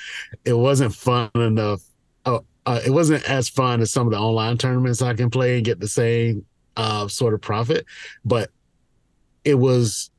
it 0.46 0.54
wasn't 0.54 0.96
fun 0.96 1.30
enough. 1.36 1.82
Uh, 2.26 2.40
uh, 2.66 2.82
it 2.86 2.92
wasn't 2.92 3.28
as 3.30 3.50
fun 3.50 3.82
as 3.82 3.92
some 3.92 4.08
of 4.08 4.14
the 4.14 4.20
online 4.20 4.58
tournaments 4.58 5.02
I 5.02 5.14
can 5.14 5.30
play 5.30 5.58
and 5.58 5.66
get 5.66 5.80
the 5.80 5.88
same 5.88 6.46
uh, 6.78 7.08
sort 7.08 7.34
of 7.34 7.42
profit. 7.42 7.86
But 8.24 8.52
it 9.44 9.56
was 9.56 10.10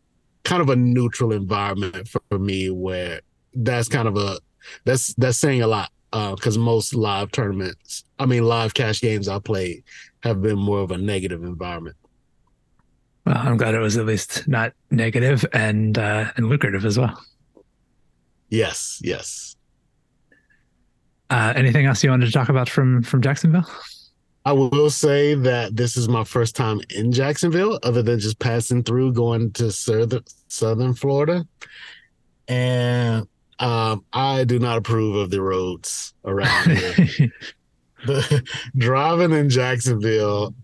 kind 0.45 0.63
of 0.63 0.69
a 0.69 0.77
neutral 0.77 1.33
environment 1.33 2.09
for, 2.09 2.39
me 2.39 2.71
where 2.71 3.21
that's 3.55 3.89
kind 3.89 4.09
of 4.09 4.17
a 4.17 4.39
that's 4.85 5.15
that's 5.15 5.39
saying 5.39 5.63
a 5.63 5.67
lot 5.67 5.91
because 6.11 6.57
uh, 6.57 6.61
most 6.61 6.95
live 6.95 7.31
tournaments, 7.33 8.05
I 8.19 8.27
mean 8.27 8.45
live 8.45 8.75
cash 8.75 9.01
games 9.01 9.29
I 9.29 9.39
played 9.39 9.85
have 10.23 10.43
been 10.43 10.59
more 10.59 10.81
of 10.81 10.91
a 10.91 10.99
negative 10.99 11.43
environment. 11.43 11.97
Well, 13.27 13.37
I'm 13.37 13.57
glad 13.57 13.75
it 13.75 13.79
was 13.79 13.99
at 13.99 14.07
least 14.07 14.49
not 14.49 14.73
negative 14.91 15.45
and 15.53 15.99
uh, 15.99 16.33
and 16.37 16.49
lucrative 16.49 16.85
as 16.85 16.99
well. 16.99 17.23
Yes, 18.49 19.01
yes. 19.05 19.57
Uh, 21.29 21.53
anything 21.55 21.85
else 21.85 22.03
you 22.03 22.09
wanted 22.09 22.27
to 22.27 22.33
talk 22.33 22.49
about 22.49 22.71
from 22.71 23.03
from 23.03 23.21
Jacksonville? 23.21 23.67
I 24.49 24.53
will 24.53 24.89
say 24.89 25.35
that 25.35 25.77
this 25.77 25.99
is 25.99 26.09
my 26.09 26.25
first 26.25 26.57
time 26.57 26.81
in 26.89 27.13
Jacksonville, 27.13 27.79
other 27.83 28.03
than 28.03 28.19
just 28.19 28.39
passing 28.39 28.83
through, 28.83 29.13
going 29.13 29.53
to 29.53 29.71
southern 29.71 30.25
southern 30.47 30.95
Florida, 30.95 31.47
and 32.49 33.29
um, 33.59 34.07
I 34.11 34.45
do 34.45 34.59
not 34.59 34.79
approve 34.79 35.17
of 35.17 35.29
the 35.29 35.43
roads 35.43 36.15
around 36.25 36.71
here. 36.79 37.31
the 38.07 38.43
driving 38.79 39.33
in 39.33 39.51
Jacksonville 39.51 40.55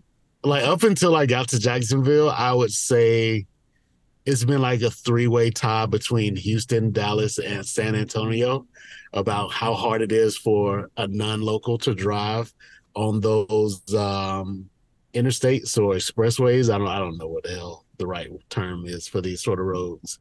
like 0.42 0.64
up 0.64 0.82
until 0.82 1.14
I 1.14 1.26
got 1.26 1.48
to 1.48 1.58
Jacksonville, 1.58 2.30
I 2.30 2.54
would 2.54 2.72
say 2.72 3.44
it's 4.24 4.44
been 4.44 4.62
like 4.62 4.80
a 4.80 4.90
three-way 4.90 5.50
tie 5.50 5.84
between 5.84 6.36
Houston, 6.36 6.90
Dallas, 6.90 7.38
and 7.38 7.66
San 7.66 7.94
Antonio 7.94 8.66
about 9.12 9.52
how 9.52 9.74
hard 9.74 10.00
it 10.00 10.10
is 10.10 10.38
for 10.38 10.90
a 10.96 11.06
non-local 11.06 11.76
to 11.76 11.94
drive 11.94 12.50
on 12.94 13.20
those 13.20 13.82
um, 13.94 14.68
interstates 15.12 15.78
or 15.78 15.94
expressways. 15.94 16.72
I 16.72 16.78
don't 16.78 16.88
I 16.88 16.98
don't 16.98 17.18
know 17.18 17.28
what 17.28 17.44
the 17.44 17.50
hell 17.50 17.84
the 17.98 18.06
right 18.06 18.30
term 18.50 18.84
is 18.86 19.06
for 19.06 19.20
these 19.20 19.42
sort 19.42 19.60
of 19.60 19.66
roads. 19.66 20.18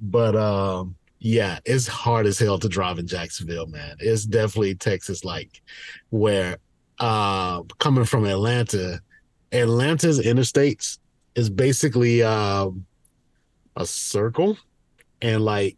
But 0.00 0.36
um, 0.36 0.96
yeah, 1.18 1.58
it's 1.64 1.86
hard 1.86 2.26
as 2.26 2.38
hell 2.38 2.58
to 2.58 2.68
drive 2.68 2.98
in 2.98 3.06
Jacksonville, 3.06 3.66
man. 3.66 3.96
It's 3.98 4.24
definitely 4.24 4.74
Texas 4.74 5.24
like 5.24 5.62
where 6.10 6.58
uh 6.98 7.62
coming 7.78 8.04
from 8.04 8.24
Atlanta, 8.26 9.00
Atlanta's 9.52 10.20
interstates 10.20 10.98
is 11.34 11.50
basically 11.50 12.22
um 12.22 12.86
a 13.76 13.86
circle 13.86 14.58
and 15.22 15.44
like 15.44 15.76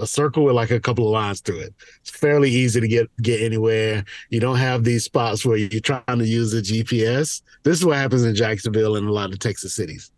a 0.00 0.06
circle 0.06 0.44
with 0.44 0.54
like 0.54 0.70
a 0.70 0.80
couple 0.80 1.06
of 1.06 1.12
lines 1.12 1.40
through 1.40 1.60
it. 1.60 1.74
It's 2.00 2.10
fairly 2.10 2.50
easy 2.50 2.80
to 2.80 2.88
get 2.88 3.10
get 3.22 3.42
anywhere. 3.42 4.04
You 4.30 4.40
don't 4.40 4.56
have 4.56 4.84
these 4.84 5.04
spots 5.04 5.44
where 5.44 5.56
you're 5.56 5.80
trying 5.80 6.02
to 6.06 6.26
use 6.26 6.52
the 6.52 6.62
GPS. 6.62 7.42
This 7.62 7.78
is 7.78 7.84
what 7.84 7.96
happens 7.96 8.24
in 8.24 8.34
Jacksonville 8.34 8.96
and 8.96 9.08
a 9.08 9.12
lot 9.12 9.32
of 9.32 9.38
Texas 9.38 9.74
cities. 9.74 10.10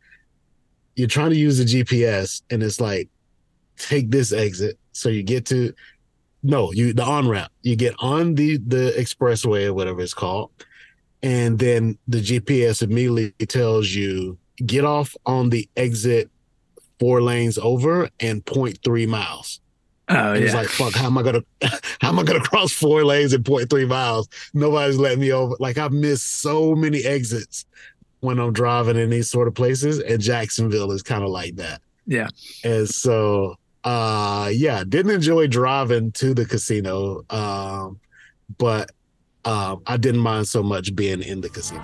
You're 0.97 1.09
trying 1.09 1.31
to 1.31 1.37
use 1.37 1.59
the 1.59 1.65
GPS 1.65 2.43
and 2.51 2.63
it's 2.63 2.81
like 2.81 3.09
take 3.77 4.11
this 4.11 4.33
exit 4.33 4.79
so 4.93 5.09
you 5.09 5.23
get 5.23 5.45
to 5.47 5.75
no, 6.45 6.73
you 6.73 6.93
the 6.93 7.03
on 7.03 7.27
ramp. 7.27 7.51
You 7.63 7.75
get 7.75 7.95
on 7.99 8.35
the 8.35 8.59
the 8.59 8.95
expressway 8.97 9.67
or 9.67 9.75
whatever 9.75 10.03
it's 10.03 10.15
called. 10.15 10.51
And 11.23 11.59
then 11.59 11.99
the 12.07 12.21
GPS 12.21 12.83
immediately 12.83 13.33
tells 13.47 13.89
you 13.91 14.37
get 14.67 14.85
off 14.85 15.17
on 15.25 15.49
the 15.49 15.69
exit 15.75 16.31
four 17.01 17.23
lanes 17.23 17.59
over 17.59 18.09
and 18.21 18.45
0.3 18.45 19.09
miles. 19.09 19.61
Oh 20.09 20.35
yeah. 20.35 20.41
It's 20.41 20.55
like, 20.55 20.69
fuck, 20.69 20.95
how 20.95 21.07
am 21.07 21.17
I 21.17 21.23
gonna 21.23 21.43
how 22.01 22.11
am 22.11 22.19
I 22.19 22.25
gonna 22.25 22.41
cross 22.41 22.73
four 22.73 23.05
lanes 23.05 23.33
in 23.33 23.43
0.3 23.43 23.89
miles? 23.89 24.29
Nobody's 24.53 24.99
letting 24.99 25.21
me 25.21 25.33
over. 25.33 25.57
Like 25.59 25.79
I've 25.79 25.93
missed 25.93 26.43
so 26.43 26.75
many 26.75 27.05
exits 27.05 27.65
when 28.21 28.39
I'm 28.39 28.53
driving 28.53 28.97
in 28.97 29.11
these 29.11 29.31
sort 29.31 29.49
of 29.49 29.55
places, 29.55 30.01
and 30.01 30.21
Jacksonville 30.21 30.93
is 30.93 31.03
kind 31.03 31.23
of 31.23 31.31
like 31.31 31.57
that. 31.57 31.81
Yeah. 32.07 32.29
And 32.65 32.89
so 32.89 33.57
uh 33.85 34.51
yeah, 34.53 34.85
didn't 34.85 35.13
enjoy 35.13 35.47
driving 35.47 36.13
to 36.13 36.35
the 36.35 36.45
casino. 36.45 37.23
Um, 37.31 37.99
but 38.59 38.91
um 39.45 39.83
I 39.87 39.97
didn't 39.97 40.21
mind 40.21 40.49
so 40.49 40.63
much 40.63 40.95
being 40.95 41.23
in 41.23 41.41
the 41.41 41.49
casino. 41.49 41.83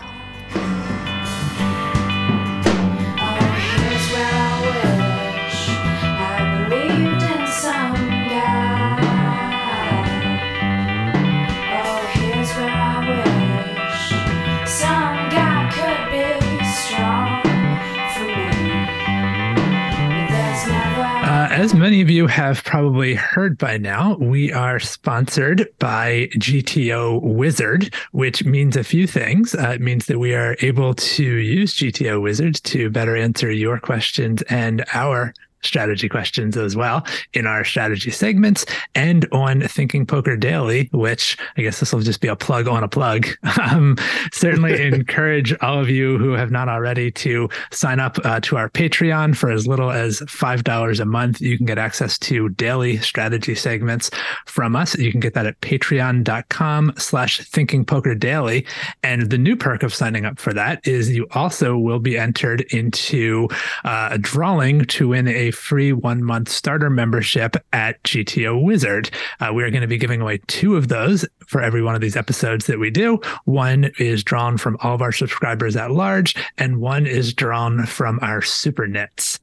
As 21.60 21.74
many 21.74 22.00
of 22.00 22.08
you 22.08 22.26
have 22.26 22.64
probably 22.64 23.14
heard 23.14 23.58
by 23.58 23.76
now, 23.76 24.16
we 24.16 24.50
are 24.50 24.80
sponsored 24.80 25.68
by 25.78 26.26
GTO 26.36 27.20
Wizard, 27.22 27.94
which 28.12 28.46
means 28.46 28.78
a 28.78 28.82
few 28.82 29.06
things. 29.06 29.54
Uh, 29.54 29.72
it 29.74 29.82
means 29.82 30.06
that 30.06 30.18
we 30.18 30.34
are 30.34 30.56
able 30.62 30.94
to 30.94 31.22
use 31.22 31.74
GTO 31.74 32.22
Wizard 32.22 32.54
to 32.64 32.88
better 32.88 33.14
answer 33.14 33.52
your 33.52 33.78
questions 33.78 34.40
and 34.48 34.86
our 34.94 35.34
strategy 35.62 36.08
questions 36.08 36.56
as 36.56 36.76
well 36.76 37.04
in 37.32 37.46
our 37.46 37.64
strategy 37.64 38.10
segments 38.10 38.64
and 38.94 39.26
on 39.32 39.62
Thinking 39.62 40.06
Poker 40.06 40.36
Daily, 40.36 40.88
which 40.92 41.36
I 41.56 41.62
guess 41.62 41.80
this 41.80 41.92
will 41.92 42.00
just 42.00 42.20
be 42.20 42.28
a 42.28 42.36
plug 42.36 42.68
on 42.68 42.82
a 42.82 42.88
plug. 42.88 43.26
Um, 43.60 43.96
certainly 44.32 44.80
encourage 44.86 45.54
all 45.60 45.78
of 45.78 45.90
you 45.90 46.16
who 46.18 46.32
have 46.32 46.50
not 46.50 46.68
already 46.68 47.10
to 47.10 47.48
sign 47.70 48.00
up 48.00 48.16
uh, 48.24 48.40
to 48.40 48.56
our 48.56 48.70
Patreon 48.70 49.36
for 49.36 49.50
as 49.50 49.66
little 49.66 49.90
as 49.90 50.20
$5 50.20 51.00
a 51.00 51.04
month. 51.04 51.40
You 51.40 51.56
can 51.56 51.66
get 51.66 51.76
access 51.76 52.18
to 52.20 52.48
daily 52.50 52.96
strategy 52.98 53.54
segments 53.54 54.10
from 54.46 54.76
us. 54.76 54.96
You 54.96 55.10
can 55.10 55.20
get 55.20 55.34
that 55.34 55.46
at 55.46 55.60
patreon.com 55.60 56.94
slash 56.96 57.40
thinking 57.40 57.84
poker 57.84 58.14
daily. 58.14 58.66
And 59.02 59.30
the 59.30 59.38
new 59.38 59.56
perk 59.56 59.82
of 59.82 59.94
signing 59.94 60.24
up 60.24 60.38
for 60.38 60.54
that 60.54 60.86
is 60.86 61.10
you 61.10 61.26
also 61.32 61.76
will 61.76 62.00
be 62.00 62.16
entered 62.16 62.62
into 62.72 63.48
uh, 63.84 64.10
a 64.12 64.18
drawing 64.18 64.84
to 64.86 65.08
win 65.08 65.28
a 65.28 65.49
free 65.50 65.92
one 65.92 66.22
month 66.22 66.48
starter 66.48 66.90
membership 66.90 67.56
at 67.72 68.02
GTO 68.02 68.62
Wizard. 68.62 69.10
Uh, 69.40 69.52
we 69.54 69.62
are 69.62 69.70
going 69.70 69.82
to 69.82 69.86
be 69.88 69.98
giving 69.98 70.20
away 70.20 70.40
two 70.46 70.76
of 70.76 70.88
those 70.88 71.26
for 71.46 71.60
every 71.60 71.82
one 71.82 71.94
of 71.94 72.00
these 72.00 72.16
episodes 72.16 72.66
that 72.66 72.78
we 72.78 72.90
do. 72.90 73.20
One 73.44 73.90
is 73.98 74.24
drawn 74.24 74.56
from 74.56 74.76
all 74.80 74.94
of 74.94 75.02
our 75.02 75.12
subscribers 75.12 75.76
at 75.76 75.90
large, 75.90 76.34
and 76.58 76.80
one 76.80 77.06
is 77.06 77.34
drawn 77.34 77.86
from 77.86 78.18
our 78.22 78.42
super 78.42 78.86
nets. 78.86 79.40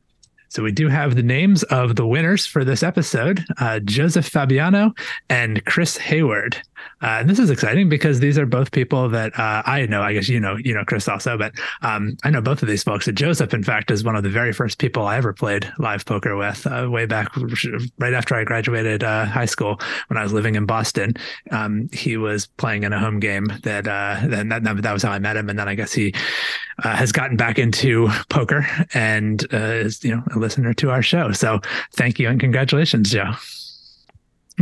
So 0.49 0.63
we 0.63 0.71
do 0.71 0.87
have 0.87 1.15
the 1.15 1.23
names 1.23 1.63
of 1.63 1.95
the 1.95 2.07
winners 2.07 2.45
for 2.45 2.63
this 2.63 2.83
episode: 2.83 3.45
uh, 3.59 3.79
Joseph 3.79 4.27
Fabiano 4.27 4.93
and 5.29 5.63
Chris 5.65 5.97
Hayward. 5.97 6.61
Uh, 7.01 7.17
and 7.19 7.29
this 7.29 7.37
is 7.37 7.49
exciting 7.49 7.89
because 7.89 8.19
these 8.19 8.39
are 8.39 8.45
both 8.45 8.71
people 8.71 9.09
that 9.09 9.37
uh, 9.37 9.61
I 9.65 9.85
know. 9.85 10.01
I 10.01 10.13
guess 10.13 10.27
you 10.27 10.39
know, 10.39 10.55
you 10.55 10.73
know 10.73 10.83
Chris 10.83 11.07
also, 11.07 11.37
but 11.37 11.53
um, 11.81 12.17
I 12.23 12.29
know 12.29 12.41
both 12.41 12.61
of 12.61 12.67
these 12.67 12.83
folks. 12.83 13.05
Joseph, 13.05 13.53
in 13.53 13.63
fact, 13.63 13.91
is 13.91 14.03
one 14.03 14.15
of 14.15 14.23
the 14.23 14.29
very 14.29 14.51
first 14.51 14.79
people 14.79 15.05
I 15.05 15.17
ever 15.17 15.33
played 15.33 15.71
live 15.77 16.05
poker 16.05 16.35
with, 16.35 16.65
uh, 16.65 16.87
way 16.89 17.05
back 17.05 17.29
right 17.99 18.13
after 18.13 18.35
I 18.35 18.43
graduated 18.43 19.03
uh, 19.03 19.25
high 19.25 19.45
school 19.45 19.79
when 20.07 20.17
I 20.17 20.23
was 20.23 20.33
living 20.33 20.55
in 20.55 20.65
Boston. 20.65 21.13
Um, 21.51 21.89
he 21.93 22.17
was 22.17 22.47
playing 22.47 22.83
in 22.83 22.93
a 22.93 22.99
home 22.99 23.19
game 23.19 23.45
that, 23.63 23.87
uh, 23.87 24.19
that 24.27 24.81
that 24.81 24.93
was 24.93 25.03
how 25.03 25.11
I 25.11 25.19
met 25.19 25.37
him, 25.37 25.49
and 25.49 25.59
then 25.59 25.67
I 25.67 25.75
guess 25.75 25.93
he 25.93 26.13
has 26.83 27.11
gotten 27.11 27.37
back 27.37 27.57
into 27.57 28.07
poker 28.29 28.67
and 28.93 29.45
is 29.51 30.03
you 30.03 30.15
know 30.15 30.23
listener 30.39 30.73
to 30.75 30.91
our 30.91 31.01
show. 31.01 31.31
So 31.31 31.59
thank 31.93 32.19
you 32.19 32.29
and 32.29 32.39
congratulations, 32.39 33.09
Joe. 33.11 33.31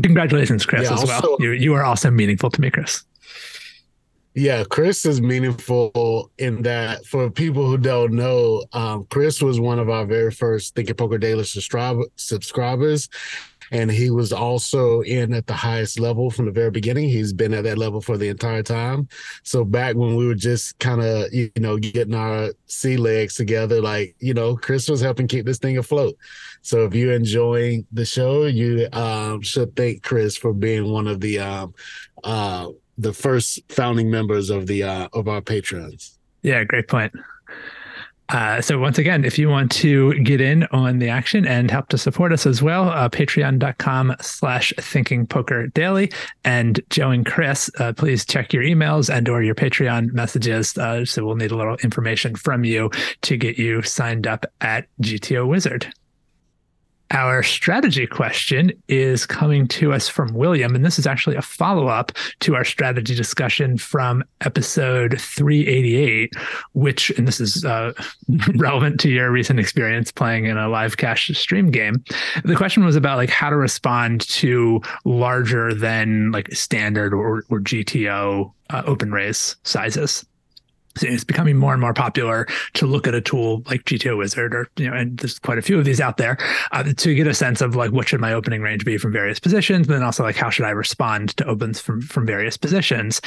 Congratulations, 0.01 0.65
Chris, 0.65 0.84
Yeah, 0.89 0.93
as 0.95 1.05
well. 1.05 1.21
also- 1.21 1.38
You 1.39 1.51
you 1.51 1.73
are 1.73 1.84
also 1.84 2.11
meaningful 2.11 2.49
to 2.51 2.61
me, 2.61 2.69
Chris. 2.69 3.03
Yeah, 4.38 4.65
Chris 4.65 5.05
is 5.05 5.21
meaningful 5.21 6.30
in 6.38 6.61
that 6.63 7.05
for 7.05 7.30
people 7.32 7.65
who 7.69 7.78
don't 7.78 8.11
know, 8.11 8.65
um, 8.73 9.07
Chris 9.09 9.41
was 9.41 9.61
one 9.61 9.80
of 9.80 9.89
our 9.89 10.05
very 10.05 10.30
first 10.32 10.76
Thinking 10.76 10.95
Poker 10.95 11.17
Daily 11.17 11.45
subscribers. 11.45 13.07
And 13.72 13.91
he 13.91 14.09
was 14.09 14.32
also 14.32 15.01
in 15.01 15.34
at 15.34 15.47
the 15.47 15.53
highest 15.53 15.99
level 15.99 16.30
from 16.30 16.45
the 16.45 16.51
very 16.51 16.72
beginning. 16.72 17.09
He's 17.09 17.34
been 17.34 17.53
at 17.53 17.63
that 17.63 17.78
level 17.78 18.01
for 18.01 18.18
the 18.18 18.30
entire 18.30 18.63
time. 18.63 19.07
So 19.43 19.63
back 19.63 19.95
when 19.95 20.16
we 20.16 20.28
were 20.28 20.36
just 20.36 20.78
kind 20.80 21.01
of, 21.01 21.34
you 21.34 21.51
know, 21.57 21.78
getting 21.78 22.16
our 22.16 22.51
sea 22.68 22.97
legs 22.97 23.36
together, 23.36 23.82
like, 23.82 24.16
you 24.20 24.34
know, 24.34 24.55
Chris 24.55 24.89
was 24.89 25.01
helping 25.01 25.28
keep 25.28 25.45
this 25.45 25.59
thing 25.59 25.78
afloat. 25.78 26.18
So 26.61 26.86
if 26.86 26.95
you're 26.95 27.13
enjoying 27.13 27.86
the 27.91 28.05
show, 28.05 28.45
you 28.45 28.88
um, 28.91 29.41
should 29.41 29.76
thank 29.76 30.03
Chris 30.03 30.36
for 30.36 30.53
being 30.53 30.91
one 30.91 31.07
of 31.07 31.20
the 31.22 31.39
um, 31.39 31.74
uh, 32.24 32.70
the 32.97 33.13
first 33.13 33.59
founding 33.70 34.09
members 34.09 34.49
of 34.49 34.68
the 34.68 34.84
uh, 34.84 35.07
of 35.13 35.28
our 35.28 35.41
patrons. 35.41 36.18
Yeah, 36.41 36.63
great 36.63 36.88
point. 36.88 37.13
Uh, 38.30 38.59
so 38.61 38.80
once 38.80 38.97
again, 38.97 39.23
if 39.23 39.38
you 39.38 39.49
want 39.49 39.71
to 39.71 40.13
get 40.23 40.41
in 40.41 40.63
on 40.71 40.99
the 40.99 41.09
action 41.09 41.45
and 41.45 41.69
help 41.69 41.89
to 41.89 41.97
support 41.97 42.32
us 42.32 42.45
as 42.45 42.61
well, 42.61 42.89
uh, 42.89 43.07
patreon.com 43.09 44.15
slash 44.21 44.73
thinking 44.78 45.28
poker 45.28 45.67
daily. 45.67 46.11
And 46.43 46.82
Joe 46.89 47.11
and 47.11 47.26
Chris, 47.26 47.69
uh, 47.80 47.93
please 47.93 48.26
check 48.26 48.53
your 48.53 48.63
emails 48.63 49.13
and 49.15 49.30
or 49.30 49.43
your 49.43 49.55
Patreon 49.55 50.11
messages. 50.13 50.78
Uh, 50.78 51.05
so 51.05 51.26
we'll 51.26 51.36
need 51.36 51.51
a 51.51 51.57
little 51.57 51.78
information 51.78 52.36
from 52.36 52.63
you 52.63 52.89
to 53.21 53.38
get 53.38 53.57
you 53.57 53.82
signed 53.82 54.28
up 54.28 54.45
at 54.61 54.88
GTO 55.01 55.47
Wizard. 55.47 55.93
Our 57.12 57.43
strategy 57.43 58.08
question 58.08 58.72
is 58.88 59.28
coming 59.28 59.68
to 59.70 59.93
us 59.93 60.10
from 60.10 60.34
William, 60.34 60.74
and 60.74 60.84
this 60.84 60.97
is 60.97 61.06
actually 61.06 61.36
a 61.36 61.41
follow 61.41 61.88
up 61.88 62.12
to 62.39 62.56
our 62.56 62.64
strategy 62.64 63.14
discussion 63.14 63.78
from 63.78 64.24
episode 64.41 65.22
388, 65.22 66.34
which, 66.74 67.12
and 67.12 67.28
this 67.28 67.39
is 67.39 67.64
uh, 67.64 67.93
relevant 68.56 68.99
to 69.01 69.10
your 69.10 69.32
recent 69.32 69.60
experience 69.60 70.12
playing 70.12 70.45
in 70.45 70.58
a 70.58 70.68
live 70.68 70.97
cash 70.97 71.30
stream 71.38 71.70
game. 71.70 72.03
The 72.43 72.56
question 72.56 72.84
was 72.84 72.95
about 72.95 73.18
like 73.18 73.30
how 73.30 73.51
to 73.51 73.58
respond 73.58 74.22
to 74.30 74.82
larger 75.03 75.74
than 75.76 76.32
like 76.32 76.51
standard 76.53 77.14
or, 77.14 77.43
or 77.49 77.60
GTO 77.60 78.51
uh, 78.72 78.84
open 78.86 79.12
raise 79.12 79.56
sizes 79.64 80.26
it's 81.01 81.23
becoming 81.23 81.57
more 81.57 81.73
and 81.73 81.81
more 81.81 81.93
popular 81.93 82.47
to 82.73 82.85
look 82.85 83.07
at 83.07 83.15
a 83.15 83.21
tool 83.21 83.63
like 83.65 83.83
GTO 83.83 84.17
Wizard, 84.17 84.53
or 84.53 84.69
you 84.77 84.89
know, 84.89 84.95
and 84.95 85.17
there's 85.17 85.39
quite 85.39 85.57
a 85.57 85.61
few 85.61 85.77
of 85.77 85.85
these 85.85 85.99
out 85.99 86.17
there, 86.17 86.37
uh, 86.71 86.83
to 86.83 87.15
get 87.15 87.27
a 87.27 87.33
sense 87.33 87.61
of 87.61 87.75
like 87.75 87.91
what 87.91 88.07
should 88.07 88.21
my 88.21 88.33
opening 88.33 88.61
range 88.61 88.85
be 88.85 88.97
from 88.97 89.11
various 89.11 89.39
positions, 89.39 89.87
but 89.87 89.93
then 89.93 90.03
also 90.03 90.23
like 90.23 90.35
how 90.35 90.49
should 90.49 90.65
I 90.65 90.71
respond 90.71 91.35
to 91.37 91.45
opens 91.45 91.79
from 91.79 92.01
from 92.01 92.25
various 92.25 92.57
positions. 92.57 93.21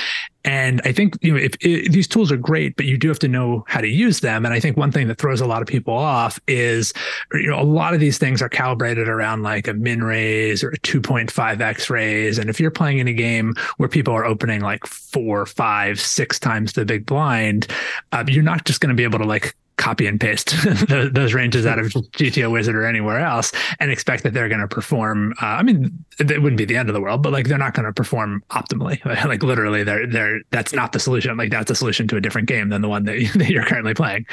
And 0.45 0.81
I 0.85 0.93
think 0.93 1.19
you 1.21 1.33
know 1.33 1.39
if, 1.39 1.55
if 1.61 1.93
these 1.93 2.07
tools 2.07 2.31
are 2.31 2.37
great, 2.37 2.77
but 2.77 2.87
you 2.87 2.97
do 2.97 3.09
have 3.09 3.19
to 3.21 3.29
know 3.29 3.65
how 3.67 3.81
to 3.81 3.89
use 3.89 4.21
them. 4.21 4.45
And 4.45 4.55
I 4.55 4.61
think 4.61 4.77
one 4.77 4.93
thing 4.93 5.09
that 5.09 5.19
throws 5.19 5.41
a 5.41 5.47
lot 5.47 5.63
of 5.63 5.69
people 5.69 5.95
off 5.95 6.41
is 6.47 6.93
you 7.33 7.49
know 7.49 7.61
a 7.61 7.65
lot 7.65 7.93
of 7.93 8.01
these 8.01 8.19
things 8.19 8.41
are 8.41 8.49
calibrated 8.49 9.09
around 9.09 9.43
like 9.43 9.67
a 9.69 9.75
min 9.75 10.03
raise 10.03 10.63
or 10.63 10.71
a 10.71 10.79
2.5x 10.79 11.91
raise. 11.91 12.39
And 12.39 12.49
if 12.49 12.61
you're 12.61 12.71
playing 12.71 12.99
in 12.99 13.09
a 13.09 13.13
game 13.13 13.55
where 13.79 13.89
people 13.89 14.15
are 14.15 14.25
opening 14.25 14.61
like 14.61 14.87
four, 14.87 15.45
five, 15.45 16.01
six 16.01 16.39
times 16.39 16.73
the 16.73 16.85
big 16.85 17.05
blind, 17.05 17.67
uh, 18.13 18.25
you're 18.27 18.43
not 18.43 18.65
just 18.65 18.81
going 18.81 18.91
to 18.91 18.97
be 18.97 19.05
able 19.05 19.19
to 19.19 19.27
like 19.27 19.55
copy 19.79 20.07
and 20.07 20.21
paste 20.21 20.55
those, 20.89 21.13
those, 21.13 21.35
ranges 21.35 21.65
out 21.65 21.79
of 21.79 21.87
GTO 21.87 22.51
Wizard 22.51 22.75
or 22.75 22.85
anywhere 22.85 23.21
else 23.21 23.53
and 23.81 23.91
expect 23.91 24.25
that 24.25 24.35
they're 24.35 24.49
going 24.49 24.61
to 24.61 24.69
perform. 24.69 25.33
Uh, 25.41 25.47
I 25.47 25.63
mean, 25.63 26.05
it 26.19 26.43
wouldn't 26.43 26.59
be 26.59 26.65
the 26.65 26.77
end 26.77 26.91
of 26.91 26.95
the 26.95 27.01
world, 27.01 27.23
but 27.23 27.33
like 27.33 27.47
they're 27.47 27.57
not 27.57 27.75
going 27.75 27.87
to 27.87 27.93
perform 27.93 28.43
optimally. 28.51 29.03
like 29.25 29.43
literally, 29.43 29.85
they're 29.85 30.07
they're 30.07 30.41
that's 30.51 30.73
not 30.73 30.93
the 30.93 31.01
solution. 31.01 31.37
Like 31.37 31.51
that's 31.51 31.71
a 31.71 31.75
solution 31.75 32.07
to 32.09 32.17
a 32.17 32.21
different 32.21 32.49
game 32.49 32.69
than 32.69 32.83
the 32.83 32.89
one 32.89 33.05
that, 33.05 33.17
that 33.37 33.51
you're 33.51 33.65
currently 33.65 33.95
playing. 33.95 34.27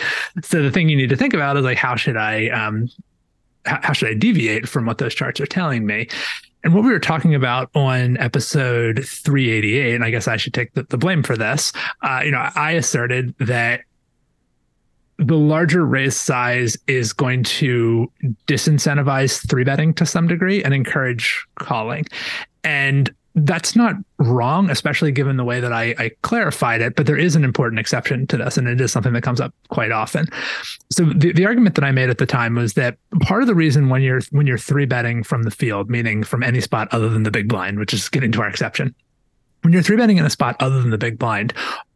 So 0.43 0.61
the 0.61 0.71
thing 0.71 0.89
you 0.89 0.97
need 0.97 1.09
to 1.09 1.17
think 1.17 1.33
about 1.33 1.55
is 1.55 1.63
like 1.63 1.77
how 1.77 1.95
should 1.95 2.17
I 2.17 2.49
um, 2.49 2.89
how 3.65 3.93
should 3.93 4.09
I 4.09 4.13
deviate 4.13 4.67
from 4.67 4.85
what 4.85 4.97
those 4.97 5.15
charts 5.15 5.39
are 5.39 5.45
telling 5.45 5.85
me? 5.85 6.07
And 6.63 6.73
what 6.73 6.83
we 6.83 6.89
were 6.89 6.99
talking 6.99 7.35
about 7.35 7.69
on 7.75 8.17
episode 8.17 9.05
388, 9.07 9.93
and 9.93 10.03
I 10.03 10.09
guess 10.09 10.27
I 10.27 10.35
should 10.35 10.55
take 10.55 10.73
the, 10.73 10.81
the 10.83 10.97
blame 10.97 11.21
for 11.21 11.37
this. 11.37 11.71
Uh, 12.01 12.21
you 12.25 12.31
know, 12.31 12.49
I 12.55 12.71
asserted 12.71 13.35
that 13.37 13.81
the 15.17 15.37
larger 15.37 15.85
raise 15.85 16.15
size 16.15 16.77
is 16.87 17.13
going 17.13 17.43
to 17.43 18.11
disincentivize 18.47 19.47
three 19.47 19.63
betting 19.63 19.93
to 19.93 20.05
some 20.05 20.27
degree 20.27 20.63
and 20.63 20.73
encourage 20.73 21.45
calling. 21.55 22.05
And 22.63 23.13
that's 23.35 23.75
not 23.75 23.95
wrong, 24.17 24.69
especially 24.69 25.11
given 25.11 25.35
the 25.35 25.43
way 25.43 25.59
that 25.59 25.73
I, 25.73 25.93
I, 25.99 26.11
clarified 26.21 26.81
it. 26.81 26.95
But 26.95 27.05
there 27.05 27.17
is 27.17 27.35
an 27.35 27.43
important 27.43 27.79
exception 27.79 28.27
to 28.27 28.37
this, 28.37 28.57
and 28.57 28.65
it 28.67 28.79
is 28.79 28.93
something 28.93 29.11
that 29.11 29.23
comes 29.23 29.41
up 29.41 29.53
quite 29.69 29.91
often. 29.91 30.27
So 30.89 31.03
the, 31.03 31.33
the 31.33 31.45
argument 31.45 31.75
that 31.75 31.83
I 31.83 31.91
made 31.91 32.09
at 32.09 32.17
the 32.17 32.25
time 32.25 32.55
was 32.55 32.73
that 32.73 32.97
part 33.21 33.41
of 33.41 33.47
the 33.47 33.55
reason 33.55 33.89
when 33.89 34.01
you're 34.01 34.21
when 34.31 34.47
you're 34.47 34.57
three 34.57 34.85
betting 34.85 35.21
from 35.21 35.43
the 35.43 35.51
field, 35.51 35.89
meaning 35.89 36.23
from 36.23 36.43
any 36.43 36.61
spot 36.61 36.87
other 36.91 37.09
than 37.09 37.23
the 37.23 37.31
big 37.31 37.49
blind, 37.49 37.77
which 37.77 37.93
is 37.93 38.07
getting 38.07 38.31
to 38.31 38.41
our 38.41 38.47
exception, 38.47 38.95
when 39.63 39.73
you're 39.73 39.83
three 39.83 39.97
betting 39.97 40.17
in 40.17 40.25
a 40.25 40.29
spot 40.29 40.55
other 40.61 40.81
than 40.81 40.91
the 40.91 40.97
big 40.97 41.19
blind, 41.19 41.53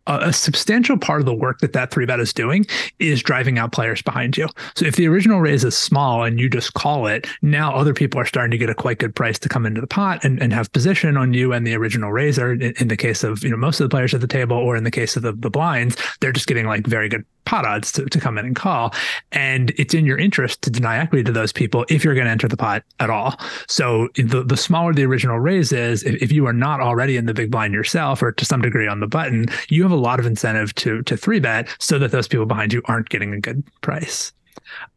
a 0.09 0.33
substantial 0.33 0.97
part 0.97 1.19
of 1.19 1.25
the 1.25 1.33
work 1.33 1.59
that 1.59 1.73
that 1.73 1.91
three 1.91 2.05
bet 2.05 2.19
is 2.19 2.33
doing 2.33 2.65
is 2.99 3.21
driving 3.21 3.59
out 3.59 3.71
players 3.71 4.01
behind 4.01 4.37
you. 4.37 4.47
So 4.75 4.85
if 4.85 4.95
the 4.95 5.07
original 5.07 5.39
raise 5.39 5.63
is 5.63 5.77
small 5.77 6.23
and 6.23 6.39
you 6.39 6.49
just 6.49 6.73
call 6.73 7.07
it, 7.07 7.27
now 7.41 7.73
other 7.73 7.93
people 7.93 8.19
are 8.19 8.25
starting 8.25 8.51
to 8.51 8.57
get 8.57 8.69
a 8.69 8.75
quite 8.75 8.97
good 8.97 9.15
price 9.15 9.37
to 9.39 9.49
come 9.49 9.65
into 9.65 9.81
the 9.81 9.87
pot 9.87 10.23
and, 10.23 10.41
and 10.41 10.51
have 10.53 10.71
position 10.71 11.15
on 11.17 11.33
you 11.33 11.53
and 11.53 11.65
the 11.65 11.75
original 11.75 12.11
raiser. 12.11 12.53
In, 12.53 12.73
in 12.79 12.87
the 12.87 12.97
case 12.97 13.23
of 13.23 13.43
you 13.43 13.49
know 13.49 13.57
most 13.57 13.79
of 13.79 13.85
the 13.85 13.93
players 13.93 14.13
at 14.13 14.21
the 14.21 14.27
table, 14.27 14.57
or 14.57 14.75
in 14.75 14.83
the 14.83 14.91
case 14.91 15.15
of 15.15 15.23
the, 15.23 15.33
the 15.33 15.49
blinds, 15.49 15.95
they're 16.19 16.31
just 16.31 16.47
getting 16.47 16.65
like 16.65 16.87
very 16.87 17.09
good 17.09 17.25
pot 17.49 17.65
odds 17.65 17.91
to, 17.93 18.05
to 18.05 18.19
come 18.19 18.37
in 18.37 18.45
and 18.45 18.55
call. 18.55 18.93
And 19.31 19.71
it's 19.71 19.95
in 19.95 20.05
your 20.05 20.19
interest 20.19 20.61
to 20.61 20.69
deny 20.69 20.99
equity 20.99 21.23
to 21.23 21.31
those 21.31 21.51
people 21.51 21.83
if 21.89 22.03
you're 22.03 22.13
going 22.13 22.27
to 22.27 22.31
enter 22.31 22.47
the 22.47 22.55
pot 22.55 22.83
at 22.99 23.09
all. 23.09 23.39
So 23.67 24.07
the, 24.13 24.43
the 24.43 24.55
smaller 24.55 24.93
the 24.93 25.03
original 25.03 25.39
raise 25.39 25.71
is, 25.71 26.03
if, 26.03 26.21
if 26.21 26.31
you 26.31 26.45
are 26.45 26.53
not 26.53 26.79
already 26.79 27.17
in 27.17 27.25
the 27.25 27.33
big 27.33 27.49
blind 27.49 27.73
yourself 27.73 28.21
or 28.21 28.31
to 28.33 28.45
some 28.45 28.61
degree 28.61 28.87
on 28.87 28.99
the 28.99 29.07
button, 29.07 29.47
you 29.67 29.81
have 29.81 29.91
a 29.91 29.95
lot 29.95 30.19
of 30.19 30.27
incentive 30.27 30.75
to 30.75 31.01
to 31.03 31.17
three 31.17 31.39
bet 31.39 31.67
so 31.79 31.97
that 31.97 32.11
those 32.11 32.27
people 32.27 32.45
behind 32.45 32.71
you 32.71 32.83
aren't 32.85 33.09
getting 33.09 33.33
a 33.33 33.39
good 33.39 33.63
price. 33.81 34.31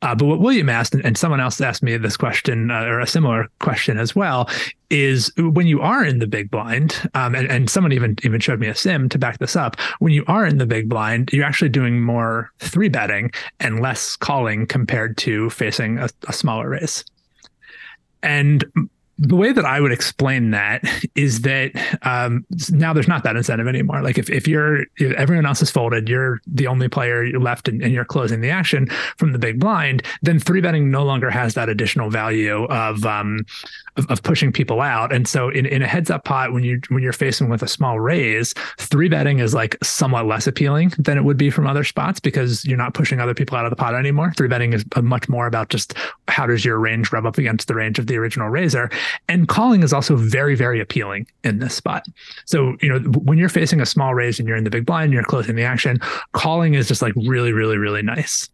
Uh, 0.03 0.15
but 0.15 0.27
what 0.27 0.41
William 0.41 0.69
asked, 0.69 0.95
and, 0.95 1.17
someone 1.17 1.41
else 1.41 1.61
asked 1.61 1.83
me 1.83 1.97
this 1.97 2.17
question 2.17 2.71
uh, 2.71 2.83
or 2.83 3.01
a 3.01 3.07
similar 3.07 3.49
question 3.61 3.99
as 3.99 4.15
well, 4.15 4.49
is 4.91 5.33
when 5.39 5.67
you 5.67 5.81
are 5.81 6.05
in 6.05 6.19
the 6.19 6.27
big 6.27 6.51
blind, 6.51 7.09
um, 7.15 7.35
and, 7.35 7.51
and 7.51 7.71
someone 7.71 7.93
even 7.93 8.17
even 8.23 8.41
showed 8.41 8.61
me 8.61 8.67
a 8.69 8.75
sim 8.75 9.09
to 9.09 9.19
back 9.19 9.39
this 9.39 9.57
up. 9.57 9.77
When 10.01 10.13
you 10.13 10.25
are 10.27 10.45
in 10.45 10.59
the 10.59 10.67
big 10.67 10.89
blind, 10.89 11.31
you're 11.33 11.45
actually 11.45 11.71
doing 11.71 12.01
more 12.01 12.51
three 12.59 12.89
betting 12.89 13.31
and 13.61 13.81
less 13.81 14.17
calling 14.17 14.67
compared 14.67 15.17
to 15.19 15.49
facing 15.51 15.99
a, 15.99 16.09
a 16.29 16.33
smaller 16.33 16.69
raise. 16.69 17.05
And 18.23 18.65
the 19.23 19.37
way 19.37 19.53
that 19.53 19.65
I 19.65 19.81
would 19.81 19.93
explain 19.93 20.51
that 20.51 20.83
is 21.15 21.43
that 21.43 21.71
um, 22.03 22.45
now 22.71 22.93
there's 22.93 23.07
not 23.07 23.23
that 23.23 23.37
incentive 23.37 23.69
anymore. 23.69 24.03
Like 24.03 24.19
if, 24.19 24.29
if 24.29 24.49
you're 24.49 24.83
if 24.99 25.13
everyone 25.13 25.47
else 25.47 25.63
is 25.63 25.71
folded, 25.71 26.09
you're 26.09 26.41
the 26.47 26.67
only 26.67 26.89
player 26.89 27.39
left 27.39 27.69
and, 27.69 27.81
and, 27.83 27.93
you're 27.93 28.05
closing 28.05 28.41
the 28.41 28.51
action 28.51 28.87
from 29.19 29.33
the 29.33 29.39
big 29.39 29.61
blind, 29.61 30.03
then 30.23 30.41
three 30.41 30.61
betting 30.61 30.91
no 30.91 31.05
longer 31.05 31.31
has 31.31 31.55
that 31.55 31.69
additional 31.69 32.11
value 32.11 32.65
of 32.65 33.07
um, 33.07 33.47
of, 33.97 34.11
of, 34.11 34.23
pushing 34.23 34.53
people 34.53 34.81
out. 34.81 35.13
And 35.13 35.27
so 35.29 35.49
in, 35.49 35.67
in 35.67 35.83
a 35.83 35.87
heads 35.87 36.11
up 36.11 36.25
pot, 36.25 36.53
when 36.53 36.65
you 36.65 36.81
when 36.89 37.03
you're 37.03 37.13
facing 37.13 37.49
with 37.49 37.63
a 37.63 37.69
small 37.69 38.01
raise, 38.01 38.55
three 38.79 39.09
betting 39.09 39.39
is 39.39 39.55
like 39.55 39.77
somewhat 39.83 40.27
less 40.27 40.47
appealing 40.47 40.93
than 40.99 41.19
it 41.19 41.25
would 41.25 41.37
be 41.37 41.51
from 41.51 41.67
other 41.67 41.85
spots 41.85 42.21
because 42.21 42.65
you're 42.65 42.79
not 42.79 42.95
pushing 42.95 43.21
other 43.21 43.35
people 43.35 43.57
out 43.57 43.65
of 43.65 43.71
the 43.71 43.77
pot 43.77 43.95
anymore. 43.95 44.33
Three 44.37 44.49
betting 44.49 44.73
is 44.73 44.85
uh, 44.97 45.03
much 45.03 45.29
more 45.29 45.47
about 45.47 45.69
just 45.69 45.95
how 46.29 46.47
does 46.47 46.65
your 46.65 46.79
range 46.79 47.13
rub 47.13 47.27
up 47.27 47.39
against 47.39 47.69
the 47.69 47.75
range 47.75 47.99
of 47.99 48.07
the 48.07 48.17
original 48.17 48.49
raiser. 48.49 48.91
And 49.29 49.49
calling 49.49 49.83
is 49.83 49.93
also 49.93 50.17
very, 50.17 50.55
very 50.55 50.81
appealing 50.81 51.27
in 51.45 51.59
this 51.59 51.75
spot. 51.75 52.07
So, 52.47 52.77
you 52.81 52.89
know, 52.89 52.99
when 53.21 53.39
you're 53.39 53.49
facing 53.49 53.81
a 53.81 53.87
small 53.87 54.15
raise 54.15 54.39
and 54.39 54.49
you're 54.49 54.57
in 54.57 54.65
the 54.65 54.71
big 54.71 54.87
blind 54.87 55.07
and 55.07 55.13
you're 55.13 55.23
closing 55.25 55.57
the 55.57 55.65
action, 55.65 55.99
calling 56.33 56.75
is 56.75 56.89
just 56.89 57.03
like 57.03 57.15
really, 57.17 57.53
really, 57.53 57.77
really 57.77 58.03
nice. 58.03 58.49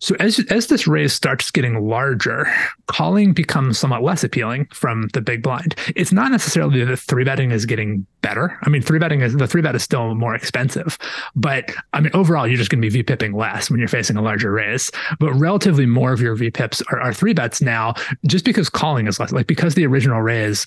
So 0.00 0.14
as 0.20 0.38
as 0.50 0.68
this 0.68 0.86
raise 0.86 1.12
starts 1.12 1.50
getting 1.50 1.86
larger, 1.86 2.46
calling 2.86 3.32
becomes 3.32 3.78
somewhat 3.78 4.02
less 4.02 4.22
appealing 4.22 4.66
from 4.72 5.08
the 5.12 5.20
big 5.20 5.42
blind. 5.42 5.74
It's 5.96 6.12
not 6.12 6.30
necessarily 6.30 6.84
that 6.84 6.96
three 6.98 7.24
betting 7.24 7.50
is 7.50 7.66
getting 7.66 8.06
better. 8.22 8.58
I 8.62 8.68
mean, 8.68 8.82
three 8.82 8.98
betting 8.98 9.20
is 9.20 9.34
the 9.34 9.46
three 9.46 9.62
bet 9.62 9.74
is 9.74 9.82
still 9.82 10.14
more 10.14 10.34
expensive, 10.34 10.98
but 11.34 11.70
I 11.92 12.00
mean 12.00 12.12
overall 12.14 12.46
you're 12.46 12.56
just 12.56 12.70
going 12.70 12.82
to 12.82 12.90
be 12.90 13.02
VPIPing 13.02 13.34
less 13.34 13.70
when 13.70 13.78
you're 13.78 13.88
facing 13.88 14.16
a 14.16 14.22
larger 14.22 14.52
raise. 14.52 14.90
But 15.18 15.32
relatively 15.34 15.86
more 15.86 16.12
of 16.12 16.20
your 16.20 16.36
VPIPs 16.36 16.82
are, 16.92 17.00
are 17.00 17.12
three 17.12 17.34
bets 17.34 17.60
now, 17.60 17.94
just 18.26 18.44
because 18.44 18.68
calling 18.68 19.06
is 19.06 19.18
less. 19.18 19.32
Like 19.32 19.46
because 19.46 19.74
the 19.74 19.86
original 19.86 20.20
raise 20.20 20.66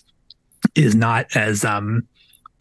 is 0.76 0.96
not 0.96 1.26
as 1.36 1.66
um 1.66 2.08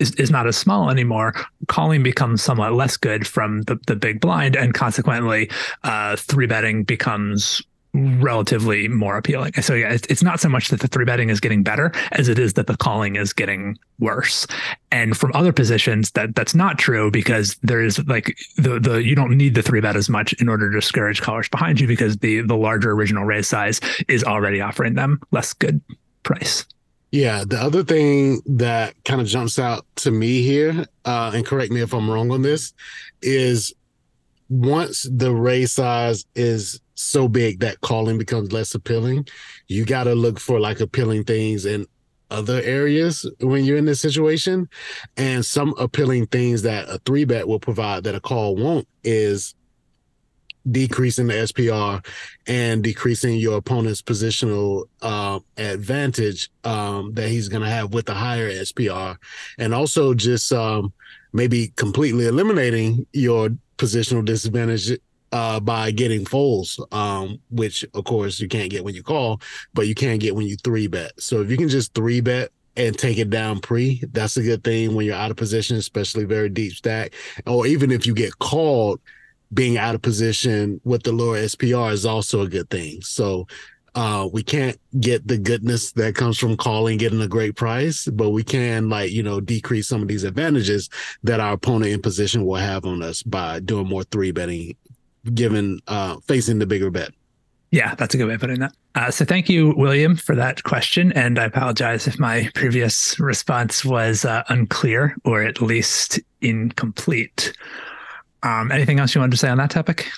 is, 0.01 0.13
is 0.17 0.31
not 0.31 0.47
as 0.47 0.57
small 0.57 0.91
anymore, 0.91 1.35
calling 1.69 2.03
becomes 2.03 2.43
somewhat 2.43 2.73
less 2.73 2.97
good 2.97 3.27
from 3.27 3.63
the, 3.63 3.79
the 3.87 3.97
big 3.97 4.21
blind, 4.21 4.57
and 4.57 4.75
consequently, 4.75 5.51
uh, 5.85 6.17
three 6.17 6.47
betting 6.47 6.85
becomes 6.85 7.63
relatively 7.93 8.87
more 8.89 9.17
appealing. 9.17 9.53
So 9.55 9.75
yeah, 9.75 9.93
it's, 9.93 10.07
it's 10.07 10.23
not 10.23 10.39
so 10.39 10.49
much 10.49 10.69
that 10.69 10.81
the 10.81 10.89
three 10.89 11.05
betting 11.05 11.29
is 11.29 11.41
getting 11.41 11.63
better 11.63 11.93
as 12.13 12.29
it 12.29 12.39
is 12.39 12.53
that 12.55 12.67
the 12.67 12.77
calling 12.77 13.17
is 13.17 13.33
getting 13.33 13.79
worse. 13.99 14.47
And 14.93 15.17
from 15.17 15.33
other 15.35 15.53
positions, 15.53 16.13
that 16.13 16.35
that's 16.35 16.55
not 16.55 16.79
true 16.79 17.11
because 17.11 17.57
there 17.63 17.83
is 17.83 17.99
like 18.07 18.39
the 18.57 18.79
the 18.79 19.03
you 19.03 19.17
don't 19.17 19.37
need 19.37 19.55
the 19.55 19.63
three 19.63 19.81
bet 19.81 19.97
as 19.97 20.09
much 20.09 20.33
in 20.35 20.49
order 20.49 20.71
to 20.71 20.79
discourage 20.79 21.21
callers 21.21 21.49
behind 21.49 21.81
you 21.81 21.89
because 21.89 22.17
the 22.19 22.43
the 22.43 22.57
larger 22.57 22.93
original 22.93 23.25
raise 23.25 23.49
size 23.49 23.81
is 24.09 24.23
already 24.23 24.61
offering 24.61 24.95
them 24.95 25.21
less 25.33 25.53
good 25.53 25.81
price. 26.23 26.67
Yeah, 27.13 27.45
the 27.45 27.59
other 27.61 27.83
thing 27.83 28.41
that 28.47 28.95
kind 29.05 29.21
of 29.21 29.27
jumps 29.27 29.59
out 29.59 29.85
to 29.97 30.13
me 30.13 30.43
here, 30.43 30.87
uh, 31.05 31.33
and 31.35 31.45
correct 31.45 31.73
me 31.73 31.81
if 31.81 31.93
I'm 31.93 32.09
wrong 32.09 32.31
on 32.31 32.43
this, 32.43 32.73
is 33.21 33.75
once 34.49 35.09
the 35.11 35.35
raise 35.35 35.73
size 35.73 36.25
is 36.37 36.81
so 36.95 37.27
big 37.27 37.61
that 37.61 37.81
calling 37.81 38.19
becomes 38.19 38.53
less 38.53 38.75
appealing, 38.75 39.27
you 39.67 39.85
got 39.85 40.05
to 40.05 40.15
look 40.15 40.39
for 40.39 40.61
like 40.61 40.81
appealing 40.81 41.25
things 41.25 41.65
in 41.67 41.87
other 42.31 42.61
areas 42.63 43.29
when 43.41 43.65
you're 43.65 43.77
in 43.77 43.87
this 43.87 44.01
situation. 44.01 44.69
And 45.17 45.45
some 45.45 45.75
appealing 45.79 46.27
things 46.27 46.63
that 46.63 46.89
a 46.89 46.99
three 46.99 47.25
bet 47.25 47.49
will 47.49 47.59
provide 47.59 48.05
that 48.05 48.15
a 48.15 48.21
call 48.21 48.55
won't 48.55 48.87
is 49.03 49.55
decreasing 50.71 51.27
the 51.27 51.35
SPR 51.35 52.05
and 52.47 52.83
decreasing 52.83 53.37
your 53.37 53.59
opponent's 53.59 54.03
positional 54.03 54.85
uh, 55.03 55.39
advantage 55.57 56.51
um, 56.65 57.13
that 57.15 57.29
he's 57.29 57.49
going 57.49 57.63
to 57.63 57.69
have 57.69 57.95
with 57.95 58.07
the 58.07 58.15
higher 58.15 58.51
SPR, 58.51 59.17
and 59.59 59.75
also 59.75 60.15
just 60.15 60.53
um, 60.53 60.93
maybe 61.33 61.69
completely 61.77 62.27
eliminating 62.27 63.07
your 63.13 63.51
positional 63.79 64.25
disadvantage 64.25 64.99
uh, 65.33 65.61
by 65.61 65.91
getting 65.91 66.25
folds, 66.25 66.81
um, 66.93 67.39
which 67.51 67.85
of 67.95 68.05
course 68.05 68.41
you 68.41 68.49
can't 68.49 68.71
get 68.71 68.85
when 68.85 68.95
you 68.95 69.03
call, 69.03 69.41
but 69.75 69.87
you 69.87 69.95
can 69.95 70.19
get 70.19 70.35
when 70.35 70.47
you 70.47 70.57
three 70.57 70.87
bet. 70.87 71.13
So 71.19 71.41
if 71.41 71.51
you 71.51 71.57
can 71.57 71.69
just 71.69 71.95
three 71.95 72.21
bet 72.21 72.51
and 72.77 72.97
take 72.97 73.19
it 73.19 73.31
down 73.31 73.61
pre, 73.61 74.03
that's 74.13 74.37
a 74.37 74.43
good 74.43 74.65
thing 74.65 74.95
when 74.95 75.07
you're 75.07 75.15
out 75.15 75.31
of 75.31 75.37
position, 75.37 75.77
especially 75.77 76.25
very 76.25 76.49
deep 76.49 76.73
stack, 76.73 77.15
or 77.47 77.67
even 77.67 77.91
if 77.91 78.07
you 78.07 78.15
get 78.15 78.39
called 78.39 79.01
being 79.53 79.79
out 79.79 79.95
of 79.95 80.03
position 80.03 80.81
with 80.85 81.03
the 81.03 81.13
lower 81.13 81.37
SPR 81.39 81.93
is 81.93 82.07
also 82.07 82.43
a 82.43 82.49
good 82.49 82.71
thing. 82.71 83.01
So 83.03 83.47
uh, 83.95 84.29
we 84.33 84.43
can't 84.43 84.79
get 85.01 85.27
the 85.27 85.39
goodness 85.39 85.93
that 85.93 86.15
comes 86.15 86.39
from 86.39 86.57
calling, 86.57 86.97
getting 86.97 87.21
a 87.21 87.29
great 87.29 87.57
price, 87.57 88.07
but 88.07 88.31
we 88.31 88.45
can 88.45 88.89
like, 88.89 89.11
you 89.11 89.23
know, 89.23 89.41
decrease 89.41 89.89
some 89.89 90.03
of 90.03 90.09
these 90.09 90.25
advantages 90.25 90.89
that 91.25 91.41
our 91.41 91.55
opponent 91.55 91.93
in 91.93 92.01
position 92.01 92.45
will 92.45 92.57
have 92.57 92.85
on 92.85 93.03
us 93.03 93.23
by 93.23 93.59
doing 93.61 93.89
more 93.89 94.05
three 94.05 94.31
betting, 94.31 94.77
given, 95.35 95.81
uh, 95.89 96.17
facing 96.27 96.59
the 96.59 96.67
bigger 96.67 96.91
bet. 96.91 97.11
Yeah, 97.73 97.95
that's 97.95 98.15
a 98.15 98.19
good 98.19 98.27
way 98.27 98.35
of 98.35 98.41
putting 98.41 98.61
that. 98.61 98.73
Uh, 98.97 99.11
so 99.11 99.25
thank 99.25 99.49
you, 99.49 99.75
William, 99.77 100.17
for 100.17 100.35
that 100.35 100.65
question. 100.65 101.13
And 101.13 101.39
I 101.39 101.45
apologize 101.45 102.09
if 102.09 102.19
my 102.19 102.51
previous 102.55 103.19
response 103.21 103.85
was 103.85 104.25
uh, 104.25 104.43
unclear 104.49 105.17
or 105.25 105.43
at 105.43 105.63
least 105.63 106.19
incomplete. 106.41 107.53
Um, 108.43 108.73
anything 108.73 108.99
else 108.99 109.15
you 109.15 109.21
wanted 109.21 109.33
to 109.33 109.37
say 109.37 109.49
on 109.49 109.59
that 109.59 109.71
topic? 109.71 110.11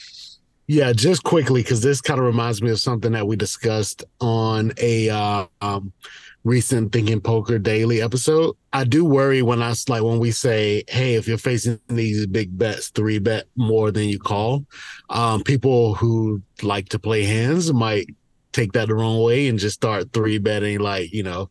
Yeah, 0.68 0.92
just 0.92 1.24
quickly 1.24 1.62
because 1.62 1.82
this 1.82 2.00
kind 2.00 2.20
of 2.20 2.26
reminds 2.26 2.62
me 2.62 2.70
of 2.70 2.78
something 2.78 3.12
that 3.12 3.26
we 3.26 3.36
discussed 3.36 4.04
on 4.20 4.72
a 4.78 5.10
uh, 5.10 5.46
um, 5.60 5.92
recent 6.44 6.92
Thinking 6.92 7.20
Poker 7.20 7.58
Daily 7.58 8.00
episode. 8.00 8.56
I 8.72 8.84
do 8.84 9.04
worry 9.04 9.42
when 9.42 9.60
I 9.60 9.74
like 9.88 10.02
when 10.02 10.18
we 10.18 10.30
say, 10.30 10.84
"Hey, 10.88 11.14
if 11.14 11.26
you're 11.26 11.36
facing 11.36 11.80
these 11.88 12.26
big 12.26 12.56
bets, 12.56 12.90
three 12.90 13.18
bet 13.18 13.46
more 13.56 13.90
than 13.90 14.04
you 14.04 14.18
call." 14.18 14.64
Um, 15.10 15.42
people 15.42 15.94
who 15.94 16.42
like 16.62 16.88
to 16.90 16.98
play 16.98 17.24
hands 17.24 17.72
might 17.72 18.06
take 18.52 18.72
that 18.72 18.88
the 18.88 18.94
wrong 18.94 19.22
way 19.22 19.48
and 19.48 19.58
just 19.58 19.74
start 19.74 20.12
three 20.12 20.38
betting 20.38 20.78
like 20.78 21.12
you 21.12 21.22
know 21.22 21.50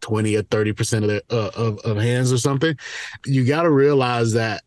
20 0.00 0.36
or 0.36 0.42
30 0.42 0.72
percent 0.72 1.04
of 1.04 1.10
the 1.10 1.22
uh, 1.30 1.50
of, 1.54 1.78
of 1.80 1.96
hands 1.96 2.32
or 2.32 2.38
something 2.38 2.76
you 3.24 3.44
got 3.44 3.62
to 3.62 3.70
realize 3.70 4.32
that 4.32 4.62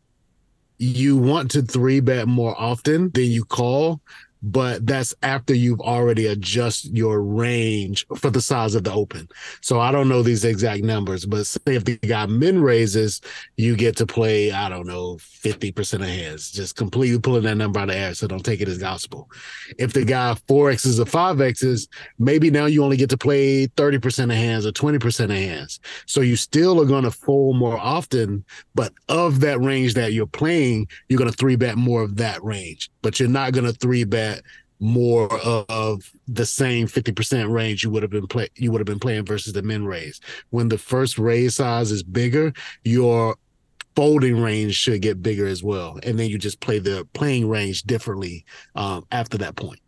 you 0.77 1.17
want 1.17 1.51
to 1.51 1.61
three 1.61 1.99
bet 1.99 2.27
more 2.27 2.59
often 2.59 3.09
than 3.11 3.25
you 3.25 3.45
call 3.45 4.01
but 4.45 4.85
that's 4.85 5.15
after 5.23 5.55
you've 5.55 5.81
already 5.81 6.27
adjust 6.27 6.85
your 6.95 7.23
range 7.23 8.05
for 8.15 8.29
the 8.29 8.39
size 8.39 8.75
of 8.75 8.83
the 8.83 8.93
open. 8.93 9.27
So 9.61 9.79
I 9.79 9.91
don't 9.91 10.07
know 10.07 10.21
these 10.21 10.45
exact 10.45 10.83
numbers, 10.83 11.25
but 11.25 11.47
say 11.47 11.59
if 11.65 11.83
the 11.83 11.97
guy 11.97 12.27
min 12.27 12.61
raises, 12.61 13.21
you 13.57 13.75
get 13.75 13.97
to 13.97 14.05
play, 14.05 14.51
I 14.51 14.69
don't 14.69 14.85
know, 14.85 15.15
50% 15.15 15.95
of 15.95 16.01
hands, 16.01 16.51
just 16.51 16.75
completely 16.75 17.19
pulling 17.19 17.43
that 17.43 17.55
number 17.55 17.79
out 17.79 17.89
of 17.89 17.95
air. 17.95 18.13
So 18.13 18.27
don't 18.27 18.45
take 18.45 18.61
it 18.61 18.67
as 18.67 18.77
gospel. 18.77 19.31
If 19.79 19.93
the 19.93 20.05
guy 20.05 20.35
four 20.47 20.69
X's 20.69 20.99
or 20.99 21.07
five 21.07 21.41
X's, 21.41 21.87
maybe 22.19 22.51
now 22.51 22.67
you 22.67 22.83
only 22.83 22.97
get 22.97 23.09
to 23.09 23.17
play 23.17 23.65
30% 23.65 24.25
of 24.25 24.29
hands 24.29 24.67
or 24.67 24.71
20% 24.71 25.23
of 25.23 25.29
hands. 25.31 25.79
So 26.05 26.21
you 26.21 26.35
still 26.35 26.79
are 26.79 26.85
going 26.85 27.03
to 27.03 27.11
fold 27.11 27.57
more 27.57 27.79
often, 27.79 28.45
but 28.75 28.93
of 29.09 29.39
that 29.39 29.59
range 29.59 29.95
that 29.95 30.13
you're 30.13 30.27
playing, 30.27 30.87
you're 31.09 31.17
going 31.17 31.31
to 31.31 31.37
three 31.37 31.55
bet 31.55 31.77
more 31.77 32.03
of 32.03 32.17
that 32.17 32.43
range, 32.43 32.91
but 33.01 33.19
you're 33.19 33.27
not 33.27 33.53
going 33.53 33.65
to 33.65 33.73
three 33.73 34.03
bet 34.03 34.34
more 34.79 35.31
of 35.41 36.11
the 36.27 36.45
same 36.45 36.87
50% 36.87 37.49
range 37.49 37.83
you 37.83 37.89
would 37.89 38.03
have 38.03 38.11
been 38.11 38.27
play 38.27 38.49
you 38.55 38.71
would 38.71 38.79
have 38.79 38.85
been 38.85 38.99
playing 38.99 39.25
versus 39.25 39.53
the 39.53 39.61
min 39.61 39.85
raise. 39.85 40.19
When 40.49 40.67
the 40.67 40.77
first 40.77 41.17
raise 41.17 41.55
size 41.55 41.91
is 41.91 42.03
bigger, 42.03 42.53
your 42.83 43.37
folding 43.95 44.41
range 44.41 44.75
should 44.75 45.01
get 45.01 45.23
bigger 45.23 45.47
as 45.47 45.63
well. 45.63 45.99
And 46.03 46.19
then 46.19 46.29
you 46.29 46.37
just 46.37 46.59
play 46.59 46.79
the 46.79 47.07
playing 47.13 47.47
range 47.47 47.83
differently 47.83 48.45
um, 48.75 49.05
after 49.11 49.37
that 49.37 49.55
point. 49.55 49.79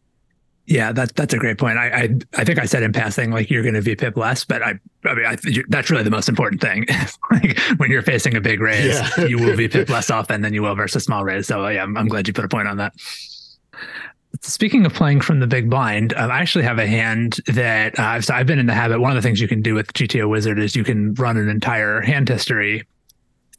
Yeah, 0.66 0.92
that 0.92 1.16
that's 1.16 1.34
a 1.34 1.38
great 1.38 1.58
point. 1.58 1.78
I 1.78 1.88
I, 1.88 2.10
I 2.36 2.44
think 2.44 2.60
I 2.60 2.66
said 2.66 2.84
in 2.84 2.92
passing 2.92 3.32
like 3.32 3.50
you're 3.50 3.64
going 3.64 3.82
to 3.82 3.82
VPIP 3.82 4.18
less, 4.18 4.44
but 4.44 4.62
I 4.62 4.74
I 5.06 5.14
mean 5.14 5.26
I, 5.26 5.38
that's 5.70 5.90
really 5.90 6.04
the 6.04 6.12
most 6.12 6.28
important 6.28 6.62
thing. 6.62 6.86
like 7.32 7.58
when 7.78 7.90
you're 7.90 8.02
facing 8.02 8.36
a 8.36 8.42
big 8.42 8.60
raise, 8.60 9.00
yeah. 9.00 9.26
you 9.26 9.38
will 9.38 9.54
VPIP 9.54 9.90
less 9.90 10.10
often 10.10 10.42
than 10.42 10.54
you 10.54 10.64
will 10.64 10.76
versus 10.76 11.06
small 11.06 11.24
raise. 11.24 11.48
So 11.48 11.66
yeah, 11.70 11.84
I'm, 11.84 11.96
I'm 11.96 12.10
glad 12.10 12.28
you 12.28 12.34
put 12.34 12.44
a 12.44 12.50
point 12.50 12.68
on 12.68 12.78
that. 12.78 12.94
Speaking 14.42 14.86
of 14.86 14.94
playing 14.94 15.22
from 15.22 15.40
the 15.40 15.48
big 15.48 15.70
blind, 15.70 16.14
um, 16.14 16.32
I 16.32 16.40
actually 16.40 16.64
have 16.66 16.80
a 16.80 16.88
hand 16.88 17.40
that 17.48 17.98
uh, 17.98 18.22
so 18.22 18.34
I've 18.34 18.48
been 18.48 18.60
in 18.60 18.66
the 18.66 18.74
habit. 18.74 19.00
One 19.00 19.12
of 19.12 19.16
the 19.16 19.22
things 19.22 19.42
you 19.42 19.48
can 19.48 19.62
do 19.62 19.74
with 19.74 19.92
GTO 19.94 20.30
Wizard 20.30 20.60
is 20.60 20.76
you 20.76 20.84
can 20.84 21.14
run 21.16 21.38
an 21.38 21.50
entire 21.50 22.02
hand 22.02 22.30
history 22.30 22.84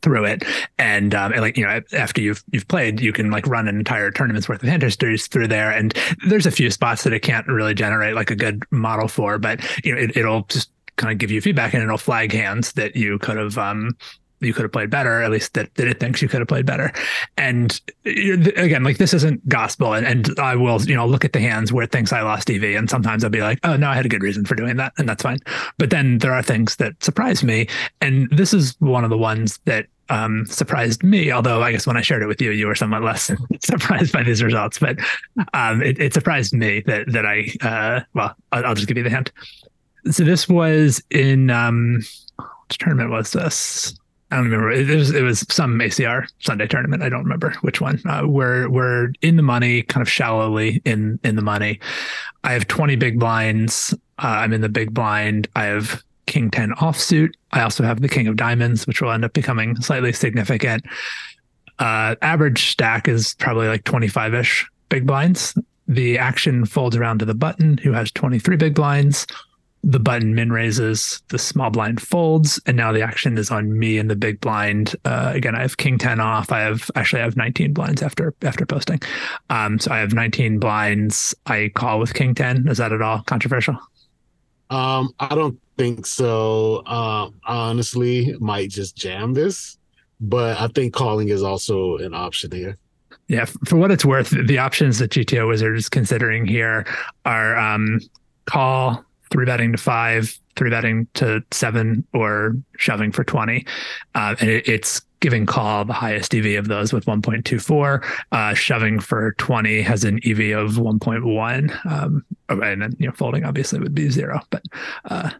through 0.01 0.27
it, 0.27 0.45
and, 0.79 1.14
um, 1.14 1.33
and 1.33 1.41
like 1.41 1.57
you 1.57 1.66
know, 1.66 1.81
after 1.93 2.21
you've 2.21 2.45
you've 2.53 2.69
played, 2.69 3.01
you 3.01 3.12
can 3.12 3.31
like 3.31 3.47
run 3.47 3.66
an 3.66 3.77
entire 3.77 4.11
tournament's 4.11 4.49
worth 4.49 4.62
of 4.62 4.69
hand 4.69 4.83
histories 4.83 5.27
through 5.27 5.49
there. 5.49 5.71
And 5.71 5.93
there's 6.29 6.47
a 6.47 6.51
few 6.51 6.71
spots 6.71 7.03
that 7.03 7.12
it 7.12 7.21
can't 7.21 7.47
really 7.49 7.75
generate 7.75 8.14
like 8.14 8.31
a 8.31 8.37
good 8.37 8.62
model 8.71 9.09
for, 9.09 9.39
but 9.39 9.61
you 9.85 9.95
know, 9.95 10.01
it, 10.01 10.16
it'll 10.16 10.43
just 10.45 10.71
kind 10.97 11.12
of 11.12 11.19
give 11.19 11.31
you 11.31 11.41
feedback 11.41 11.75
and 11.75 11.83
it'll 11.83 11.99
flag 11.99 12.33
hands 12.33 12.73
that 12.73 12.95
you 12.95 13.19
could 13.19 13.37
have 13.37 13.59
um, 13.59 13.97
you 14.41 14.53
could 14.53 14.62
have 14.62 14.72
played 14.72 14.91
better, 14.91 15.22
at 15.22 15.30
least 15.30 15.55
that, 15.55 15.74
that 15.74 15.89
it 15.89 16.01
thinks 16.01 16.22
you 16.22 16.28
could 16.28 16.41
have 16.41 16.49
played 16.49 16.66
better. 16.66 16.93
And 17.36 17.80
again, 18.05 18.84
like 18.84 18.99
this 18.99 19.14
isn't 19.14 19.49
gospel. 19.49 19.95
And, 19.95 20.07
and 20.07 20.39
I 20.39 20.57
will, 20.57 20.80
you 20.82 20.95
know, 20.95 21.07
look 21.07 21.24
at 21.24 21.32
the 21.32 21.41
hands 21.41 21.72
where 21.72 21.84
it 21.84 21.93
thinks 21.93 22.12
I 22.12 22.22
lost 22.22 22.51
EV. 22.51 22.64
And 22.76 22.89
sometimes 22.89 23.24
I'll 23.24 23.30
be 23.30 23.41
like, 23.41 23.59
oh, 23.64 23.76
no, 23.76 23.89
I 23.89 23.95
had 23.95 24.07
a 24.07 24.09
good 24.09 24.22
reason 24.22 24.45
for 24.45 24.55
doing 24.55 24.76
that. 24.76 24.93
And 24.99 25.09
that's 25.09 25.22
fine. 25.22 25.39
But 25.78 25.91
then 25.91 26.18
there 26.18 26.32
are 26.32 26.43
things 26.43 26.76
that 26.76 27.03
surprise 27.03 27.43
me. 27.43 27.68
And 28.01 28.28
this 28.30 28.55
is 28.55 28.76
one 28.80 29.05
of 29.05 29.11
the 29.11 29.18
ones 29.18 29.59
that 29.64 29.86
um, 30.11 30.47
surprised 30.47 31.03
me. 31.03 31.32
Although 31.32 31.62
I 31.62 31.72
guess 31.72 31.86
when 31.86 31.97
I 31.97 32.01
shared 32.01 32.22
it 32.22 32.26
with 32.26 32.41
you, 32.41 32.51
you 32.51 32.66
were 32.66 32.74
somewhat 32.74 33.03
less 33.03 33.30
surprised 33.61 34.12
by 34.12 34.22
these 34.22 34.43
results. 34.43 34.78
But 34.78 34.99
um, 35.55 35.82
it, 35.82 35.99
it, 36.01 36.14
surprised 36.14 36.55
me 36.55 36.80
that 36.86 37.12
that 37.12 37.26
I 37.26 37.49
uh, 37.61 38.01
well, 38.14 38.34
I'll, 38.53 38.66
I'll, 38.66 38.74
just 38.74 38.89
give 38.89 38.97
you 38.97 39.03
the 39.03 39.11
hint. 39.11 39.32
So 40.11 40.24
this 40.24 40.49
was 40.49 41.03
in 41.11 41.51
um, 41.51 42.03
which 42.68 42.78
tournament 42.78 43.11
was 43.11 43.32
this? 43.32 43.98
I 44.31 44.37
don't 44.37 44.45
remember. 44.45 44.70
It 44.70 44.89
was 44.89 45.11
it 45.14 45.22
was 45.22 45.47
some 45.49 45.79
ACR 45.79 46.29
Sunday 46.41 46.66
tournament. 46.66 47.03
I 47.03 47.09
don't 47.09 47.22
remember 47.22 47.55
which 47.62 47.81
one. 47.81 48.01
Uh, 48.07 48.24
we're 48.26 48.68
we're 48.68 49.12
in 49.22 49.37
the 49.37 49.43
money, 49.43 49.83
kind 49.83 50.03
of 50.03 50.11
shallowly 50.11 50.83
in 50.85 51.18
in 51.24 51.37
the 51.37 51.43
money. 51.43 51.81
I 52.45 52.53
have 52.53 52.68
twenty 52.68 52.97
big 52.97 53.18
blinds. 53.18 53.95
Uh, 54.18 54.26
I'm 54.26 54.53
in 54.53 54.61
the 54.61 54.68
big 54.68 54.93
blind. 54.93 55.49
I 55.57 55.64
have 55.64 56.03
King 56.26 56.51
ten 56.51 56.72
offsuit. 56.72 57.31
I 57.53 57.62
also 57.62 57.85
have 57.85 58.03
the 58.03 58.09
King 58.09 58.29
of 58.29 58.37
Diamonds, 58.37 58.87
which 58.87 59.01
will 59.01 59.12
end 59.12 59.24
up 59.24 59.33
becoming 59.33 59.81
slightly 59.81 60.12
significant. 60.12 60.85
Uh, 61.79 62.16
average 62.20 62.70
stack 62.70 63.09
is 63.09 63.35
probably 63.35 63.66
like 63.66 63.85
twenty 63.85 64.09
five 64.09 64.35
ish 64.35 64.66
big 64.91 65.07
blinds. 65.07 65.57
The 65.87 66.18
action 66.18 66.66
folds 66.66 66.97
around 66.97 67.20
to 67.20 67.24
the 67.24 67.35
button, 67.35 67.79
who 67.79 67.93
has 67.93 68.12
twenty 68.12 68.39
three 68.39 68.57
big 68.57 68.74
blinds 68.74 69.26
the 69.85 70.01
button 70.01 70.35
min 70.35 70.51
raises, 70.51 71.22
the 71.29 71.39
small 71.39 71.70
blind 71.70 72.01
folds, 72.03 72.61
and 72.66 72.76
now 72.76 72.93
the 72.93 73.03
action 73.03 73.39
is 73.39 73.51
on 73.51 73.79
me 73.79 73.99
and 73.99 74.11
the 74.11 74.16
big 74.16 74.41
blind. 74.41 74.97
Uh, 75.05 75.33
again, 75.35 75.55
I 75.55 75.62
have 75.62 75.76
king 75.76 75.99
ten 75.99 76.20
off. 76.20 76.51
I 76.51 76.61
have 76.61 76.91
actually 76.95 77.22
I 77.22 77.24
have 77.24 77.37
nineteen 77.37 77.72
blinds 77.72 78.03
after 78.03 78.35
after 78.43 78.66
posting. 78.66 79.01
Um, 79.51 79.79
so 79.79 79.93
I 79.93 79.99
have 79.99 80.14
nineteen 80.14 80.59
blinds. 80.59 81.35
I 81.47 81.70
call 81.74 82.01
with 82.01 82.14
king 82.14 82.35
ten. 82.35 82.66
Is 82.68 82.79
that 82.79 82.93
at 82.93 83.03
all 83.03 83.22
controversial? 83.22 83.79
Um, 84.70 85.14
I 85.20 85.35
don't 85.35 85.59
think 85.79 86.07
so. 86.07 86.83
Uh, 86.87 87.31
honestly, 87.45 88.35
might 88.41 88.70
just 88.70 88.97
jam 88.97 89.33
this, 89.33 89.79
but 90.20 90.61
I 90.61 90.68
think 90.68 90.93
calling 90.93 91.29
is 91.29 91.43
also 91.43 91.97
an 91.99 92.14
option 92.14 92.53
here. 92.53 92.76
Yeah, 93.29 93.45
for 93.45 93.76
what 93.76 93.91
it's 93.91 94.05
worth, 94.05 94.31
the 94.31 94.59
options 94.59 94.99
that 94.99 95.11
GTO 95.11 95.49
Wizard 95.49 95.76
is 95.76 95.89
considering 95.89 96.47
here 96.47 96.87
are 97.26 97.57
um, 97.57 98.01
call 98.47 99.05
three 99.31 99.47
betting 99.47 99.72
to 99.72 99.79
five, 99.79 100.39
three 100.57 100.70
betting 100.70 101.07
to 101.14 101.43
seven, 101.51 102.05
or 102.12 102.57
shoving 102.76 103.12
for 103.12 103.24
20. 103.24 103.64
Uh, 104.14 104.35
and 104.41 104.51
it, 104.51 104.68
it's 104.68 105.03
giving 105.20 105.47
call 105.47 105.85
the 105.85 105.93
highest 105.93 106.35
EV 106.35 106.59
of 106.59 106.68
those 106.68 106.93
with 106.93 107.07
1.24. 107.07 108.05
Uh, 108.33 108.55
shoving 108.55 109.01
for 109.01 109.33
20 109.33 109.83
has 109.83 110.05
an 110.05 110.20
EV 110.24 110.57
of 110.59 110.72
1.1. 110.72 111.87
Um, 111.87 112.24
and 112.49 112.83
then, 112.83 112.97
you 112.99 113.07
know, 113.07 113.12
folding 113.12 113.45
obviously 113.45 113.81
would 113.81 113.95
be 113.95 114.11
zero. 114.11 114.41
But 114.51 114.62
uh, 115.07 115.31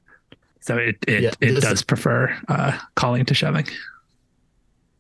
so 0.61 0.76
it 0.76 0.97
it, 1.07 1.22
yeah, 1.22 1.30
it 1.41 1.61
does 1.61 1.82
prefer 1.82 2.36
uh, 2.49 2.78
calling 2.95 3.24
to 3.26 3.34
shoving. 3.34 3.66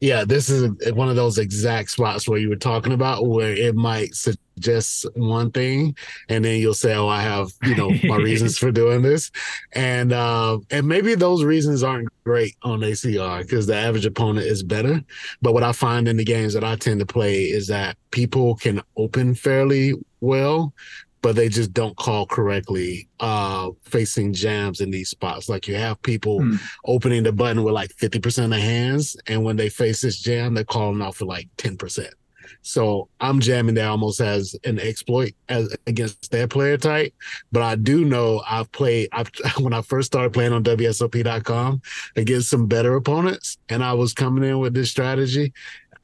Yeah, 0.00 0.24
this 0.24 0.48
is 0.48 0.70
one 0.92 1.08
of 1.08 1.16
those 1.16 1.38
exact 1.38 1.90
spots 1.90 2.28
where 2.28 2.38
you 2.38 2.48
were 2.48 2.56
talking 2.56 2.92
about 2.92 3.26
where 3.26 3.52
it 3.52 3.74
might 3.74 4.14
suggest 4.14 5.06
one 5.14 5.50
thing, 5.50 5.96
and 6.28 6.44
then 6.44 6.60
you'll 6.60 6.74
say, 6.74 6.94
"Oh, 6.94 7.08
I 7.08 7.20
have 7.20 7.50
you 7.64 7.74
know 7.74 7.90
my 8.04 8.16
reasons 8.16 8.58
for 8.58 8.70
doing 8.70 9.02
this," 9.02 9.32
and 9.72 10.12
uh, 10.12 10.58
and 10.70 10.86
maybe 10.86 11.16
those 11.16 11.42
reasons 11.42 11.82
aren't 11.82 12.08
great 12.22 12.54
on 12.62 12.80
ACR 12.80 13.42
because 13.42 13.66
the 13.66 13.74
average 13.74 14.06
opponent 14.06 14.46
is 14.46 14.62
better. 14.62 15.02
But 15.42 15.52
what 15.52 15.64
I 15.64 15.72
find 15.72 16.06
in 16.06 16.16
the 16.16 16.24
games 16.24 16.54
that 16.54 16.64
I 16.64 16.76
tend 16.76 17.00
to 17.00 17.06
play 17.06 17.44
is 17.44 17.66
that 17.66 17.96
people 18.12 18.54
can 18.54 18.80
open 18.96 19.34
fairly 19.34 19.94
well, 20.20 20.74
but 21.22 21.36
they 21.36 21.48
just 21.48 21.72
don't 21.72 21.96
call 21.96 22.26
correctly 22.26 23.08
uh 23.20 23.70
facing 23.82 24.32
jams 24.32 24.80
in 24.80 24.90
these 24.90 25.08
spots 25.08 25.48
like 25.48 25.66
you 25.66 25.74
have 25.74 26.00
people 26.02 26.40
mm. 26.40 26.58
opening 26.84 27.22
the 27.22 27.32
button 27.32 27.62
with 27.62 27.74
like 27.74 27.90
50% 27.96 28.44
of 28.44 28.50
the 28.50 28.60
hands 28.60 29.16
and 29.26 29.42
when 29.42 29.56
they 29.56 29.68
face 29.68 30.00
this 30.00 30.18
jam 30.20 30.54
they're 30.54 30.64
calling 30.64 31.02
out 31.02 31.14
for 31.14 31.24
like 31.24 31.48
10% 31.56 32.08
so 32.62 33.08
i'm 33.20 33.40
jamming 33.40 33.74
that 33.74 33.86
almost 33.86 34.20
as 34.20 34.56
an 34.64 34.78
exploit 34.78 35.32
as 35.48 35.74
against 35.86 36.30
their 36.30 36.48
player 36.48 36.76
type 36.76 37.12
but 37.52 37.62
i 37.62 37.74
do 37.74 38.04
know 38.04 38.42
i've 38.48 38.70
played 38.72 39.08
I've, 39.12 39.30
when 39.58 39.72
i 39.72 39.82
first 39.82 40.06
started 40.06 40.32
playing 40.32 40.52
on 40.52 40.64
wsop.com 40.64 41.82
against 42.16 42.50
some 42.50 42.66
better 42.66 42.94
opponents 42.94 43.58
and 43.68 43.84
i 43.84 43.92
was 43.92 44.14
coming 44.14 44.48
in 44.48 44.58
with 44.58 44.74
this 44.74 44.90
strategy 44.90 45.52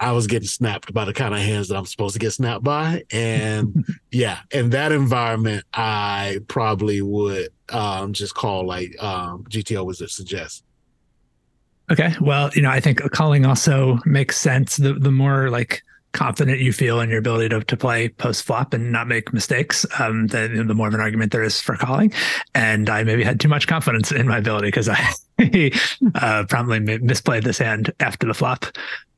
I 0.05 0.13
was 0.13 0.27
getting 0.27 0.47
snapped 0.47 0.93
by 0.93 1.07
the 1.07 1.15
kind 1.15 1.33
of 1.33 1.41
hands 1.41 1.69
that 1.69 1.77
I'm 1.77 1.87
supposed 1.87 2.13
to 2.13 2.19
get 2.19 2.33
snapped 2.33 2.63
by. 2.63 3.05
And 3.11 3.87
yeah, 4.13 4.41
in 4.51 4.69
that 4.71 4.93
environment, 4.93 5.65
I 5.73 6.41
probably 6.47 7.01
would 7.01 7.49
um, 7.71 8.13
just 8.13 8.35
call 8.35 8.67
like 8.67 9.03
um, 9.03 9.45
GTO 9.45 9.87
was 9.87 10.03
suggest. 10.15 10.63
Okay. 11.91 12.15
Well, 12.21 12.51
you 12.55 12.61
know, 12.61 12.69
I 12.69 12.81
think 12.81 13.01
calling 13.13 13.47
also 13.47 13.99
makes 14.05 14.39
sense. 14.39 14.77
The 14.77 14.93
the 14.93 15.11
more 15.11 15.49
like 15.49 15.83
confident 16.13 16.61
you 16.61 16.73
feel 16.73 17.01
in 17.01 17.09
your 17.09 17.19
ability 17.19 17.49
to, 17.49 17.65
to 17.65 17.77
play 17.77 18.09
post 18.09 18.45
flop 18.45 18.75
and 18.75 18.93
not 18.93 19.09
make 19.09 19.33
mistakes, 19.33 19.85
um, 19.99 20.29
then 20.29 20.67
the 20.67 20.75
more 20.75 20.87
of 20.89 20.95
an 20.95 21.01
argument 21.01 21.33
there 21.33 21.43
is 21.43 21.61
for 21.61 21.77
calling. 21.77 22.13
And 22.55 22.89
I 22.89 23.05
maybe 23.05 23.25
had 23.25 23.41
too 23.41 23.49
much 23.49 23.67
confidence 23.67 24.13
in 24.13 24.29
my 24.29 24.39
ability 24.39 24.69
because 24.69 24.89
I 24.89 24.99
uh, 26.15 26.45
promptly 26.49 26.79
misplayed 26.81 27.43
this 27.43 27.59
hand 27.59 27.93
after 28.01 28.27
the 28.27 28.35
flop. 28.35 28.67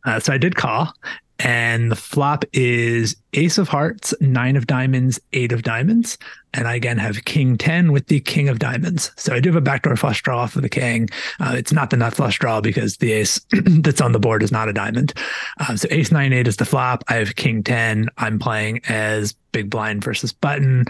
Uh, 0.07 0.21
so 0.21 0.33
I 0.33 0.39
did 0.39 0.55
call, 0.55 0.93
And 1.39 1.93
the 1.93 1.97
flop 1.97 2.45
is 2.55 3.15
Ace 3.35 3.59
of 3.59 3.69
Hearts, 3.69 4.15
Nine 4.21 4.57
of 4.57 4.67
Diamonds, 4.67 5.21
Eight 5.35 5.53
of 5.53 5.63
Diamonds. 5.63 6.17
And 6.55 6.67
I 6.67 6.77
again 6.77 6.97
have 6.97 7.27
King 7.27 7.59
10 7.59 7.93
with 7.93 8.07
the 8.07 8.21
King 8.21 8.49
of 8.49 8.59
Diamonds. 8.59 9.13
So 9.17 9.35
I 9.35 9.41
do 9.41 9.51
have 9.51 9.57
a 9.57 9.61
backdoor 9.61 9.97
flush 9.97 10.23
draw 10.23 10.47
for 10.47 10.63
the 10.63 10.71
King. 10.71 11.11
Uh, 11.39 11.55
it's 11.59 11.73
not 11.73 11.91
the 11.91 11.99
nut 11.99 12.15
flush 12.15 12.39
draw 12.39 12.63
because 12.63 12.97
the 12.97 13.13
ace 13.13 13.39
that's 13.51 14.01
on 14.01 14.13
the 14.13 14.19
board 14.19 14.43
is 14.43 14.51
not 14.51 14.71
a 14.71 14.73
diamond. 14.73 15.13
Uh, 15.61 15.77
so 15.77 15.87
Ace 15.91 16.11
9 16.11 16.33
8 16.33 16.49
is 16.49 16.57
the 16.57 16.65
flop. 16.65 17.05
I 17.09 17.17
have 17.17 17.37
King 17.37 17.63
10. 17.63 18.09
I'm 18.17 18.39
playing 18.39 18.81
as 18.89 19.35
Big 19.53 19.69
Blind 19.69 20.03
versus 20.03 20.33
Button. 20.33 20.87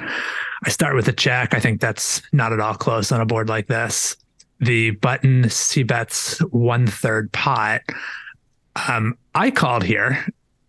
I 0.65 0.71
start 0.71 0.95
with 0.95 1.09
a 1.09 1.13
check. 1.13 1.55
I 1.55 1.59
think 1.59 1.81
that's 1.81 2.23
not 2.33 2.53
at 2.53 2.61
all 2.61 2.75
close 2.75 3.11
on 3.11 3.21
a 3.21 3.27
board 3.27 3.49
like 3.49 3.67
this. 3.67 4.17
The 4.61 4.93
Button 4.93 5.51
C 5.51 5.83
bets 5.83 6.39
one 6.39 6.87
third 6.87 7.33
pot. 7.33 7.83
Um, 8.89 9.17
I 9.35 9.51
called 9.51 9.85
here 9.85 10.27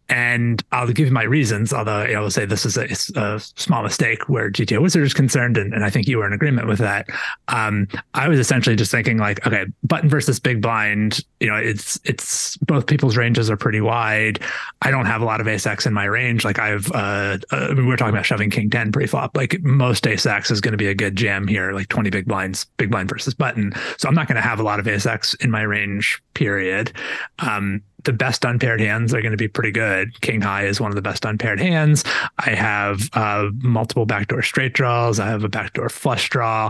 and 0.09 0.63
I'll 0.71 0.87
give 0.87 1.07
you 1.07 1.13
my 1.13 1.23
reasons, 1.23 1.73
although 1.73 1.99
I 1.99 2.19
will 2.19 2.31
say 2.31 2.45
this 2.45 2.65
is 2.65 2.77
a, 2.77 2.87
a, 3.19 3.39
small 3.39 3.83
mistake 3.83 4.29
where 4.29 4.49
GTO 4.49 4.81
Wizard 4.81 5.03
is 5.03 5.13
concerned, 5.13 5.57
and, 5.57 5.73
and, 5.73 5.83
I 5.83 5.89
think 5.89 6.07
you 6.07 6.19
were 6.19 6.25
in 6.25 6.31
agreement 6.31 6.67
with 6.67 6.79
that. 6.79 7.07
Um, 7.49 7.87
I 8.13 8.29
was 8.29 8.39
essentially 8.39 8.75
just 8.75 8.89
thinking 8.89 9.17
like, 9.17 9.45
okay, 9.45 9.65
button 9.83 10.09
versus 10.09 10.39
big 10.39 10.61
blind, 10.61 11.19
you 11.39 11.47
know, 11.47 11.55
it's 11.55 11.99
it's 12.05 12.55
both 12.57 12.87
people's 12.87 13.17
ranges 13.17 13.49
are 13.49 13.57
pretty 13.57 13.81
wide. 13.81 14.39
I 14.81 14.91
don't 14.91 15.05
have 15.05 15.21
a 15.21 15.25
lot 15.25 15.41
of 15.41 15.47
ace 15.47 15.65
in 15.85 15.93
my 15.93 16.05
range. 16.05 16.45
Like 16.45 16.59
I've, 16.59 16.89
uh, 16.93 17.37
uh, 17.51 17.73
we're 17.75 17.97
talking 17.97 18.13
about 18.13 18.25
shoving 18.25 18.49
king 18.49 18.69
ten 18.69 18.91
pre-flop. 18.91 19.35
Like 19.35 19.61
most 19.61 20.07
ace 20.07 20.25
is 20.25 20.61
going 20.61 20.71
to 20.71 20.77
be 20.77 20.87
a 20.87 20.95
good 20.95 21.15
jam 21.15 21.47
here, 21.47 21.73
like 21.73 21.89
twenty 21.89 22.09
big 22.09 22.25
blinds, 22.25 22.65
big 22.77 22.91
blind 22.91 23.09
versus 23.09 23.33
button. 23.33 23.73
So 23.97 24.07
I'm 24.07 24.15
not 24.15 24.27
going 24.27 24.37
to 24.37 24.41
have 24.41 24.59
a 24.59 24.63
lot 24.63 24.79
of 24.79 24.87
ace 24.87 25.33
in 25.41 25.51
my 25.51 25.63
range. 25.63 26.21
Period. 26.33 26.93
Um, 27.39 27.81
the 28.07 28.13
best 28.13 28.45
unpaired 28.45 28.79
hands 28.79 29.13
are 29.13 29.21
going 29.21 29.33
to 29.33 29.37
be 29.37 29.49
pretty 29.49 29.71
good. 29.71 30.19
King 30.21 30.39
High 30.39 30.65
is 30.65 30.79
one 30.79 30.89
of 30.89 30.95
the 30.95 31.01
best 31.01 31.25
unpaired 31.25 31.59
hands. 31.59 32.05
I 32.39 32.51
have 32.51 33.09
uh, 33.11 33.49
multiple 33.59 34.05
backdoor 34.05 34.41
straight 34.43 34.73
draws. 34.73 35.19
I 35.19 35.27
have 35.27 35.43
a 35.43 35.49
backdoor 35.49 35.89
flush 35.89 36.29
draw. 36.29 36.69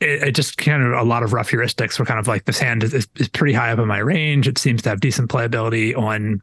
It, 0.00 0.28
it, 0.28 0.34
just 0.34 0.56
kind 0.56 0.82
of 0.82 0.92
a 0.92 1.02
lot 1.02 1.22
of 1.22 1.34
rough 1.34 1.50
heuristics 1.50 1.98
were 1.98 2.06
kind 2.06 2.18
of 2.18 2.26
like 2.26 2.46
this 2.46 2.58
hand 2.58 2.82
is, 2.82 2.94
is 2.94 3.28
pretty 3.28 3.52
high 3.52 3.70
up 3.70 3.78
in 3.78 3.86
my 3.86 3.98
range. 3.98 4.48
It 4.48 4.56
seems 4.56 4.80
to 4.82 4.88
have 4.88 5.00
decent 5.00 5.30
playability 5.30 5.94
on 5.94 6.40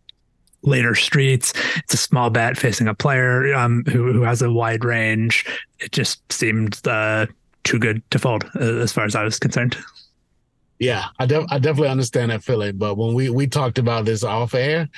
later 0.62 0.94
streets. 0.94 1.52
It's 1.78 1.96
a 1.96 1.98
small 1.98 2.30
bet 2.30 2.56
facing 2.56 2.88
a 2.88 2.94
player 2.94 3.52
um, 3.56 3.84
who 3.86 4.14
who 4.14 4.22
has 4.22 4.44
a 4.44 4.52
wide 4.52 4.86
range. 4.86 5.44
It 5.80 5.92
just 5.92 6.32
seemed 6.32 6.88
uh, 6.88 7.26
too 7.64 7.80
good 7.80 8.04
to 8.12 8.20
fold 8.20 8.46
uh, 8.56 8.60
as 8.60 8.94
far 8.94 9.06
as 9.06 9.16
I 9.16 9.24
was 9.24 9.40
concerned. 9.40 9.76
Yeah, 10.80 11.06
I, 11.20 11.24
I 11.24 11.60
definitely 11.60 11.90
understand 11.90 12.32
that 12.32 12.44
feeling. 12.44 12.78
But 12.78 12.96
when 12.96 13.14
we 13.14 13.30
we 13.30 13.48
talked 13.48 13.78
about 13.78 14.06
this 14.06 14.24
off 14.24 14.54
air, 14.54 14.90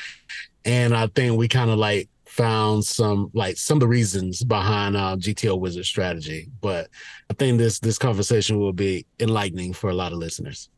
and 0.66 0.96
I 0.96 1.08
think 1.08 1.38
we 1.38 1.48
kind 1.48 1.70
of 1.70 1.78
like 1.78 2.10
found 2.26 2.86
some 2.86 3.32
like 3.34 3.58
some 3.58 3.78
of 3.78 3.80
the 3.82 3.88
reasons 3.88 4.44
behind 4.44 4.96
uh, 4.96 5.16
GTO 5.18 5.60
Wizard 5.60 5.86
strategy. 5.86 6.50
But 6.62 6.90
I 7.30 7.34
think 7.34 7.58
this 7.58 7.80
this 7.80 7.98
conversation 7.98 8.60
will 8.60 8.74
be 8.74 9.06
enlightening 9.20 9.74
for 9.74 9.90
a 9.90 9.94
lot 9.94 10.14
of 10.14 10.20
listeners. 10.20 10.70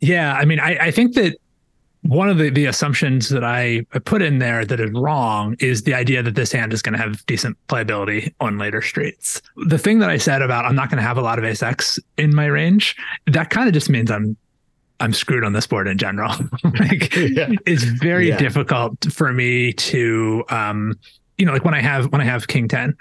Yeah, 0.00 0.34
I 0.34 0.44
mean, 0.44 0.60
I, 0.60 0.76
I 0.78 0.90
think 0.90 1.14
that 1.14 1.36
one 2.08 2.30
of 2.30 2.38
the, 2.38 2.48
the 2.48 2.64
assumptions 2.64 3.28
that 3.28 3.44
I, 3.44 3.84
I 3.92 3.98
put 3.98 4.22
in 4.22 4.38
there 4.38 4.64
that 4.64 4.80
is 4.80 4.90
wrong 4.92 5.56
is 5.60 5.82
the 5.82 5.92
idea 5.92 6.22
that 6.22 6.36
this 6.36 6.50
hand 6.50 6.72
is 6.72 6.80
going 6.80 6.94
to 6.94 6.98
have 6.98 7.24
decent 7.26 7.58
playability 7.68 8.32
on 8.40 8.56
later 8.56 8.80
streets. 8.80 9.42
The 9.66 9.76
thing 9.76 9.98
that 9.98 10.08
I 10.08 10.16
said 10.16 10.40
about 10.40 10.64
I'm 10.64 10.74
not 10.74 10.88
going 10.88 10.96
to 10.96 11.02
have 11.02 11.18
a 11.18 11.20
lot 11.20 11.38
of 11.38 11.44
ace 11.44 11.62
X 11.62 11.98
in 12.16 12.34
my 12.34 12.46
range, 12.46 12.96
that 13.26 13.50
kind 13.50 13.68
of 13.68 13.74
just 13.74 13.90
means 13.90 14.10
I'm 14.10 14.38
I'm 15.00 15.12
screwed 15.12 15.44
on 15.44 15.52
this 15.52 15.66
board 15.66 15.86
in 15.86 15.98
general. 15.98 16.32
like 16.80 17.14
yeah. 17.14 17.50
it's 17.66 17.84
very 17.84 18.30
yeah. 18.30 18.38
difficult 18.38 19.12
for 19.12 19.30
me 19.30 19.74
to 19.74 20.44
um 20.48 20.98
you 21.36 21.44
know 21.44 21.52
like 21.52 21.64
when 21.66 21.74
I 21.74 21.82
have 21.82 22.10
when 22.10 22.22
I 22.22 22.24
have 22.24 22.48
king 22.48 22.68
10 22.68 22.96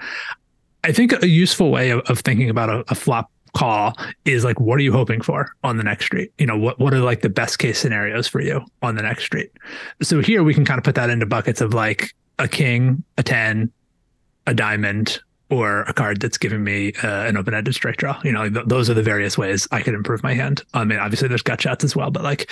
I 0.84 0.92
think 0.92 1.14
a 1.24 1.28
useful 1.28 1.72
way 1.72 1.92
of, 1.92 2.02
of 2.02 2.20
thinking 2.20 2.50
about 2.50 2.70
a, 2.70 2.84
a 2.90 2.96
flop 2.96 3.32
call 3.58 3.98
is 4.26 4.44
like 4.44 4.60
what 4.60 4.78
are 4.78 4.84
you 4.84 4.92
hoping 4.92 5.20
for 5.20 5.52
on 5.64 5.78
the 5.78 5.84
next 5.84 6.06
street 6.06 6.32
you 6.38 6.46
know 6.46 6.56
what 6.56 6.78
what 6.78 6.94
are 6.94 7.00
like 7.00 7.22
the 7.22 7.30
best 7.30 7.58
case 7.58 7.80
scenarios 7.80 8.28
for 8.28 8.40
you 8.40 8.64
on 8.84 8.96
the 8.96 9.02
next 9.02 9.24
street 9.24 9.52
so 10.00 10.22
here 10.22 10.44
we 10.44 10.54
can 10.54 10.64
kind 10.64 10.78
of 10.78 10.84
put 10.84 10.94
that 10.94 11.10
into 11.10 11.26
buckets 11.26 11.60
of 11.60 11.74
like 11.74 12.14
a 12.38 12.48
king 12.48 13.04
a 13.18 13.24
10 13.24 13.72
a 14.46 14.54
diamond 14.54 15.20
or 15.50 15.82
a 15.84 15.94
card 15.94 16.22
that's 16.22 16.38
giving 16.38 16.64
me 16.64 16.94
uh, 17.04 17.24
an 17.24 17.36
open-ended 17.36 17.74
straight 17.74 17.98
draw 17.98 18.22
you 18.24 18.32
know 18.32 18.48
th- 18.48 18.66
those 18.68 18.92
are 18.92 18.94
the 18.94 19.02
various 19.02 19.40
ways 19.40 19.68
i 19.72 19.82
could 19.82 19.96
improve 19.96 20.22
my 20.22 20.36
hand 20.36 20.62
i 20.76 20.84
mean 20.84 21.00
obviously 21.00 21.28
there's 21.28 21.42
gut 21.42 21.60
shots 21.60 21.84
as 21.84 21.96
well 21.96 22.12
but 22.12 22.24
like 22.24 22.52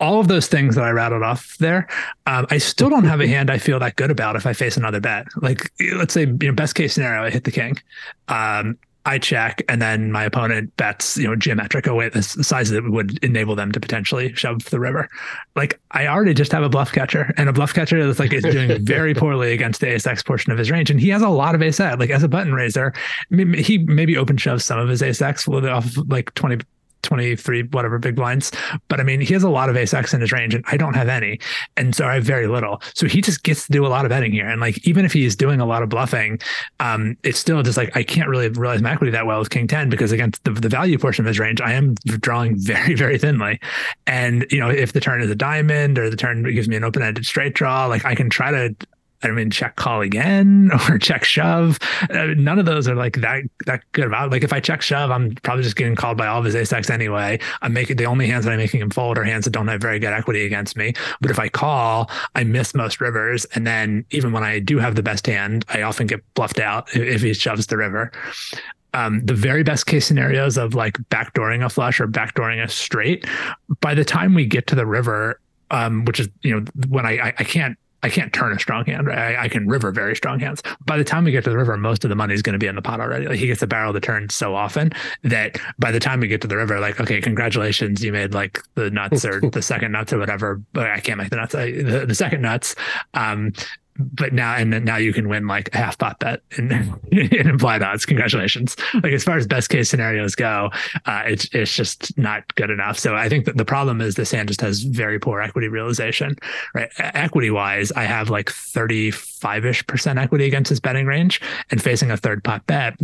all 0.00 0.20
of 0.20 0.26
those 0.26 0.48
things 0.48 0.74
that 0.74 0.82
I 0.82 0.90
rattled 0.90 1.22
off 1.22 1.56
there, 1.58 1.86
um, 2.26 2.46
I 2.50 2.58
still 2.58 2.90
don't 2.90 3.04
have 3.04 3.20
a 3.20 3.28
hand 3.28 3.48
I 3.48 3.58
feel 3.58 3.78
that 3.78 3.94
good 3.94 4.10
about 4.10 4.34
if 4.34 4.44
I 4.44 4.52
face 4.52 4.76
another 4.76 5.00
bet. 5.00 5.28
Like, 5.36 5.70
let's 5.94 6.12
say, 6.12 6.22
you 6.22 6.36
know, 6.48 6.52
best 6.52 6.74
case 6.74 6.94
scenario, 6.94 7.22
I 7.22 7.30
hit 7.30 7.44
the 7.44 7.52
king. 7.52 7.78
Um, 8.26 8.76
I 9.06 9.18
check, 9.18 9.62
and 9.68 9.82
then 9.82 10.10
my 10.10 10.24
opponent 10.24 10.74
bets, 10.76 11.18
you 11.18 11.28
know, 11.28 11.36
geometric 11.36 11.86
away 11.86 12.08
the 12.08 12.22
size 12.22 12.70
that 12.70 12.90
would 12.90 13.22
enable 13.22 13.54
them 13.54 13.70
to 13.72 13.80
potentially 13.80 14.32
shove 14.34 14.64
the 14.70 14.80
river. 14.80 15.10
Like 15.54 15.78
I 15.90 16.06
already 16.06 16.32
just 16.32 16.52
have 16.52 16.62
a 16.62 16.70
bluff 16.70 16.92
catcher, 16.92 17.34
and 17.36 17.48
a 17.48 17.52
bluff 17.52 17.74
catcher 17.74 18.04
that's 18.06 18.18
like 18.18 18.32
is 18.32 18.42
doing 18.44 18.84
very 18.84 19.14
poorly 19.14 19.52
against 19.52 19.80
the 19.80 19.88
ace 19.88 20.06
X 20.06 20.22
portion 20.22 20.52
of 20.52 20.58
his 20.58 20.70
range, 20.70 20.90
and 20.90 20.98
he 20.98 21.10
has 21.10 21.20
a 21.20 21.28
lot 21.28 21.54
of 21.54 21.62
ace 21.62 21.80
X. 21.80 21.98
Like 21.98 22.10
as 22.10 22.22
a 22.22 22.28
button 22.28 22.54
raiser, 22.54 22.94
he 23.30 23.78
maybe 23.78 24.16
open 24.16 24.36
shoves 24.36 24.64
some 24.64 24.78
of 24.78 24.88
his 24.88 25.02
ace 25.02 25.20
X 25.20 25.46
off 25.48 25.96
like 26.08 26.32
twenty 26.34 26.64
23 27.04 27.64
whatever 27.64 27.98
big 27.98 28.16
blinds. 28.16 28.50
But 28.88 29.00
i 29.00 29.02
mean 29.02 29.20
he 29.20 29.32
has 29.34 29.42
a 29.42 29.48
lot 29.48 29.68
of 29.68 29.76
ace 29.76 29.94
x 29.94 30.12
in 30.12 30.20
his 30.20 30.32
range 30.32 30.54
and 30.54 30.64
i 30.68 30.76
don't 30.76 30.94
have 30.94 31.08
any. 31.08 31.38
And 31.76 31.94
so 31.94 32.06
i 32.06 32.14
have 32.14 32.24
very 32.24 32.46
little. 32.46 32.82
So 32.94 33.06
he 33.06 33.20
just 33.20 33.42
gets 33.42 33.66
to 33.66 33.72
do 33.72 33.86
a 33.86 33.88
lot 33.88 34.04
of 34.04 34.08
betting 34.08 34.32
here. 34.32 34.48
And 34.48 34.60
like 34.60 34.86
even 34.86 35.04
if 35.04 35.12
he's 35.12 35.36
doing 35.36 35.60
a 35.60 35.66
lot 35.66 35.82
of 35.82 35.88
bluffing 35.88 36.38
um 36.80 37.16
it's 37.22 37.38
still 37.38 37.62
just 37.62 37.76
like 37.76 37.96
i 37.96 38.02
can't 38.02 38.28
really 38.28 38.48
realize 38.48 38.82
my 38.82 38.92
equity 38.92 39.10
that 39.12 39.26
well 39.26 39.38
with 39.38 39.50
king 39.50 39.66
10 39.66 39.90
because 39.90 40.12
against 40.12 40.42
the, 40.44 40.50
the 40.52 40.68
value 40.68 40.98
portion 40.98 41.24
of 41.24 41.28
his 41.28 41.38
range 41.38 41.60
i 41.60 41.72
am 41.72 41.94
drawing 42.04 42.56
very 42.58 42.94
very 42.94 43.18
thinly. 43.18 43.60
And 44.06 44.46
you 44.50 44.58
know 44.58 44.70
if 44.70 44.92
the 44.92 45.00
turn 45.00 45.20
is 45.20 45.30
a 45.30 45.34
diamond 45.34 45.98
or 45.98 46.10
the 46.10 46.16
turn 46.16 46.42
gives 46.42 46.68
me 46.68 46.76
an 46.76 46.84
open-ended 46.84 47.24
straight 47.26 47.54
draw 47.54 47.86
like 47.86 48.04
i 48.04 48.14
can 48.14 48.30
try 48.30 48.50
to 48.50 48.74
I 49.24 49.30
mean, 49.30 49.50
check 49.50 49.76
call 49.76 50.02
again 50.02 50.70
or 50.88 50.98
check 50.98 51.24
shove. 51.24 51.78
Uh, 52.10 52.28
none 52.36 52.58
of 52.58 52.66
those 52.66 52.88
are 52.88 52.94
like 52.94 53.20
that 53.20 53.42
that 53.66 53.82
good 53.92 54.06
about. 54.06 54.30
Like 54.30 54.44
if 54.44 54.52
I 54.52 54.60
check 54.60 54.82
shove, 54.82 55.10
I'm 55.10 55.34
probably 55.42 55.64
just 55.64 55.76
getting 55.76 55.96
called 55.96 56.16
by 56.16 56.26
all 56.26 56.38
of 56.38 56.44
his 56.44 56.54
ace 56.54 56.72
X 56.72 56.90
anyway. 56.90 57.38
I'm 57.62 57.72
making 57.72 57.96
the 57.96 58.06
only 58.06 58.26
hands 58.26 58.44
that 58.44 58.52
I'm 58.52 58.58
making 58.58 58.80
him 58.80 58.90
fold 58.90 59.18
are 59.18 59.24
hands 59.24 59.44
that 59.44 59.52
don't 59.52 59.68
have 59.68 59.80
very 59.80 59.98
good 59.98 60.12
equity 60.12 60.44
against 60.44 60.76
me. 60.76 60.92
But 61.20 61.30
if 61.30 61.38
I 61.38 61.48
call, 61.48 62.10
I 62.34 62.44
miss 62.44 62.74
most 62.74 63.00
rivers, 63.00 63.44
and 63.54 63.66
then 63.66 64.04
even 64.10 64.32
when 64.32 64.42
I 64.42 64.58
do 64.58 64.78
have 64.78 64.94
the 64.94 65.02
best 65.02 65.26
hand, 65.26 65.64
I 65.68 65.82
often 65.82 66.06
get 66.06 66.22
bluffed 66.34 66.60
out 66.60 66.88
if 66.94 67.22
he 67.22 67.34
shoves 67.34 67.66
the 67.66 67.76
river. 67.76 68.12
Um, 68.92 69.26
the 69.26 69.34
very 69.34 69.64
best 69.64 69.86
case 69.86 70.06
scenarios 70.06 70.56
of 70.56 70.74
like 70.74 70.94
backdooring 71.10 71.64
a 71.64 71.68
flush 71.68 71.98
or 71.98 72.06
backdooring 72.06 72.62
a 72.62 72.68
straight. 72.68 73.26
By 73.80 73.92
the 73.92 74.04
time 74.04 74.34
we 74.34 74.46
get 74.46 74.68
to 74.68 74.76
the 74.76 74.86
river, 74.86 75.40
um, 75.70 76.04
which 76.04 76.20
is 76.20 76.28
you 76.42 76.54
know 76.54 76.64
when 76.88 77.04
I, 77.04 77.18
I, 77.18 77.34
I 77.38 77.44
can't 77.44 77.76
I 78.04 78.10
can't 78.10 78.34
turn 78.34 78.52
a 78.52 78.58
strong 78.58 78.84
hand. 78.84 79.06
Right? 79.06 79.16
I, 79.16 79.44
I, 79.44 79.48
can 79.48 79.66
river 79.66 79.90
very 79.90 80.14
strong 80.14 80.38
hands. 80.38 80.62
By 80.84 80.98
the 80.98 81.04
time 81.04 81.24
we 81.24 81.32
get 81.32 81.42
to 81.44 81.50
the 81.50 81.56
river, 81.56 81.74
most 81.78 82.04
of 82.04 82.10
the 82.10 82.14
money 82.14 82.34
is 82.34 82.42
going 82.42 82.52
to 82.52 82.58
be 82.58 82.66
in 82.66 82.74
the 82.74 82.82
pot 82.82 83.00
already. 83.00 83.26
Like 83.26 83.38
he 83.38 83.46
gets 83.46 83.62
a 83.62 83.66
barrel 83.66 83.94
to 83.94 84.00
turn 84.00 84.28
so 84.28 84.54
often 84.54 84.92
that 85.22 85.58
by 85.78 85.90
the 85.90 85.98
time 85.98 86.20
we 86.20 86.28
get 86.28 86.42
to 86.42 86.46
the 86.46 86.56
river, 86.58 86.78
like 86.80 87.00
okay, 87.00 87.22
congratulations, 87.22 88.04
you 88.04 88.12
made 88.12 88.34
like 88.34 88.62
the 88.74 88.90
nuts 88.90 89.24
or 89.24 89.40
the 89.52 89.62
second 89.62 89.92
nuts 89.92 90.12
or 90.12 90.18
whatever. 90.18 90.60
But 90.74 90.90
I 90.90 91.00
can't 91.00 91.16
make 91.16 91.30
the 91.30 91.36
nuts. 91.36 91.54
I, 91.54 91.72
the, 91.72 92.04
the 92.06 92.14
second 92.14 92.42
nuts. 92.42 92.74
Um, 93.14 93.54
but 93.98 94.32
now 94.32 94.54
and 94.56 94.84
now 94.84 94.96
you 94.96 95.12
can 95.12 95.28
win 95.28 95.46
like 95.46 95.74
a 95.74 95.78
half 95.78 95.98
pot 95.98 96.18
bet 96.18 96.42
in, 96.56 96.72
in 97.12 97.48
implied 97.48 97.82
odds. 97.82 98.04
Congratulations! 98.04 98.76
Like 98.94 99.12
as 99.12 99.24
far 99.24 99.36
as 99.36 99.46
best 99.46 99.70
case 99.70 99.88
scenarios 99.88 100.34
go, 100.34 100.70
uh, 101.06 101.22
it's 101.26 101.48
it's 101.52 101.74
just 101.74 102.16
not 102.18 102.54
good 102.56 102.70
enough. 102.70 102.98
So 102.98 103.14
I 103.14 103.28
think 103.28 103.44
that 103.46 103.56
the 103.56 103.64
problem 103.64 104.00
is 104.00 104.14
this 104.14 104.32
hand 104.32 104.48
just 104.48 104.60
has 104.60 104.82
very 104.82 105.18
poor 105.18 105.40
equity 105.40 105.68
realization. 105.68 106.36
Right, 106.74 106.90
equity 106.98 107.50
wise, 107.50 107.92
I 107.92 108.04
have 108.04 108.30
like 108.30 108.50
thirty 108.50 109.10
five 109.10 109.64
ish 109.64 109.86
percent 109.86 110.18
equity 110.18 110.46
against 110.46 110.68
his 110.68 110.80
betting 110.80 111.06
range, 111.06 111.40
and 111.70 111.82
facing 111.82 112.10
a 112.10 112.16
third 112.16 112.42
pot 112.42 112.66
bet, 112.66 112.98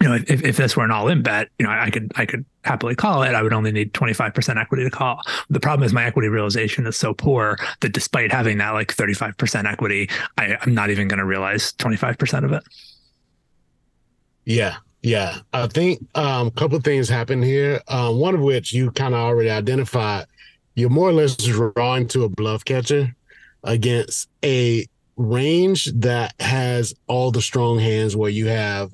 you 0.00 0.08
know, 0.08 0.14
if, 0.26 0.42
if 0.42 0.56
this 0.56 0.76
were 0.76 0.84
an 0.84 0.90
all-in 0.90 1.22
bet, 1.22 1.48
you 1.58 1.64
know, 1.64 1.72
I 1.72 1.90
could 1.90 2.12
I 2.16 2.26
could 2.26 2.44
happily 2.64 2.94
call 2.94 3.22
it. 3.22 3.34
I 3.34 3.42
would 3.42 3.52
only 3.52 3.72
need 3.72 3.92
25% 3.92 4.60
equity 4.60 4.84
to 4.84 4.90
call. 4.90 5.20
The 5.50 5.60
problem 5.60 5.84
is 5.84 5.92
my 5.92 6.04
equity 6.04 6.28
realization 6.28 6.86
is 6.86 6.96
so 6.96 7.14
poor 7.14 7.58
that 7.80 7.92
despite 7.92 8.32
having 8.32 8.58
that 8.58 8.70
like 8.70 8.94
35% 8.94 9.70
equity, 9.70 10.10
I, 10.36 10.56
I'm 10.60 10.74
not 10.74 10.90
even 10.90 11.08
going 11.08 11.18
to 11.18 11.24
realize 11.24 11.72
25% 11.74 12.44
of 12.44 12.52
it. 12.52 12.64
Yeah, 14.44 14.76
yeah. 15.02 15.38
I 15.52 15.66
think 15.68 16.00
um, 16.14 16.48
a 16.48 16.50
couple 16.50 16.76
of 16.76 16.84
things 16.84 17.08
happen 17.08 17.42
here. 17.42 17.80
Um, 17.88 18.18
one 18.18 18.34
of 18.34 18.40
which 18.40 18.72
you 18.72 18.90
kind 18.90 19.14
of 19.14 19.20
already 19.20 19.50
identified. 19.50 20.26
You're 20.74 20.90
more 20.90 21.08
or 21.08 21.12
less 21.12 21.36
drawing 21.36 22.08
to 22.08 22.24
a 22.24 22.28
bluff 22.28 22.64
catcher 22.64 23.14
against 23.62 24.28
a 24.44 24.86
range 25.16 25.84
that 25.94 26.34
has 26.40 26.94
all 27.06 27.30
the 27.30 27.40
strong 27.40 27.78
hands 27.78 28.16
where 28.16 28.30
you 28.30 28.46
have 28.48 28.92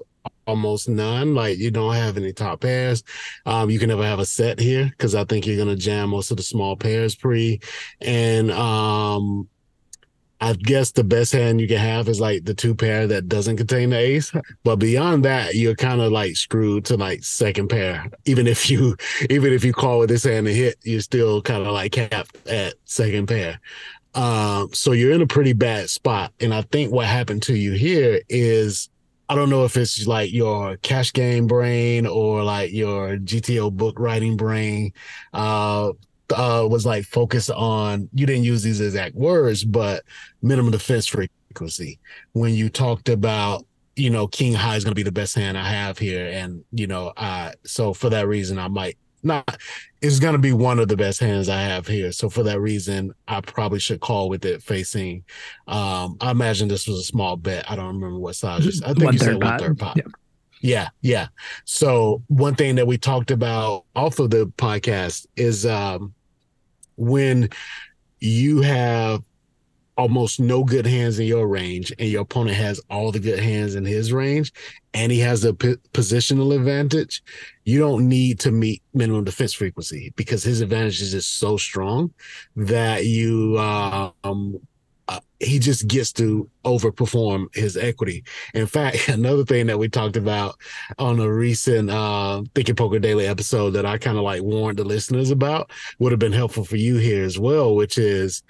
almost 0.51 0.89
none. 0.89 1.35
Like 1.35 1.59
you 1.59 1.71
don't 1.71 1.95
have 1.95 2.17
any 2.17 2.33
top 2.33 2.61
pairs. 2.61 3.03
Um, 3.47 3.71
you 3.71 3.79
can 3.79 3.89
never 3.89 4.05
have 4.05 4.19
a 4.19 4.27
set 4.27 4.59
here 4.59 4.87
because 4.91 5.15
I 5.15 5.25
think 5.25 5.47
you're 5.47 5.57
gonna 5.57 5.77
jam 5.77 6.11
most 6.11 6.31
of 6.31 6.37
the 6.37 6.43
small 6.43 6.77
pairs 6.77 7.15
pre. 7.15 7.61
And 8.01 8.51
um, 8.51 9.49
I 10.41 10.55
guess 10.55 10.91
the 10.91 11.05
best 11.05 11.33
hand 11.33 11.61
you 11.61 11.69
can 11.69 11.79
have 11.79 12.09
is 12.09 12.21
like 12.21 12.45
the 12.45 12.55
two 12.55 12.75
pair 12.75 13.07
that 13.07 13.29
doesn't 13.29 13.59
contain 13.59 13.91
the 13.91 13.99
ace. 13.99 14.33
But 14.65 14.77
beyond 14.77 15.25
that, 15.25 15.55
you're 15.55 15.75
kind 15.75 16.01
of 16.01 16.13
like 16.13 16.37
screwed 16.37 16.87
to 16.87 16.97
like 16.97 17.23
second 17.23 17.69
pair. 17.69 18.07
Even 18.25 18.47
if 18.47 18.71
you 18.71 18.97
even 19.31 19.53
if 19.53 19.65
you 19.65 19.73
call 19.73 20.01
with 20.01 20.09
this 20.09 20.25
hand 20.25 20.49
and 20.49 20.57
hit, 20.57 20.77
you're 20.83 21.01
still 21.01 21.43
kind 21.43 21.67
of 21.67 21.73
like 21.73 21.93
capped 21.93 22.47
at 22.47 22.75
second 22.85 23.29
pair. 23.29 23.61
Um, 24.15 24.71
so 24.73 24.93
you're 24.93 25.13
in 25.13 25.23
a 25.23 25.27
pretty 25.27 25.53
bad 25.53 25.89
spot. 25.91 26.33
And 26.41 26.53
I 26.53 26.63
think 26.63 26.93
what 26.93 27.07
happened 27.07 27.43
to 27.45 27.55
you 27.57 27.73
here 27.73 28.21
is 28.29 28.89
I 29.31 29.37
don't 29.37 29.49
know 29.49 29.65
if 29.65 29.77
it's 29.77 30.09
like 30.09 30.33
your 30.33 30.77
cash 30.79 31.13
game 31.13 31.47
brain 31.47 32.05
or 32.05 32.43
like 32.43 32.73
your 32.73 33.17
GTO 33.17 33.73
book 33.73 34.01
writing 34.01 34.37
brain. 34.37 34.93
Uh, 35.33 35.93
uh, 36.35 36.67
was 36.69 36.85
like 36.85 37.05
focused 37.05 37.51
on 37.51 38.09
you 38.13 38.27
didn't 38.27 38.43
use 38.43 38.65
these 38.65 38.81
exact 38.81 39.15
words, 39.15 39.63
but 39.65 40.03
minimum 40.43 40.73
defense 40.73 41.07
frequency. 41.07 42.01
When 42.33 42.55
you 42.55 42.69
talked 42.69 43.09
about, 43.09 43.65
you 43.95 44.11
know, 44.11 44.27
King 44.27 44.53
High 44.53 44.75
is 44.75 44.83
going 44.83 44.93
to 44.93 44.97
be 44.97 45.05
the 45.05 45.13
best 45.13 45.37
hand 45.37 45.57
I 45.57 45.69
have 45.69 45.97
here, 45.97 46.27
and 46.27 46.65
you 46.73 46.89
know, 46.89 47.13
uh, 47.17 47.53
so 47.65 47.95
for 47.95 48.11
that 48.11 48.27
reason, 48.27 48.59
I 48.59 48.67
might 48.67 48.99
not. 49.23 49.59
It's 50.01 50.19
going 50.19 50.33
to 50.33 50.39
be 50.39 50.53
one 50.53 50.79
of 50.79 50.89
the 50.89 50.97
best 50.97 51.21
hands 51.21 51.49
I 51.49 51.61
have 51.63 51.87
here. 51.87 52.13
So 52.13 52.29
for 52.31 52.43
that 52.45 52.61
reason, 52.61 53.13
I 53.29 53.41
probably 53.41 53.79
should 53.79 54.01
call 54.01 54.29
with 54.29 54.45
it 54.45 54.63
facing. 54.63 55.25
Um, 55.69 56.17
I 56.21 56.31
imagine 56.31 56.69
this 56.69 56.87
was 56.89 57.01
a 57.01 57.05
small 57.05 57.37
bet. 57.37 57.71
I 57.71 57.77
don't 57.77 57.87
remember 57.87 58.19
what 58.19 58.35
size. 58.37 58.83
I 58.83 58.89
think 58.95 59.05
One 59.05 59.13
you 59.15 59.19
said 59.19 59.35
one 59.35 59.41
pot. 59.43 59.61
third 59.61 59.79
pot. 59.79 59.97
Yeah. 59.97 60.05
Yeah, 60.63 60.89
yeah. 61.01 61.29
So 61.65 62.23
one 62.29 62.55
thing 62.55 62.75
that 62.75 62.87
we 62.87 62.99
talked 62.99 63.31
about 63.31 63.85
off 63.97 64.19
of 64.19 64.31
the 64.31 64.47
podcast 64.59 65.27
is 65.37 65.65
um 65.65 66.13
when 66.97 67.49
you 68.19 68.61
have 68.61 69.23
almost 70.01 70.41
no 70.41 70.65
good 70.65 70.87
hands 70.87 71.19
in 71.19 71.27
your 71.27 71.47
range 71.47 71.93
and 71.99 72.09
your 72.09 72.23
opponent 72.23 72.57
has 72.57 72.81
all 72.89 73.13
the 73.13 73.19
good 73.19 73.39
hands 73.39 73.75
in 73.75 73.85
his 73.85 74.15
range 74.15 74.51
and 74.95 75.13
he 75.13 75.19
has 75.19 75.45
a 75.45 75.53
positional 75.53 76.57
advantage 76.57 77.23
you 77.65 77.79
don't 77.79 78.09
need 78.09 78.41
to 78.41 78.51
meet 78.51 78.83
minimum 78.95 79.25
defense 79.25 79.53
frequency 79.53 80.11
because 80.17 80.43
his 80.43 80.63
advantage 80.63 81.03
is 81.03 81.11
just 81.11 81.37
so 81.37 81.59
strong 81.59 82.11
that 82.57 83.05
you 83.05 83.57
uh, 83.59 84.11
um 84.25 84.59
uh, 85.09 85.19
he 85.41 85.59
just 85.59 85.89
gets 85.89 86.13
to 86.13 86.49
overperform 86.65 87.53
his 87.53 87.77
equity. 87.77 88.23
In 88.55 88.67
fact, 88.67 89.09
another 89.09 89.45
thing 89.45 89.67
that 89.67 89.77
we 89.77 89.89
talked 89.89 90.17
about 90.17 90.55
on 91.01 91.19
a 91.19 91.29
recent 91.29 91.91
uh, 91.91 92.45
Thinking 92.55 92.77
Poker 92.77 93.01
Daily 93.01 93.27
episode 93.27 93.71
that 93.71 93.85
I 93.85 93.99
kind 93.99 94.17
of 94.17 94.23
like 94.23 94.43
warned 94.43 94.79
the 94.79 94.85
listeners 94.85 95.33
about 95.33 95.73
would 95.99 96.13
have 96.13 96.21
been 96.21 96.33
helpful 96.33 96.65
for 96.65 96.77
you 96.77 96.99
here 96.99 97.25
as 97.25 97.41
well, 97.41 97.75
which 97.75 97.99
is 97.99 98.45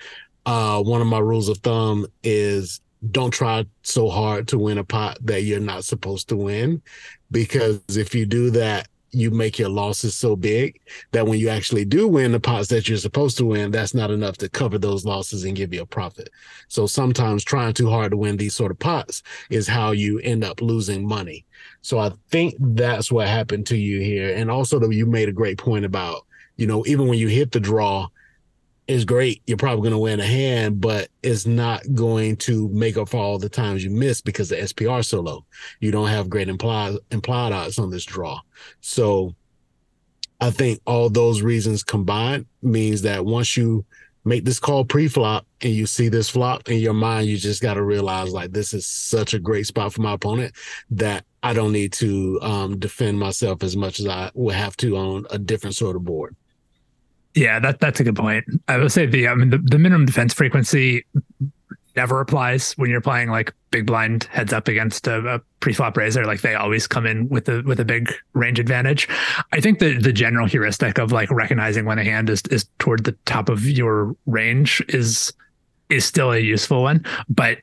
uh, 0.47 0.83
one 0.83 1.01
of 1.01 1.07
my 1.07 1.19
rules 1.19 1.49
of 1.49 1.59
thumb 1.59 2.07
is 2.23 2.81
don't 3.11 3.31
try 3.31 3.65
so 3.83 4.09
hard 4.09 4.49
to 4.49 4.59
win 4.59 4.79
a 4.79 4.85
pot 4.85 5.19
that 5.23 5.43
you're 5.43 5.61
not 5.61 5.85
supposed 5.85 6.29
to 6.29 6.37
win. 6.37 6.83
Because 7.31 7.81
if 7.89 8.15
you 8.15 8.27
do 8.27 8.51
that, 8.51 8.89
you 9.13 9.31
make 9.31 9.59
your 9.59 9.69
losses 9.69 10.15
so 10.15 10.37
big 10.37 10.81
that 11.13 11.27
when 11.27 11.39
you 11.39 11.49
actually 11.49 11.85
do 11.85 12.07
win 12.07 12.33
the 12.33 12.41
pots 12.41 12.69
that 12.69 12.89
you're 12.89 12.99
supposed 12.99 13.37
to 13.39 13.45
win, 13.45 13.71
that's 13.71 13.95
not 13.95 14.11
enough 14.11 14.37
to 14.39 14.49
cover 14.49 14.79
those 14.79 15.05
losses 15.05 15.45
and 15.45 15.57
give 15.57 15.75
you 15.75 15.83
a 15.83 15.87
profit. 15.87 16.31
So 16.69 16.87
sometimes 16.87 17.43
trying 17.43 17.75
too 17.75 17.91
hard 17.91 18.13
to 18.13 18.17
win 18.17 18.37
these 18.37 18.55
sort 18.55 18.71
of 18.71 18.79
pots 18.79 19.23
is 19.51 19.67
how 19.67 19.91
you 19.91 20.21
end 20.21 20.45
up 20.45 20.63
losing 20.63 21.07
money. 21.07 21.45
So 21.83 21.99
I 21.99 22.13
think 22.31 22.55
that's 22.59 23.11
what 23.11 23.27
happened 23.27 23.67
to 23.69 23.77
you 23.77 24.01
here. 24.01 24.35
And 24.35 24.51
also 24.51 24.79
that 24.79 24.95
you 24.95 25.07
made 25.07 25.29
a 25.29 25.33
great 25.33 25.59
point 25.59 25.85
about, 25.85 26.25
you 26.57 26.67
know, 26.67 26.85
even 26.87 27.09
when 27.09 27.19
you 27.19 27.29
hit 27.29 27.51
the 27.51 27.61
draw, 27.61 28.09
is 28.91 29.05
great. 29.05 29.43
You're 29.47 29.57
probably 29.57 29.83
going 29.83 29.93
to 29.93 29.99
win 29.99 30.21
a 30.21 30.27
hand, 30.27 30.81
but 30.81 31.09
it's 31.23 31.47
not 31.47 31.83
going 31.95 32.37
to 32.39 32.69
make 32.71 32.97
up 32.97 33.09
for 33.09 33.19
all 33.19 33.39
the 33.39 33.49
times 33.49 33.85
you 33.85 33.91
miss 33.91 34.21
because 34.21 34.49
the 34.49 34.57
SPR 34.57 35.01
is 35.01 35.09
so 35.09 35.21
low. 35.21 35.45
You 35.81 35.93
don't 35.93 36.09
have 36.09 36.29
great 36.29 36.49
implied 36.49 36.97
implied 37.11 37.53
odds 37.53 37.79
on 37.79 37.91
this 37.91 38.05
draw. 38.05 38.41
So 38.81 39.35
I 40.41 40.51
think 40.51 40.81
all 40.87 41.09
those 41.09 41.43
reasons 41.43 41.85
combined 41.85 42.47
means 42.63 43.03
that 43.03 43.25
once 43.25 43.57
you 43.57 43.85
make 44.25 44.45
this 44.45 44.59
call 44.59 44.85
pre-flop 44.85 45.47
and 45.63 45.73
you 45.73 45.87
see 45.87 46.09
this 46.09 46.29
flop 46.29 46.69
in 46.69 46.79
your 46.79 46.93
mind, 46.93 47.29
you 47.29 47.37
just 47.37 47.63
got 47.63 47.75
to 47.75 47.83
realize 47.83 48.33
like 48.33 48.51
this 48.51 48.75
is 48.75 48.87
such 48.87 49.35
a 49.35 49.39
great 49.39 49.67
spot 49.67 49.93
for 49.93 50.03
my 50.03 50.15
opponent 50.15 50.55
that 50.91 51.25
I 51.43 51.53
don't 51.53 51.73
need 51.73 51.93
to 51.95 52.39
um, 52.43 52.79
defend 52.79 53.19
myself 53.19 53.63
as 53.63 53.77
much 53.77 54.01
as 54.01 54.07
I 54.07 54.31
would 54.35 54.55
have 54.55 54.77
to 54.79 54.97
on 54.97 55.27
a 55.31 55.39
different 55.39 55.77
sort 55.77 55.97
of 55.97 56.05
board. 56.05 56.35
Yeah, 57.35 57.61
that 57.61 57.81
that's 57.81 58.01
a 58.01 58.05
good 58.05 58.17
point. 58.17 58.45
I 58.69 58.79
would 58.79 58.93
say 58.93 59.07
the 59.07 59.29
I 59.29 59.35
mean 59.35 59.51
the, 59.51 59.59
the 59.59 59.79
minimum 59.79 60.07
defense 60.07 60.35
frequency 60.35 61.05
never 61.97 62.21
applies 62.21 62.73
when 62.73 62.91
you're 62.91 63.01
playing 63.01 63.31
like 63.31 63.53
big 63.71 63.87
blind 63.87 64.25
heads 64.25 64.53
up 64.53 64.69
against 64.69 65.07
a, 65.07 65.35
a 65.35 65.41
pre-flop 65.61 65.97
raiser. 65.97 66.25
Like 66.25 66.41
they 66.41 66.55
always 66.55 66.87
come 66.87 67.07
in 67.07 67.29
with 67.29 67.49
a 67.49 67.63
with 67.63 67.81
a 67.81 67.85
big 67.85 68.13
range 68.33 68.59
advantage. 68.59 69.09
I 69.53 69.61
think 69.61 69.79
the 69.79 69.99
the 69.99 70.13
general 70.13 70.47
heuristic 70.47 70.99
of 70.99 71.13
like 71.13 71.31
recognizing 71.31 71.85
when 71.85 71.99
a 71.99 72.05
hand 72.05 72.31
is 72.31 72.43
is 72.51 72.67
toward 72.79 73.05
the 73.05 73.13
top 73.27 73.49
of 73.49 73.69
your 73.69 74.17
range 74.27 74.83
is 74.89 75.33
is 75.89 76.05
still 76.05 76.33
a 76.33 76.39
useful 76.39 76.83
one, 76.83 77.05
but 77.29 77.59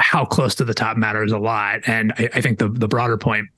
how 0.00 0.24
close 0.24 0.54
to 0.56 0.64
the 0.64 0.74
top 0.74 0.96
matters 0.96 1.32
a 1.32 1.38
lot. 1.38 1.80
And 1.86 2.12
I, 2.18 2.28
I 2.34 2.40
think 2.40 2.58
the 2.58 2.68
the 2.68 2.88
broader 2.88 3.16
point 3.18 3.48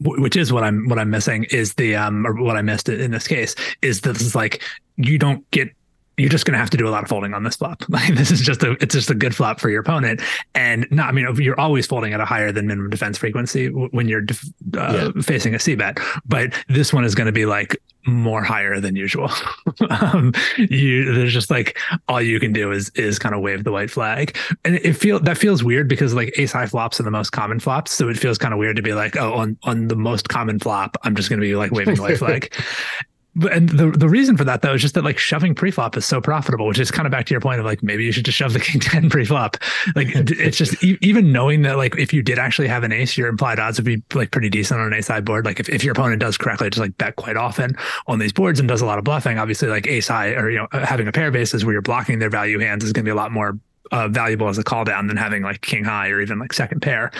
which 0.00 0.36
is 0.36 0.52
what 0.52 0.64
I'm 0.64 0.88
what 0.88 0.98
I'm 0.98 1.10
missing 1.10 1.44
is 1.44 1.74
the 1.74 1.96
um 1.96 2.26
or 2.26 2.34
what 2.42 2.56
I 2.56 2.62
missed 2.62 2.88
in 2.88 3.10
this 3.10 3.26
case 3.26 3.54
is 3.82 4.00
this 4.00 4.20
is 4.20 4.34
like 4.34 4.62
you 4.96 5.18
don't 5.18 5.48
get 5.50 5.70
you're 6.16 6.30
just 6.30 6.44
going 6.44 6.52
to 6.52 6.58
have 6.58 6.70
to 6.70 6.76
do 6.76 6.86
a 6.86 6.90
lot 6.90 7.02
of 7.02 7.08
folding 7.08 7.34
on 7.34 7.42
this 7.44 7.56
flop. 7.56 7.82
Like 7.94 8.14
this 8.14 8.32
is 8.32 8.40
just 8.40 8.62
a 8.64 8.72
it's 8.82 8.92
just 8.92 9.08
a 9.08 9.14
good 9.14 9.36
flop 9.36 9.60
for 9.60 9.70
your 9.70 9.80
opponent, 9.80 10.20
and 10.54 10.86
no, 10.90 11.04
I 11.04 11.12
mean 11.12 11.32
you're 11.36 11.58
always 11.58 11.86
folding 11.86 12.12
at 12.12 12.20
a 12.20 12.24
higher 12.24 12.50
than 12.50 12.66
minimum 12.66 12.90
defense 12.90 13.18
frequency 13.18 13.68
when 13.68 14.08
you're 14.08 14.20
def- 14.20 14.44
uh, 14.76 15.12
facing 15.22 15.54
a 15.54 15.60
c 15.60 15.76
bet, 15.76 15.98
but 16.26 16.52
this 16.68 16.92
one 16.92 17.04
is 17.04 17.14
going 17.14 17.26
to 17.26 17.32
be 17.32 17.46
like 17.46 17.80
more 18.06 18.42
higher 18.42 18.80
than 18.80 18.96
usual. 18.96 19.30
um, 19.90 20.32
you 20.56 21.14
there's 21.14 21.32
just 21.32 21.50
like 21.50 21.78
all 22.08 22.20
you 22.20 22.40
can 22.40 22.52
do 22.52 22.72
is 22.72 22.90
is 22.90 23.18
kind 23.18 23.34
of 23.34 23.40
wave 23.42 23.62
the 23.62 23.72
white 23.72 23.90
flag, 23.90 24.36
and 24.64 24.74
it 24.76 24.94
feel 24.94 25.20
that 25.20 25.38
feels 25.38 25.62
weird 25.62 25.88
because 25.88 26.14
like 26.14 26.34
ace 26.36 26.52
high 26.52 26.66
flops 26.66 26.98
are 26.98 27.04
the 27.04 27.10
most 27.12 27.30
common 27.30 27.60
flops, 27.60 27.92
so 27.92 28.08
it 28.08 28.18
feels 28.18 28.38
kind 28.38 28.52
of 28.52 28.58
weird 28.58 28.74
to 28.74 28.82
be 28.82 28.92
like 28.92 29.16
oh 29.16 29.34
on 29.34 29.56
on 29.62 29.86
the 29.86 29.96
most 29.96 30.28
common 30.28 30.58
flop 30.58 30.96
I'm 31.02 31.14
just 31.14 31.28
going 31.28 31.40
to 31.40 31.46
be 31.46 31.54
like 31.54 31.70
waving 31.70 31.94
the 31.94 32.02
white 32.02 32.18
flag. 32.18 32.52
And 33.50 33.68
the 33.68 33.90
the 33.90 34.08
reason 34.08 34.36
for 34.36 34.44
that 34.44 34.62
though 34.62 34.74
is 34.74 34.82
just 34.82 34.94
that 34.94 35.02
like 35.02 35.18
shoving 35.18 35.56
pre-flop 35.56 35.96
is 35.96 36.06
so 36.06 36.20
profitable, 36.20 36.66
which 36.66 36.78
is 36.78 36.92
kind 36.92 37.04
of 37.04 37.10
back 37.10 37.26
to 37.26 37.34
your 37.34 37.40
point 37.40 37.58
of 37.58 37.66
like 37.66 37.82
maybe 37.82 38.04
you 38.04 38.12
should 38.12 38.24
just 38.24 38.38
shove 38.38 38.52
the 38.52 38.60
king 38.60 38.80
ten 38.80 39.10
pre-flop. 39.10 39.56
Like 39.96 40.08
it's 40.14 40.56
just 40.56 40.82
e- 40.84 40.98
even 41.00 41.32
knowing 41.32 41.62
that 41.62 41.76
like 41.76 41.98
if 41.98 42.12
you 42.12 42.22
did 42.22 42.38
actually 42.38 42.68
have 42.68 42.84
an 42.84 42.92
ace, 42.92 43.18
your 43.18 43.28
implied 43.28 43.58
odds 43.58 43.78
would 43.78 43.84
be 43.84 44.02
like 44.14 44.30
pretty 44.30 44.50
decent 44.50 44.80
on 44.80 44.86
an 44.86 44.92
ace 44.92 45.08
high 45.08 45.20
board. 45.20 45.44
Like 45.44 45.58
if, 45.58 45.68
if 45.68 45.82
your 45.82 45.92
opponent 45.92 46.20
does 46.20 46.38
correctly, 46.38 46.70
just 46.70 46.80
like 46.80 46.96
bet 46.96 47.16
quite 47.16 47.36
often 47.36 47.76
on 48.06 48.20
these 48.20 48.32
boards 48.32 48.60
and 48.60 48.68
does 48.68 48.82
a 48.82 48.86
lot 48.86 48.98
of 48.98 49.04
bluffing, 49.04 49.38
obviously 49.38 49.68
like 49.68 49.88
ace 49.88 50.08
high 50.08 50.28
or 50.28 50.48
you 50.48 50.58
know 50.58 50.68
uh, 50.70 50.86
having 50.86 51.08
a 51.08 51.12
pair 51.12 51.26
of 51.26 51.32
basis 51.32 51.64
where 51.64 51.72
you're 51.72 51.82
blocking 51.82 52.20
their 52.20 52.30
value 52.30 52.60
hands 52.60 52.84
is 52.84 52.92
going 52.92 53.04
to 53.04 53.08
be 53.08 53.12
a 53.12 53.16
lot 53.16 53.32
more 53.32 53.58
uh, 53.92 54.08
valuable 54.08 54.48
as 54.48 54.58
a 54.58 54.64
call 54.64 54.84
down 54.84 55.06
than 55.06 55.16
having 55.16 55.42
like 55.42 55.60
king 55.60 55.84
high 55.84 56.08
or 56.08 56.20
even 56.20 56.38
like 56.38 56.52
second 56.52 56.80
pair. 56.80 57.10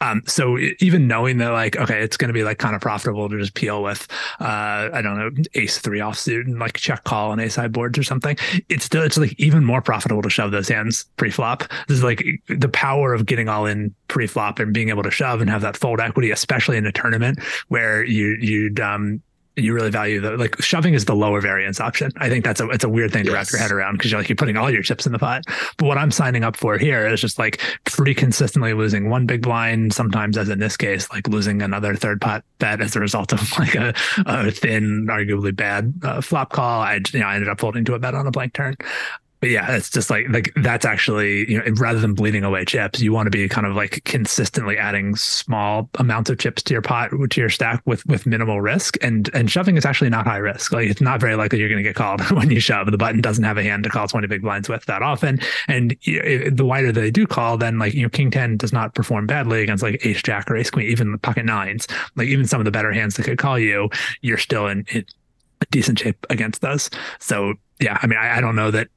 Um, 0.00 0.22
so 0.26 0.58
even 0.78 1.06
knowing 1.06 1.38
that 1.38 1.50
like 1.50 1.76
okay, 1.76 2.02
it's 2.02 2.16
going 2.16 2.28
to 2.28 2.34
be 2.34 2.44
like 2.44 2.58
kind 2.58 2.74
of 2.74 2.80
profitable 2.80 3.28
to 3.28 3.38
just 3.38 3.54
peel 3.54 3.82
with 3.82 4.06
uh, 4.40 4.90
I 4.92 5.00
don't 5.02 5.18
know 5.18 5.30
ace 5.54 5.78
three 5.78 6.00
offsuit 6.00 6.46
and 6.46 6.58
like 6.58 6.76
check 6.76 7.04
call 7.04 7.30
on 7.30 7.40
ace 7.40 7.56
high 7.56 7.68
boards 7.68 7.98
or 7.98 8.02
something. 8.02 8.36
It's 8.68 8.84
still 8.84 9.02
it's 9.02 9.16
like 9.16 9.34
even 9.38 9.64
more 9.64 9.82
profitable 9.82 10.22
to 10.22 10.30
shove 10.30 10.50
those 10.50 10.68
hands 10.68 11.06
pre-flop. 11.16 11.64
This 11.88 11.98
is 11.98 12.04
like 12.04 12.22
the 12.48 12.68
power 12.68 13.14
of 13.14 13.26
getting 13.26 13.48
all 13.48 13.66
in 13.66 13.94
pre-flop 14.08 14.58
and 14.58 14.72
being 14.72 14.88
able 14.88 15.02
to 15.02 15.10
shove 15.10 15.40
and 15.40 15.50
have 15.50 15.62
that 15.62 15.76
fold 15.76 16.00
equity, 16.00 16.30
especially 16.30 16.76
in 16.76 16.86
a 16.86 16.92
tournament 16.92 17.40
where 17.68 18.04
you 18.04 18.36
you'd 18.40 18.80
um 18.80 19.22
you 19.56 19.74
really 19.74 19.90
value 19.90 20.20
the 20.20 20.36
like 20.36 20.60
shoving 20.60 20.94
is 20.94 21.04
the 21.04 21.14
lower 21.14 21.40
variance 21.40 21.80
option. 21.80 22.12
I 22.16 22.28
think 22.28 22.44
that's 22.44 22.60
a 22.60 22.68
it's 22.70 22.84
a 22.84 22.88
weird 22.88 23.12
thing 23.12 23.24
to 23.24 23.32
wrap 23.32 23.50
your 23.50 23.60
head 23.60 23.72
around 23.72 23.98
because 23.98 24.10
you're 24.10 24.20
like 24.20 24.28
you're 24.28 24.36
putting 24.36 24.56
all 24.56 24.70
your 24.70 24.82
chips 24.82 25.06
in 25.06 25.12
the 25.12 25.18
pot. 25.18 25.44
But 25.76 25.86
what 25.86 25.98
I'm 25.98 26.10
signing 26.10 26.44
up 26.44 26.56
for 26.56 26.78
here 26.78 27.06
is 27.06 27.20
just 27.20 27.38
like 27.38 27.60
pretty 27.84 28.14
consistently 28.14 28.72
losing 28.72 29.10
one 29.10 29.26
big 29.26 29.42
blind, 29.42 29.92
sometimes 29.92 30.38
as 30.38 30.48
in 30.48 30.58
this 30.58 30.76
case, 30.76 31.10
like 31.10 31.28
losing 31.28 31.62
another 31.62 31.94
third 31.96 32.20
pot 32.20 32.44
bet 32.58 32.80
as 32.80 32.94
a 32.96 33.00
result 33.00 33.32
of 33.32 33.40
like 33.58 33.74
a, 33.74 33.92
a 34.26 34.50
thin, 34.50 35.06
arguably 35.10 35.54
bad 35.54 35.92
uh, 36.02 36.20
flop 36.20 36.52
call. 36.52 36.80
I 36.80 37.00
you 37.12 37.20
know 37.20 37.26
I 37.26 37.34
ended 37.34 37.48
up 37.48 37.60
folding 37.60 37.84
to 37.86 37.94
a 37.94 37.98
bet 37.98 38.14
on 38.14 38.26
a 38.26 38.30
blank 38.30 38.54
turn. 38.54 38.76
But 39.40 39.50
yeah, 39.50 39.74
it's 39.74 39.88
just 39.88 40.10
like 40.10 40.28
like 40.28 40.52
that's 40.56 40.84
actually 40.84 41.50
you 41.50 41.58
know 41.58 41.64
rather 41.76 41.98
than 41.98 42.12
bleeding 42.12 42.44
away 42.44 42.64
chips, 42.66 43.00
you 43.00 43.12
want 43.12 43.26
to 43.26 43.30
be 43.30 43.48
kind 43.48 43.66
of 43.66 43.74
like 43.74 44.04
consistently 44.04 44.76
adding 44.76 45.16
small 45.16 45.88
amounts 45.98 46.28
of 46.28 46.38
chips 46.38 46.62
to 46.64 46.74
your 46.74 46.82
pot 46.82 47.10
to 47.10 47.40
your 47.40 47.48
stack 47.48 47.82
with 47.86 48.04
with 48.06 48.26
minimal 48.26 48.60
risk. 48.60 48.96
And 49.02 49.30
and 49.32 49.50
shoving 49.50 49.78
is 49.78 49.86
actually 49.86 50.10
not 50.10 50.26
high 50.26 50.36
risk. 50.36 50.72
Like 50.72 50.90
it's 50.90 51.00
not 51.00 51.20
very 51.20 51.36
likely 51.36 51.58
you're 51.58 51.70
going 51.70 51.82
to 51.82 51.88
get 51.88 51.96
called 51.96 52.20
when 52.30 52.50
you 52.50 52.60
shove. 52.60 52.90
The 52.90 52.98
button 52.98 53.22
doesn't 53.22 53.44
have 53.44 53.56
a 53.56 53.62
hand 53.62 53.84
to 53.84 53.90
call 53.90 54.06
twenty 54.06 54.26
big 54.26 54.42
blinds 54.42 54.68
with 54.68 54.84
that 54.86 55.02
often. 55.02 55.40
And 55.68 55.96
know, 56.22 56.50
the 56.50 56.64
wider 56.66 56.92
they 56.92 57.10
do 57.10 57.26
call, 57.26 57.56
then 57.56 57.78
like 57.78 57.94
you 57.94 58.02
know 58.02 58.10
king 58.10 58.30
ten 58.30 58.58
does 58.58 58.74
not 58.74 58.94
perform 58.94 59.26
badly 59.26 59.62
against 59.62 59.82
like 59.82 60.04
ace 60.04 60.22
jack 60.22 60.50
or 60.50 60.56
ace 60.56 60.70
queen, 60.70 60.86
even 60.86 61.12
the 61.12 61.18
pocket 61.18 61.46
nines. 61.46 61.88
Like 62.14 62.28
even 62.28 62.46
some 62.46 62.60
of 62.60 62.66
the 62.66 62.70
better 62.70 62.92
hands 62.92 63.16
that 63.16 63.22
could 63.22 63.38
call 63.38 63.58
you, 63.58 63.88
you're 64.20 64.38
still 64.38 64.66
in, 64.66 64.84
in 64.90 65.06
decent 65.70 65.98
shape 65.98 66.26
against 66.28 66.60
those. 66.60 66.90
So 67.20 67.54
yeah, 67.80 67.98
I 68.02 68.06
mean 68.06 68.18
I, 68.18 68.36
I 68.36 68.40
don't 68.42 68.56
know 68.56 68.70
that 68.70 68.88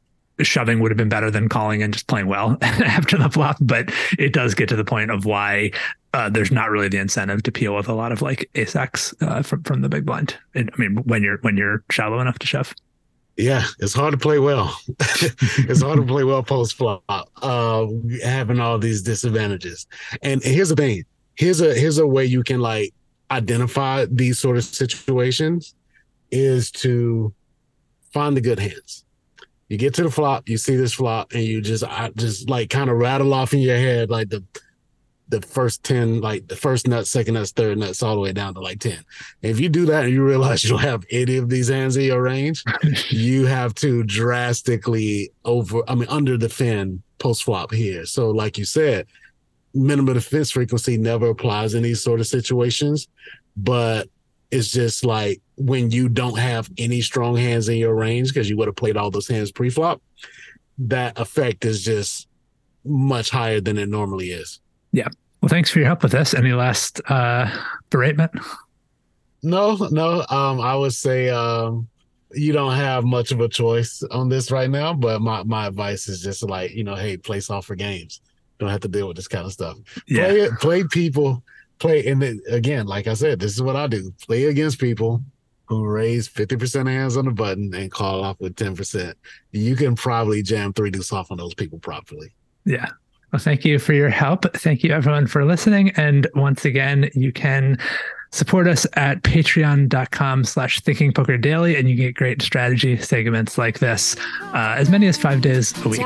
shoving 0.42 0.80
would 0.80 0.92
have 0.92 0.98
been 0.98 1.10
better 1.10 1.30
than 1.30 1.50
calling 1.50 1.84
and 1.84 1.94
just 1.94 2.08
playing 2.08 2.28
well 2.28 2.58
after 2.62 3.18
the 3.18 3.30
flop. 3.30 3.58
But 3.62 3.92
it 4.18 4.34
does 4.34 4.56
get 4.56 4.70
to 4.70 4.76
the 4.76 4.86
point 4.86 5.12
of 5.12 5.26
why 5.26 5.72
uh, 6.14 6.30
there's 6.30 6.52
not 6.52 6.70
really 6.70 6.88
the 6.88 6.98
incentive 6.98 7.44
to 7.44 7.52
peel 7.52 7.76
with 7.76 7.88
a 7.88 7.94
lot 7.94 8.12
of 8.12 8.22
like 8.22 8.50
ace 8.56 8.76
uh, 8.76 9.42
from 9.42 9.64
from 9.64 9.82
the 9.82 9.90
big 9.90 10.06
blind. 10.06 10.38
And, 10.56 10.70
I 10.74 10.78
mean, 10.82 10.98
when 11.04 11.24
you're 11.24 11.38
when 11.38 11.58
you're 11.58 11.84
shallow 11.90 12.20
enough 12.20 12.40
to 12.40 12.48
shove. 12.48 12.74
Yeah, 13.36 13.64
it's 13.80 13.96
hard 13.96 14.12
to 14.12 14.18
play 14.18 14.38
well. 14.38 14.78
it's 15.00 15.82
hard 15.82 15.98
to 15.98 16.06
play 16.06 16.24
well 16.24 16.44
post 16.44 16.76
flop, 16.76 17.04
uh, 17.10 17.88
having 18.24 18.60
all 18.60 18.78
these 18.78 19.02
disadvantages. 19.02 19.88
And 20.22 20.44
here's 20.44 20.70
the 20.70 20.76
thing: 20.76 21.04
here's 21.36 21.60
a 21.62 21.74
here's 21.74 21.98
a 21.98 22.06
way 22.06 22.26
you 22.26 22.44
can 22.44 22.60
like 22.60 22.94
identify 23.32 24.06
these 24.06 24.38
sort 24.38 24.58
of 24.58 24.64
situations 24.64 25.74
is 26.30 26.70
to 26.72 27.34
find 28.12 28.38
the 28.38 28.42
good 28.42 28.60
hands. 28.60 29.03
You 29.74 29.80
get 29.80 29.96
to 29.96 30.04
the 30.04 30.12
flop, 30.12 30.48
you 30.48 30.60
see 30.60 30.76
this 30.76 30.94
flop, 30.94 31.32
and 31.32 31.42
you 31.42 31.60
just 31.60 31.84
I 31.84 32.12
just 32.16 32.48
like 32.48 32.70
kind 32.70 32.92
of 32.92 32.98
rattle 32.98 33.34
off 33.34 33.56
in 33.56 33.60
your 33.60 33.76
head 33.76 34.12
like 34.12 34.30
the 34.30 34.44
the 35.30 35.42
first 35.42 35.84
10, 35.84 36.22
like 36.22 36.48
the 36.48 36.56
first 36.56 36.88
nut, 36.88 37.08
second 37.08 37.34
nuts, 37.34 37.50
third 37.50 37.80
nuts, 37.80 38.04
all 38.04 38.14
the 38.14 38.22
way 38.22 38.32
down 38.32 38.54
to 38.54 38.60
like 38.60 38.80
10. 38.80 39.04
If 39.42 39.60
you 39.60 39.70
do 39.70 39.88
that 39.88 40.04
and 40.04 40.14
you 40.14 40.24
realize 40.24 40.64
you 40.64 40.70
don't 40.70 40.82
have 40.82 41.04
any 41.10 41.38
of 41.38 41.50
these 41.50 41.70
hands 41.70 41.98
in 41.98 42.04
your 42.04 42.22
range, 42.22 42.64
you 43.10 43.48
have 43.48 43.74
to 43.76 44.04
drastically 44.04 45.32
over, 45.44 45.82
I 45.88 45.96
mean, 45.96 46.08
underdefend 46.08 47.02
post 47.18 47.42
flop 47.42 47.74
here. 47.74 48.06
So, 48.06 48.30
like 48.30 48.60
you 48.60 48.66
said, 48.66 49.08
minimum 49.74 50.14
defense 50.14 50.52
frequency 50.52 50.98
never 51.00 51.30
applies 51.30 51.74
in 51.74 51.82
these 51.82 52.00
sort 52.00 52.20
of 52.20 52.28
situations, 52.28 53.08
but 53.58 54.08
it's 54.52 54.72
just 54.72 55.04
like 55.04 55.42
when 55.56 55.92
you 55.92 56.10
don't 56.10 56.38
have 56.38 56.70
any 56.78 57.02
strong 57.02 57.36
hands 57.36 57.70
in 57.70 57.78
your 57.78 57.96
range 57.96 58.30
because 58.30 58.50
you 58.50 58.58
would 58.58 58.68
have 58.68 58.76
played 58.76 58.98
all 58.98 59.12
those 59.12 59.28
hands 59.28 59.52
pre 59.52 59.70
flop, 59.70 60.02
that 60.78 61.20
effect 61.20 61.66
is 61.66 61.84
just 61.84 62.28
much 62.84 63.30
higher 63.30 63.62
than 63.62 63.78
it 63.78 63.90
normally 63.90 64.32
is. 64.32 64.60
Yeah. 64.92 65.08
Well, 65.42 65.50
thanks 65.50 65.70
for 65.70 65.80
your 65.80 65.88
help 65.88 66.04
with 66.04 66.12
this. 66.12 66.34
Any 66.34 66.54
last 66.54 67.02
uh, 67.10 67.50
beratement? 67.90 68.32
No, 69.42 69.76
no. 69.92 70.26
Um, 70.30 70.62
I 70.62 70.76
would 70.76 70.94
say 70.94 71.30
um, 71.30 71.88
you 72.34 72.54
don't 72.54 72.74
have 72.74 73.04
much 73.04 73.32
of 73.32 73.42
a 73.42 73.50
choice 73.50 74.02
on 74.12 74.30
this 74.30 74.52
right 74.52 74.70
now, 74.70 74.94
but 74.94 75.22
my, 75.22 75.44
my 75.44 75.68
advice 75.68 76.08
is 76.08 76.22
just 76.22 76.44
like, 76.44 76.72
you 76.72 76.84
know, 76.84 76.96
hey, 76.96 77.18
play 77.18 77.40
softer 77.40 77.76
games. 77.76 78.22
Don't 78.60 78.70
have 78.70 78.82
to 78.82 78.88
deal 78.88 79.08
with 79.08 79.18
this 79.18 79.28
kind 79.28 79.46
of 79.46 79.52
stuff. 79.52 79.78
Yeah. 80.08 80.28
Play 80.28 80.42
it, 80.42 80.52
play 80.60 80.84
people, 80.86 81.44
play 81.80 82.08
and 82.08 82.22
then 82.22 82.42
again, 82.50 82.86
like 82.88 83.08
I 83.08 83.14
said, 83.14 83.40
this 83.40 83.52
is 83.52 83.62
what 83.62 83.76
I 83.76 83.88
do. 83.88 84.14
Play 84.26 84.46
against 84.46 84.80
people 84.80 85.22
who 85.74 85.86
raise 85.86 86.30
50% 86.30 86.88
hands 86.88 87.18
on 87.18 87.26
the 87.26 87.32
button 87.32 87.74
and 87.74 87.92
call 87.92 88.24
off 88.24 88.40
with 88.40 88.56
10%. 88.56 89.14
You 89.52 89.76
can 89.76 89.96
probably 89.96 90.42
jam 90.42 90.74
three 90.74 90.92
deuce 90.92 91.12
off 91.12 91.32
on 91.32 91.38
those 91.38 91.54
people 91.54 91.80
properly. 91.80 92.34
Yeah. 92.66 92.90
Well, 93.32 93.40
thank 93.40 93.66
you 93.66 93.80
for 93.80 93.94
your 93.94 94.10
help. 94.10 94.46
Thank 94.58 94.84
you, 94.84 94.92
everyone, 94.92 95.26
for 95.28 95.44
listening. 95.44 95.90
And 95.92 96.28
once 96.36 96.66
again, 96.66 97.10
you 97.16 97.32
can 97.32 97.80
support 98.32 98.68
us 98.68 98.86
at 98.94 99.22
patreon.com 99.24 100.44
slash 100.44 100.80
thinking 100.82 101.14
poker 101.14 101.38
daily 101.38 101.76
and 101.76 101.90
you 101.90 101.96
get 101.96 102.16
great 102.16 102.42
strategy 102.42 102.98
segments 102.98 103.58
like 103.58 103.80
this 103.80 104.16
uh, 104.54 104.76
as 104.78 104.90
many 104.90 105.08
as 105.08 105.18
five 105.18 105.42
days 105.42 105.74
a 105.86 105.90
week 105.90 106.02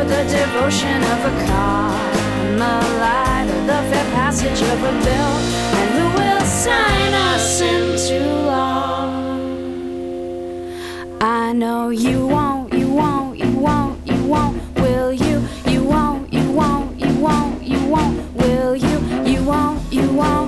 with 0.00 0.08
the 0.08 0.24
devotion 0.34 1.02
of 1.02 1.24
a 1.26 1.30
Carmelite, 1.46 3.50
or 3.50 3.62
the 3.66 3.82
fair 3.90 4.06
passage 4.14 4.62
of 4.62 4.82
a 4.82 4.92
bill, 5.04 5.34
and 5.78 5.90
who 5.94 6.04
will 6.18 6.44
sign 6.46 7.12
us 7.12 7.60
into 7.60 8.18
law. 8.46 9.10
I 11.20 11.52
know 11.52 11.90
you 11.90 12.26
won't, 12.26 12.72
you 12.72 12.90
won't, 12.90 13.38
you 13.38 13.58
won't, 13.58 14.06
you 14.06 14.24
won't, 14.24 14.62
will 14.76 15.12
you? 15.12 15.46
You 15.66 15.84
won't, 15.84 16.32
you 16.32 16.50
won't, 16.50 16.98
you 16.98 17.14
won't, 17.20 17.62
you 17.62 17.84
won't, 17.86 18.32
will 18.34 18.74
you? 18.76 18.98
You 19.30 19.44
won't, 19.44 19.92
you 19.92 20.10
won't. 20.12 20.39